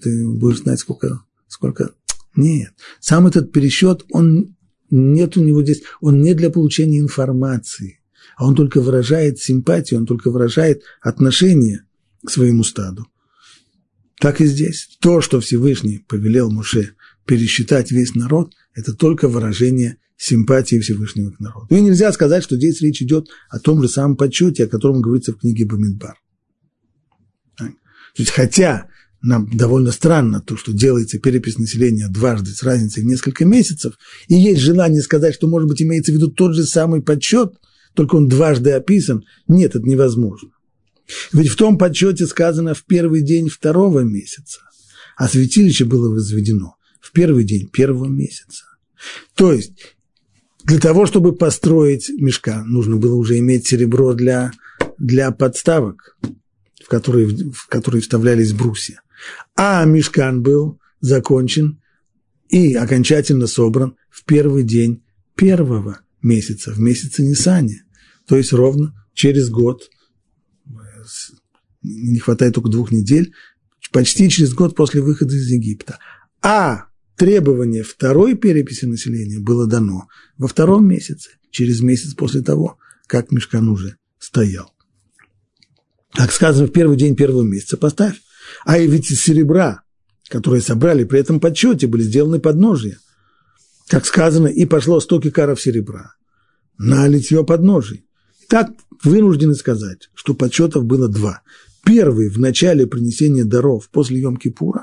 ты 0.00 0.28
будешь 0.28 0.60
знать, 0.60 0.78
сколько, 0.78 1.22
сколько. 1.48 1.90
Нет. 2.36 2.72
Сам 3.00 3.26
этот 3.26 3.52
пересчет, 3.52 4.04
он 4.10 4.56
нет 4.90 5.36
у 5.36 5.42
него 5.42 5.62
здесь, 5.62 5.82
он 6.00 6.20
не 6.20 6.34
для 6.34 6.50
получения 6.50 7.00
информации, 7.00 8.00
а 8.36 8.46
он 8.46 8.54
только 8.54 8.80
выражает 8.80 9.38
симпатию, 9.38 10.00
он 10.00 10.06
только 10.06 10.30
выражает 10.30 10.82
отношение 11.00 11.84
к 12.24 12.30
своему 12.30 12.64
стаду. 12.64 13.06
Так 14.20 14.40
и 14.40 14.46
здесь. 14.46 14.96
То, 15.00 15.20
что 15.20 15.40
Всевышний 15.40 16.04
повелел 16.06 16.50
Муше 16.50 16.94
пересчитать 17.26 17.90
весь 17.90 18.14
народ, 18.14 18.54
это 18.74 18.94
только 18.94 19.28
выражение 19.28 19.98
симпатии 20.16 20.78
Всевышнего 20.78 21.30
к 21.32 21.40
народу. 21.40 21.66
И 21.70 21.80
нельзя 21.80 22.12
сказать, 22.12 22.44
что 22.44 22.56
здесь 22.56 22.80
речь 22.80 23.02
идет 23.02 23.28
о 23.50 23.58
том 23.58 23.82
же 23.82 23.88
самом 23.88 24.16
подсчете, 24.16 24.64
о 24.64 24.68
котором 24.68 25.02
говорится 25.02 25.32
в 25.32 25.38
книге 25.38 25.66
Бамидбар. 25.66 26.16
То 27.56 28.22
есть, 28.22 28.30
хотя 28.30 28.86
нам 29.22 29.48
довольно 29.52 29.90
странно 29.90 30.40
то, 30.40 30.56
что 30.56 30.72
делается 30.72 31.18
перепись 31.18 31.58
населения 31.58 32.08
дважды 32.08 32.52
с 32.52 32.62
разницей 32.62 33.02
в 33.02 33.06
несколько 33.06 33.44
месяцев, 33.44 33.94
и 34.28 34.34
есть 34.34 34.60
желание 34.60 35.02
сказать, 35.02 35.34
что, 35.34 35.48
может 35.48 35.68
быть, 35.68 35.82
имеется 35.82 36.12
в 36.12 36.14
виду 36.14 36.28
тот 36.28 36.54
же 36.54 36.64
самый 36.64 37.02
подсчет, 37.02 37.54
только 37.94 38.16
он 38.16 38.28
дважды 38.28 38.70
описан. 38.70 39.24
Нет, 39.48 39.74
это 39.74 39.84
невозможно. 39.84 40.50
Ведь 41.32 41.48
в 41.48 41.56
том 41.56 41.78
подсчете 41.78 42.26
сказано 42.26 42.74
в 42.74 42.84
первый 42.84 43.22
день 43.22 43.48
второго 43.48 44.00
месяца, 44.00 44.60
а 45.16 45.28
святилище 45.28 45.84
было 45.84 46.10
возведено 46.10 46.76
в 47.00 47.12
первый 47.12 47.44
день 47.44 47.68
первого 47.68 48.06
месяца. 48.06 48.64
То 49.34 49.52
есть 49.52 49.72
для 50.64 50.78
того, 50.78 51.06
чтобы 51.06 51.34
построить 51.34 52.08
мешка, 52.08 52.64
нужно 52.64 52.96
было 52.96 53.14
уже 53.14 53.38
иметь 53.38 53.66
серебро 53.66 54.14
для, 54.14 54.52
для 54.98 55.30
подставок, 55.30 56.16
в 56.82 56.88
которые, 56.88 57.28
в 57.28 57.66
которые 57.68 58.00
вставлялись 58.00 58.52
брусья. 58.52 59.02
А 59.56 59.84
мешкан 59.84 60.42
был 60.42 60.80
закончен 61.00 61.80
и 62.48 62.74
окончательно 62.74 63.46
собран 63.46 63.96
в 64.10 64.24
первый 64.24 64.62
день 64.62 65.04
первого 65.34 66.00
месяца, 66.22 66.72
в 66.72 66.80
месяце 66.80 67.22
Нисане, 67.22 67.84
то 68.26 68.36
есть 68.36 68.52
ровно 68.52 68.94
через 69.12 69.50
год, 69.50 69.90
не 71.82 72.18
хватает 72.18 72.54
только 72.54 72.70
двух 72.70 72.92
недель, 72.92 73.32
почти 73.92 74.28
через 74.28 74.54
год 74.54 74.74
после 74.74 75.02
выхода 75.02 75.34
из 75.34 75.48
Египта. 75.48 75.98
А 76.42 76.86
требование 77.16 77.82
второй 77.82 78.34
переписи 78.34 78.86
населения 78.86 79.38
было 79.38 79.66
дано 79.66 80.08
во 80.36 80.48
втором 80.48 80.86
месяце, 80.86 81.30
через 81.50 81.80
месяц 81.80 82.14
после 82.14 82.42
того, 82.42 82.78
как 83.06 83.30
мешкан 83.30 83.68
уже 83.68 83.96
стоял. 84.18 84.72
Как 86.12 86.32
сказано, 86.32 86.66
в 86.66 86.72
первый 86.72 86.96
день 86.96 87.16
первого 87.16 87.42
месяца 87.42 87.76
поставь 87.76 88.20
а 88.64 88.78
и 88.78 88.86
ведь 88.86 89.10
из 89.10 89.22
серебра, 89.22 89.82
которые 90.28 90.62
собрали 90.62 91.04
при 91.04 91.20
этом 91.20 91.40
подсчете, 91.40 91.86
были 91.86 92.02
сделаны 92.02 92.40
подножия. 92.40 92.98
Как 93.88 94.06
сказано, 94.06 94.46
и 94.46 94.64
пошло 94.64 95.00
сто 95.00 95.20
кикаров 95.20 95.60
серебра 95.60 96.14
на 96.78 97.06
литье 97.06 97.44
подножий. 97.44 98.06
Так 98.54 98.70
вынуждены 99.02 99.56
сказать, 99.56 100.10
что 100.14 100.32
подсчетов 100.32 100.84
было 100.84 101.08
два. 101.08 101.42
Первый 101.84 102.28
в 102.28 102.38
начале 102.38 102.86
принесения 102.86 103.44
даров 103.44 103.90
после 103.90 104.22
Йом-Кипура. 104.22 104.82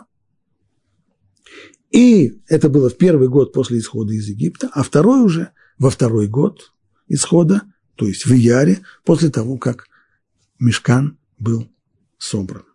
И 1.89 2.41
это 2.49 2.67
было 2.67 2.89
в 2.89 2.97
первый 2.97 3.29
год 3.29 3.53
после 3.53 3.79
исхода 3.79 4.11
из 4.11 4.27
Египта, 4.27 4.69
а 4.73 4.83
второй 4.83 5.21
уже 5.21 5.51
во 5.77 5.89
второй 5.89 6.27
год 6.27 6.73
исхода, 7.07 7.61
то 7.95 8.05
есть 8.05 8.25
в 8.25 8.33
Ияре, 8.33 8.81
после 9.05 9.29
того, 9.29 9.57
как 9.57 9.87
Мешкан 10.59 11.17
был 11.39 11.71
собран. 12.17 12.65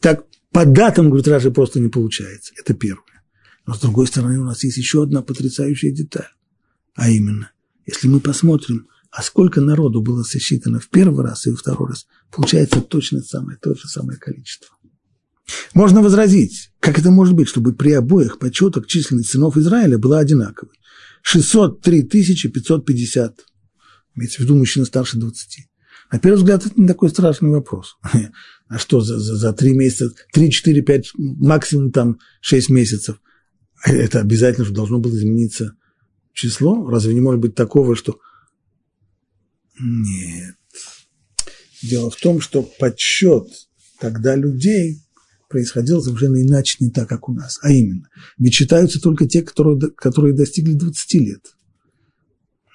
Так 0.00 0.24
по 0.52 0.64
датам, 0.64 1.08
говорит 1.10 1.28
Раши, 1.28 1.50
просто 1.50 1.80
не 1.80 1.90
получается. 1.90 2.54
Это 2.56 2.72
первое. 2.72 3.22
Но 3.66 3.74
с 3.74 3.80
другой 3.80 4.06
стороны, 4.06 4.40
у 4.40 4.44
нас 4.44 4.64
есть 4.64 4.78
еще 4.78 5.02
одна 5.02 5.20
потрясающая 5.20 5.92
деталь. 5.92 6.32
А 6.94 7.10
именно, 7.10 7.52
если 7.86 8.08
мы 8.08 8.20
посмотрим, 8.20 8.88
а 9.10 9.22
сколько 9.22 9.60
народу 9.60 10.02
было 10.02 10.22
сосчитано 10.22 10.78
в 10.78 10.88
первый 10.88 11.24
раз 11.24 11.46
и 11.46 11.50
во 11.50 11.56
второй 11.56 11.90
раз, 11.90 12.06
получается 12.30 12.80
точно 12.80 13.20
самое, 13.20 13.58
то 13.58 13.74
же 13.74 13.88
самое 13.88 14.18
количество. 14.18 14.68
Можно 15.74 16.00
возразить, 16.00 16.70
как 16.78 16.98
это 16.98 17.10
может 17.10 17.34
быть, 17.34 17.48
чтобы 17.48 17.74
при 17.74 17.92
обоих 17.92 18.38
почетах 18.38 18.86
численность 18.86 19.30
сынов 19.30 19.56
Израиля 19.56 19.98
была 19.98 20.20
одинаковой. 20.20 20.74
603 21.22 22.04
550, 22.04 23.40
имеется 24.16 24.38
в 24.38 24.40
виду 24.40 24.56
мужчина 24.56 24.86
старше 24.86 25.18
20. 25.18 25.68
На 26.12 26.18
первый 26.18 26.36
взгляд, 26.36 26.66
это 26.66 26.80
не 26.80 26.88
такой 26.88 27.10
страшный 27.10 27.50
вопрос. 27.50 27.96
А 28.68 28.78
что 28.78 29.00
за, 29.00 29.18
за, 29.18 29.34
за 29.34 29.52
3 29.52 29.72
месяца, 29.74 30.14
3, 30.32 30.48
4, 30.48 30.82
5, 30.82 31.12
максимум 31.16 31.90
там 31.90 32.18
6 32.40 32.70
месяцев? 32.70 33.20
Это 33.84 34.20
обязательно, 34.20 34.64
что 34.64 34.72
должно 34.72 35.00
было 35.00 35.16
измениться 35.16 35.74
число? 36.40 36.88
Разве 36.88 37.14
не 37.14 37.20
может 37.20 37.40
быть 37.40 37.54
такого, 37.54 37.94
что... 37.94 38.18
Нет. 39.78 40.56
Дело 41.82 42.10
в 42.10 42.16
том, 42.16 42.40
что 42.40 42.62
подсчет 42.62 43.46
тогда 43.98 44.34
людей 44.34 45.02
происходил 45.48 46.02
совершенно 46.02 46.40
иначе, 46.42 46.76
не 46.80 46.90
так, 46.90 47.08
как 47.08 47.28
у 47.28 47.32
нас. 47.32 47.58
А 47.62 47.70
именно, 47.70 48.08
ведь 48.38 48.54
считаются 48.54 49.00
только 49.00 49.26
те, 49.26 49.42
которые, 49.42 49.90
которые 49.90 50.34
достигли 50.34 50.74
20 50.74 51.14
лет. 51.14 51.54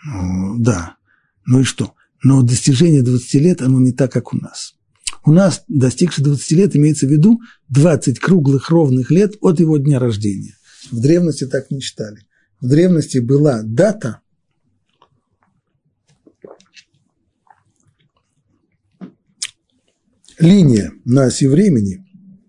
Ну, 0.06 0.60
да. 0.60 0.98
Ну 1.46 1.62
и 1.62 1.64
что? 1.64 1.94
Но 2.24 2.42
достижение 2.42 3.02
20 3.02 3.34
лет, 3.36 3.62
оно 3.62 3.80
не 3.80 3.92
так, 3.92 4.12
как 4.12 4.34
у 4.34 4.38
нас. 4.38 4.76
У 5.24 5.32
нас, 5.32 5.64
достигший 5.68 6.24
20 6.24 6.52
лет, 6.52 6.76
имеется 6.76 7.08
в 7.08 7.12
виду 7.12 7.40
20 7.70 8.20
круглых 8.20 8.70
ровных 8.70 9.10
лет 9.10 9.36
от 9.42 9.60
его 9.60 9.78
дня 9.78 10.00
рождения. 10.00 10.58
В 10.92 11.00
древности 11.00 11.48
так 11.48 11.72
не 11.72 11.80
считали. 11.80 12.22
В 12.62 12.68
древности 12.68 13.20
была 13.20 13.62
дата, 13.64 14.22
линия 20.40 20.92
на 21.06 21.26
оси 21.26 21.46
времени, 21.48 22.06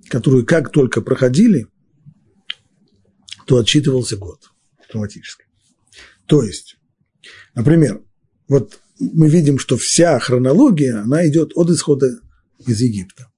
которую 0.09 0.47
как 0.47 0.71
только 0.71 1.01
проходили, 1.01 1.69
то 3.47 3.59
отсчитывался 3.59 4.17
год 4.17 4.51
автоматически. 4.79 5.45
То 6.27 6.43
есть, 6.43 6.79
например, 7.55 8.03
вот 8.49 8.81
мы 8.99 9.29
видим, 9.29 9.59
что 9.59 9.77
вся 9.77 10.19
хронология, 10.19 11.01
она 11.01 11.27
идет 11.29 11.53
от 11.55 11.71
исхода 11.71 12.21
из 12.59 12.81
Египта. 12.81 13.31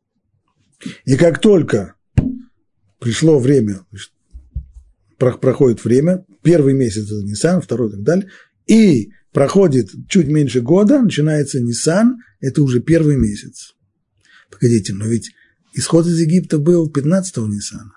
И 1.04 1.16
как 1.16 1.40
только 1.40 1.94
пришло 2.98 3.38
время, 3.38 3.84
проходит 5.18 5.84
время, 5.84 6.24
первый 6.42 6.74
месяц 6.74 7.06
это 7.06 7.22
Нисан, 7.24 7.60
второй 7.60 7.88
и 7.88 7.92
так 7.92 8.02
далее, 8.02 8.30
и 8.66 9.10
проходит 9.32 9.90
чуть 10.08 10.28
меньше 10.28 10.60
года, 10.60 11.02
начинается 11.02 11.60
Нисан, 11.60 12.18
это 12.40 12.62
уже 12.62 12.80
первый 12.80 13.16
месяц. 13.16 13.74
Погодите, 14.50 14.94
но 14.94 15.06
ведь 15.06 15.32
исход 15.74 16.06
из 16.06 16.18
Египта 16.20 16.58
был 16.58 16.90
15-го 16.90 17.46
Ниссана. 17.46 17.92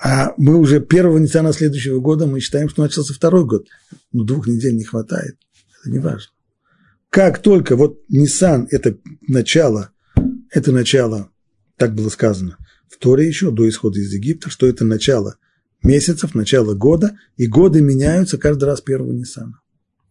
А 0.00 0.32
мы 0.36 0.56
уже 0.56 0.80
первого 0.80 1.18
Ниссана 1.18 1.52
следующего 1.52 2.00
года 2.00 2.26
мы 2.26 2.40
считаем, 2.40 2.68
что 2.68 2.82
начался 2.82 3.14
второй 3.14 3.44
год. 3.44 3.66
Но 4.12 4.24
двух 4.24 4.46
недель 4.46 4.76
не 4.76 4.84
хватает. 4.84 5.36
Это 5.80 5.90
не 5.90 5.98
важно. 5.98 6.30
Как 7.10 7.40
только 7.40 7.74
вот 7.74 8.00
Ниссан– 8.08 8.68
это 8.70 8.98
начало, 9.26 9.90
это 10.50 10.72
начало, 10.72 11.30
так 11.76 11.94
было 11.94 12.10
сказано, 12.10 12.58
в 12.90 12.98
Торе 12.98 13.26
еще 13.26 13.50
до 13.50 13.68
исхода 13.68 13.98
из 14.00 14.12
Египта, 14.12 14.50
что 14.50 14.66
это 14.66 14.84
начало 14.84 15.36
месяцев, 15.82 16.34
начало 16.34 16.74
года, 16.74 17.16
и 17.36 17.46
годы 17.46 17.80
меняются 17.80 18.38
каждый 18.38 18.64
раз 18.64 18.80
первого 18.80 19.12
Ниссана. 19.12 19.60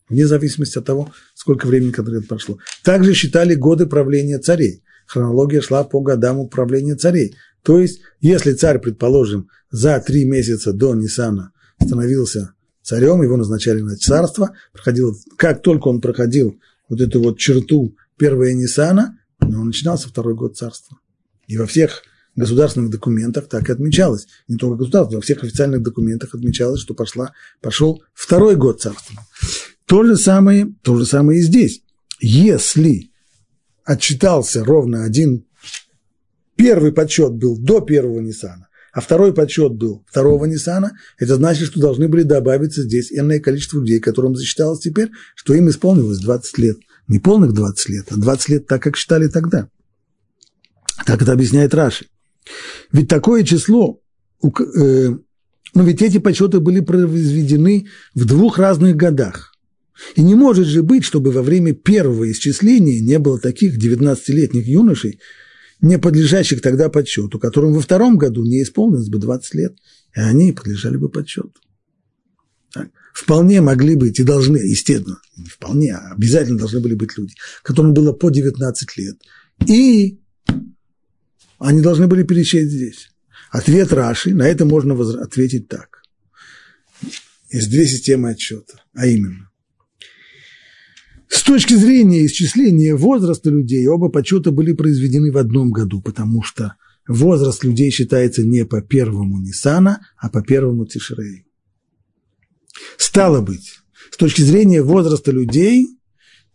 Вне 0.10 0.26
зависимости 0.26 0.78
от 0.78 0.86
того, 0.86 1.12
сколько 1.36 1.68
времени, 1.68 1.92
которое 1.92 2.20
это 2.20 2.28
прошло. 2.28 2.60
Также 2.84 3.14
считали 3.14 3.56
годы 3.56 3.88
правления 3.88 4.40
царей. 4.40 4.84
Хронология 5.06 5.62
шла 5.62 5.84
по 5.84 6.02
годам 6.02 6.40
управления 6.40 6.96
царей. 6.96 7.36
То 7.64 7.80
есть, 7.80 8.00
если 8.22 8.54
царь, 8.54 8.80
предположим, 8.80 9.50
за 9.70 10.00
три 10.00 10.26
месяца 10.26 10.72
до 10.72 10.96
Ниссана 10.96 11.52
становился 11.82 12.54
царем, 12.82 13.22
его 13.22 13.36
назначали 13.36 13.82
на 13.82 13.98
царство, 13.98 14.56
проходил, 14.72 15.18
как 15.36 15.62
только 15.62 15.90
он 15.90 16.00
проходил 16.00 16.58
вот 16.88 17.02
эту 17.02 17.22
вот 17.22 17.38
черту 17.38 17.96
первого 18.18 18.50
Ниссана, 18.52 19.20
он 19.42 19.68
начинался 19.68 20.08
второй 20.08 20.36
год 20.36 20.56
царства. 20.56 20.98
И 21.48 21.58
во 21.58 21.66
всех 21.66 22.04
государственных 22.38 22.92
документах 22.92 23.50
так 23.50 23.68
и 23.68 23.72
отмечалось. 23.72 24.28
Не 24.48 24.56
только 24.58 24.78
государство, 24.78 25.16
во 25.16 25.22
всех 25.22 25.44
официальных 25.44 25.82
документах 25.82 26.34
отмечалось, 26.34 26.80
что 26.80 26.94
пошла, 26.94 27.34
пошел 27.62 28.02
второй 28.14 28.56
год 28.56 28.82
царства. 28.82 29.26
То 29.86 30.04
же 30.04 30.16
самое, 30.16 30.74
то 30.84 30.96
же 30.98 31.06
самое 31.06 31.40
и 31.40 31.44
здесь. 31.44 31.82
Если 32.20 33.12
отчитался 33.84 34.64
ровно 34.64 35.04
один, 35.04 35.46
первый 36.56 36.92
подсчет 36.92 37.34
был 37.34 37.58
до 37.58 37.82
первого 37.82 38.20
Ниссана, 38.20 38.68
а 38.94 39.02
второй 39.02 39.34
подсчет 39.34 39.74
был 39.74 40.06
второго 40.08 40.46
Ниссана, 40.46 40.92
это 41.18 41.36
значит, 41.36 41.70
что 41.70 41.80
должны 41.80 42.08
были 42.08 42.24
добавиться 42.24 42.84
здесь 42.84 43.12
энное 43.12 43.40
количество 43.40 43.80
людей, 43.80 44.00
которым 44.00 44.36
засчиталось 44.36 44.80
теперь, 44.80 45.10
что 45.36 45.54
им 45.54 45.70
исполнилось 45.70 46.20
20 46.20 46.58
лет. 46.60 46.78
Не 47.08 47.20
полных 47.20 47.54
20 47.54 47.90
лет, 47.90 48.06
а 48.12 48.18
20 48.18 48.50
лет 48.50 48.68
так, 48.68 48.84
как 48.84 48.98
считали 48.98 49.28
тогда. 49.28 49.70
Так 51.06 51.22
это 51.22 51.32
объясняет 51.32 51.74
Раши. 51.74 52.08
Ведь 52.92 53.08
такое 53.08 53.44
число, 53.44 54.02
э, 54.44 55.10
ну 55.74 55.84
ведь 55.84 56.02
эти 56.02 56.18
подсчеты 56.18 56.60
были 56.60 56.80
произведены 56.80 57.88
в 58.16 58.26
двух 58.26 58.58
разных 58.58 58.96
годах. 58.96 59.54
И 60.16 60.22
не 60.22 60.36
может 60.36 60.68
же 60.68 60.84
быть, 60.84 61.04
чтобы 61.04 61.32
во 61.32 61.42
время 61.42 61.74
первого 61.74 62.32
исчисления 62.32 63.02
не 63.02 63.20
было 63.20 63.40
таких 63.40 63.78
19-летних 63.78 64.68
юношей, 64.68 65.20
не 65.82 65.98
подлежащих 66.00 66.62
тогда 66.62 66.90
подсчету, 66.90 67.40
которым 67.40 67.74
во 67.74 67.82
втором 67.82 68.18
году 68.18 68.44
не 68.44 68.64
исполнилось 68.64 69.10
бы 69.10 69.20
20 69.20 69.54
лет, 69.56 69.78
и 70.16 70.20
они 70.20 70.54
подлежали 70.54 70.98
бы 70.98 71.10
подсчету. 71.10 71.54
Так. 72.74 72.90
Вполне 73.14 73.62
могли 73.62 73.96
быть 73.96 74.20
и 74.20 74.24
должны, 74.24 74.58
естественно, 74.58 75.20
не 75.36 75.50
вполне, 75.50 75.94
а 75.96 76.14
обязательно 76.14 76.60
должны 76.60 76.80
были 76.80 76.94
быть 76.94 77.18
люди, 77.18 77.34
которым 77.64 77.94
было 77.94 78.12
по 78.12 78.30
19 78.30 78.98
лет. 78.98 79.18
И 79.68 80.20
они 81.60 81.82
должны 81.82 82.08
были 82.08 82.24
перечесть 82.24 82.72
здесь. 82.72 83.10
Ответ 83.52 83.94
Раши, 83.94 84.34
на 84.34 84.48
это 84.48 84.66
можно 84.66 84.94
ответить 85.22 85.68
так. 85.68 86.02
Есть 87.50 87.70
две 87.70 87.86
системы 87.88 88.32
отчета, 88.32 88.84
а 88.94 89.08
именно. 89.08 89.50
С 91.30 91.44
точки 91.44 91.74
зрения 91.74 92.26
исчисления 92.26 92.96
возраста 92.96 93.50
людей, 93.50 93.86
оба 93.88 94.10
подсчета 94.10 94.52
были 94.52 94.74
произведены 94.74 95.32
в 95.32 95.38
одном 95.38 95.72
году, 95.72 96.02
потому 96.02 96.42
что 96.42 96.76
возраст 97.08 97.64
людей 97.64 97.90
считается 97.92 98.44
не 98.44 98.66
по 98.66 98.82
первому 98.82 99.40
Ниссана, 99.40 100.02
а 100.18 100.30
по 100.30 100.42
первому 100.42 100.86
Тишрею. 100.86 101.46
Стало 102.98 103.42
быть, 103.42 103.80
с 104.12 104.18
точки 104.18 104.42
зрения 104.42 104.82
возраста 104.82 105.32
людей 105.32 105.88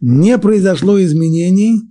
не 0.01 0.39
произошло 0.39 1.03
изменений 1.03 1.83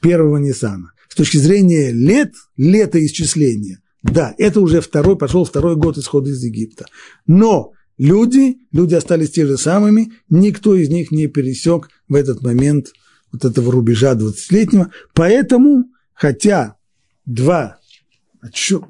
первого 0.00 0.38
Ниссана. 0.38 0.92
С 1.16 1.24
точки 1.24 1.38
зрения 1.38 1.92
лет, 1.92 2.34
летоисчисления, 2.58 3.80
да, 4.02 4.34
это 4.36 4.60
уже 4.60 4.82
второй, 4.82 5.16
пошел 5.16 5.46
второй 5.46 5.74
год 5.74 5.96
исхода 5.96 6.28
из 6.28 6.44
Египта. 6.44 6.84
Но 7.26 7.72
люди, 7.96 8.58
люди 8.70 8.94
остались 8.94 9.30
те 9.30 9.46
же 9.46 9.56
самыми, 9.56 10.12
никто 10.28 10.74
из 10.74 10.90
них 10.90 11.10
не 11.12 11.26
пересек 11.26 11.88
в 12.06 12.14
этот 12.14 12.42
момент 12.42 12.88
вот 13.32 13.46
этого 13.46 13.72
рубежа 13.72 14.12
20-летнего. 14.12 14.90
Поэтому, 15.14 15.84
хотя 16.12 16.76
два, 17.24 17.78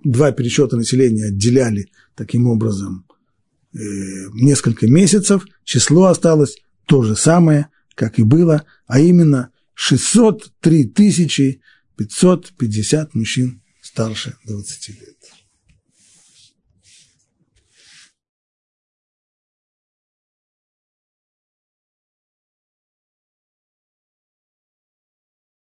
два 0.03 0.33
пересчета 0.33 0.77
населения 0.77 1.27
отделяли 1.27 1.87
таким 2.17 2.49
образом 2.49 3.07
э, 3.73 3.79
несколько 4.35 4.89
месяцев, 4.89 5.47
число 5.63 6.07
осталось 6.07 6.59
то 6.87 7.05
же 7.05 7.15
самое, 7.15 7.69
как 7.95 8.19
и 8.19 8.25
было, 8.25 8.65
а 8.89 8.99
именно 8.99 9.51
603 9.75 10.93
550 11.97 13.15
мужчин 13.15 13.63
старше 13.81 14.37
20 14.45 14.89
лет. 15.01 15.17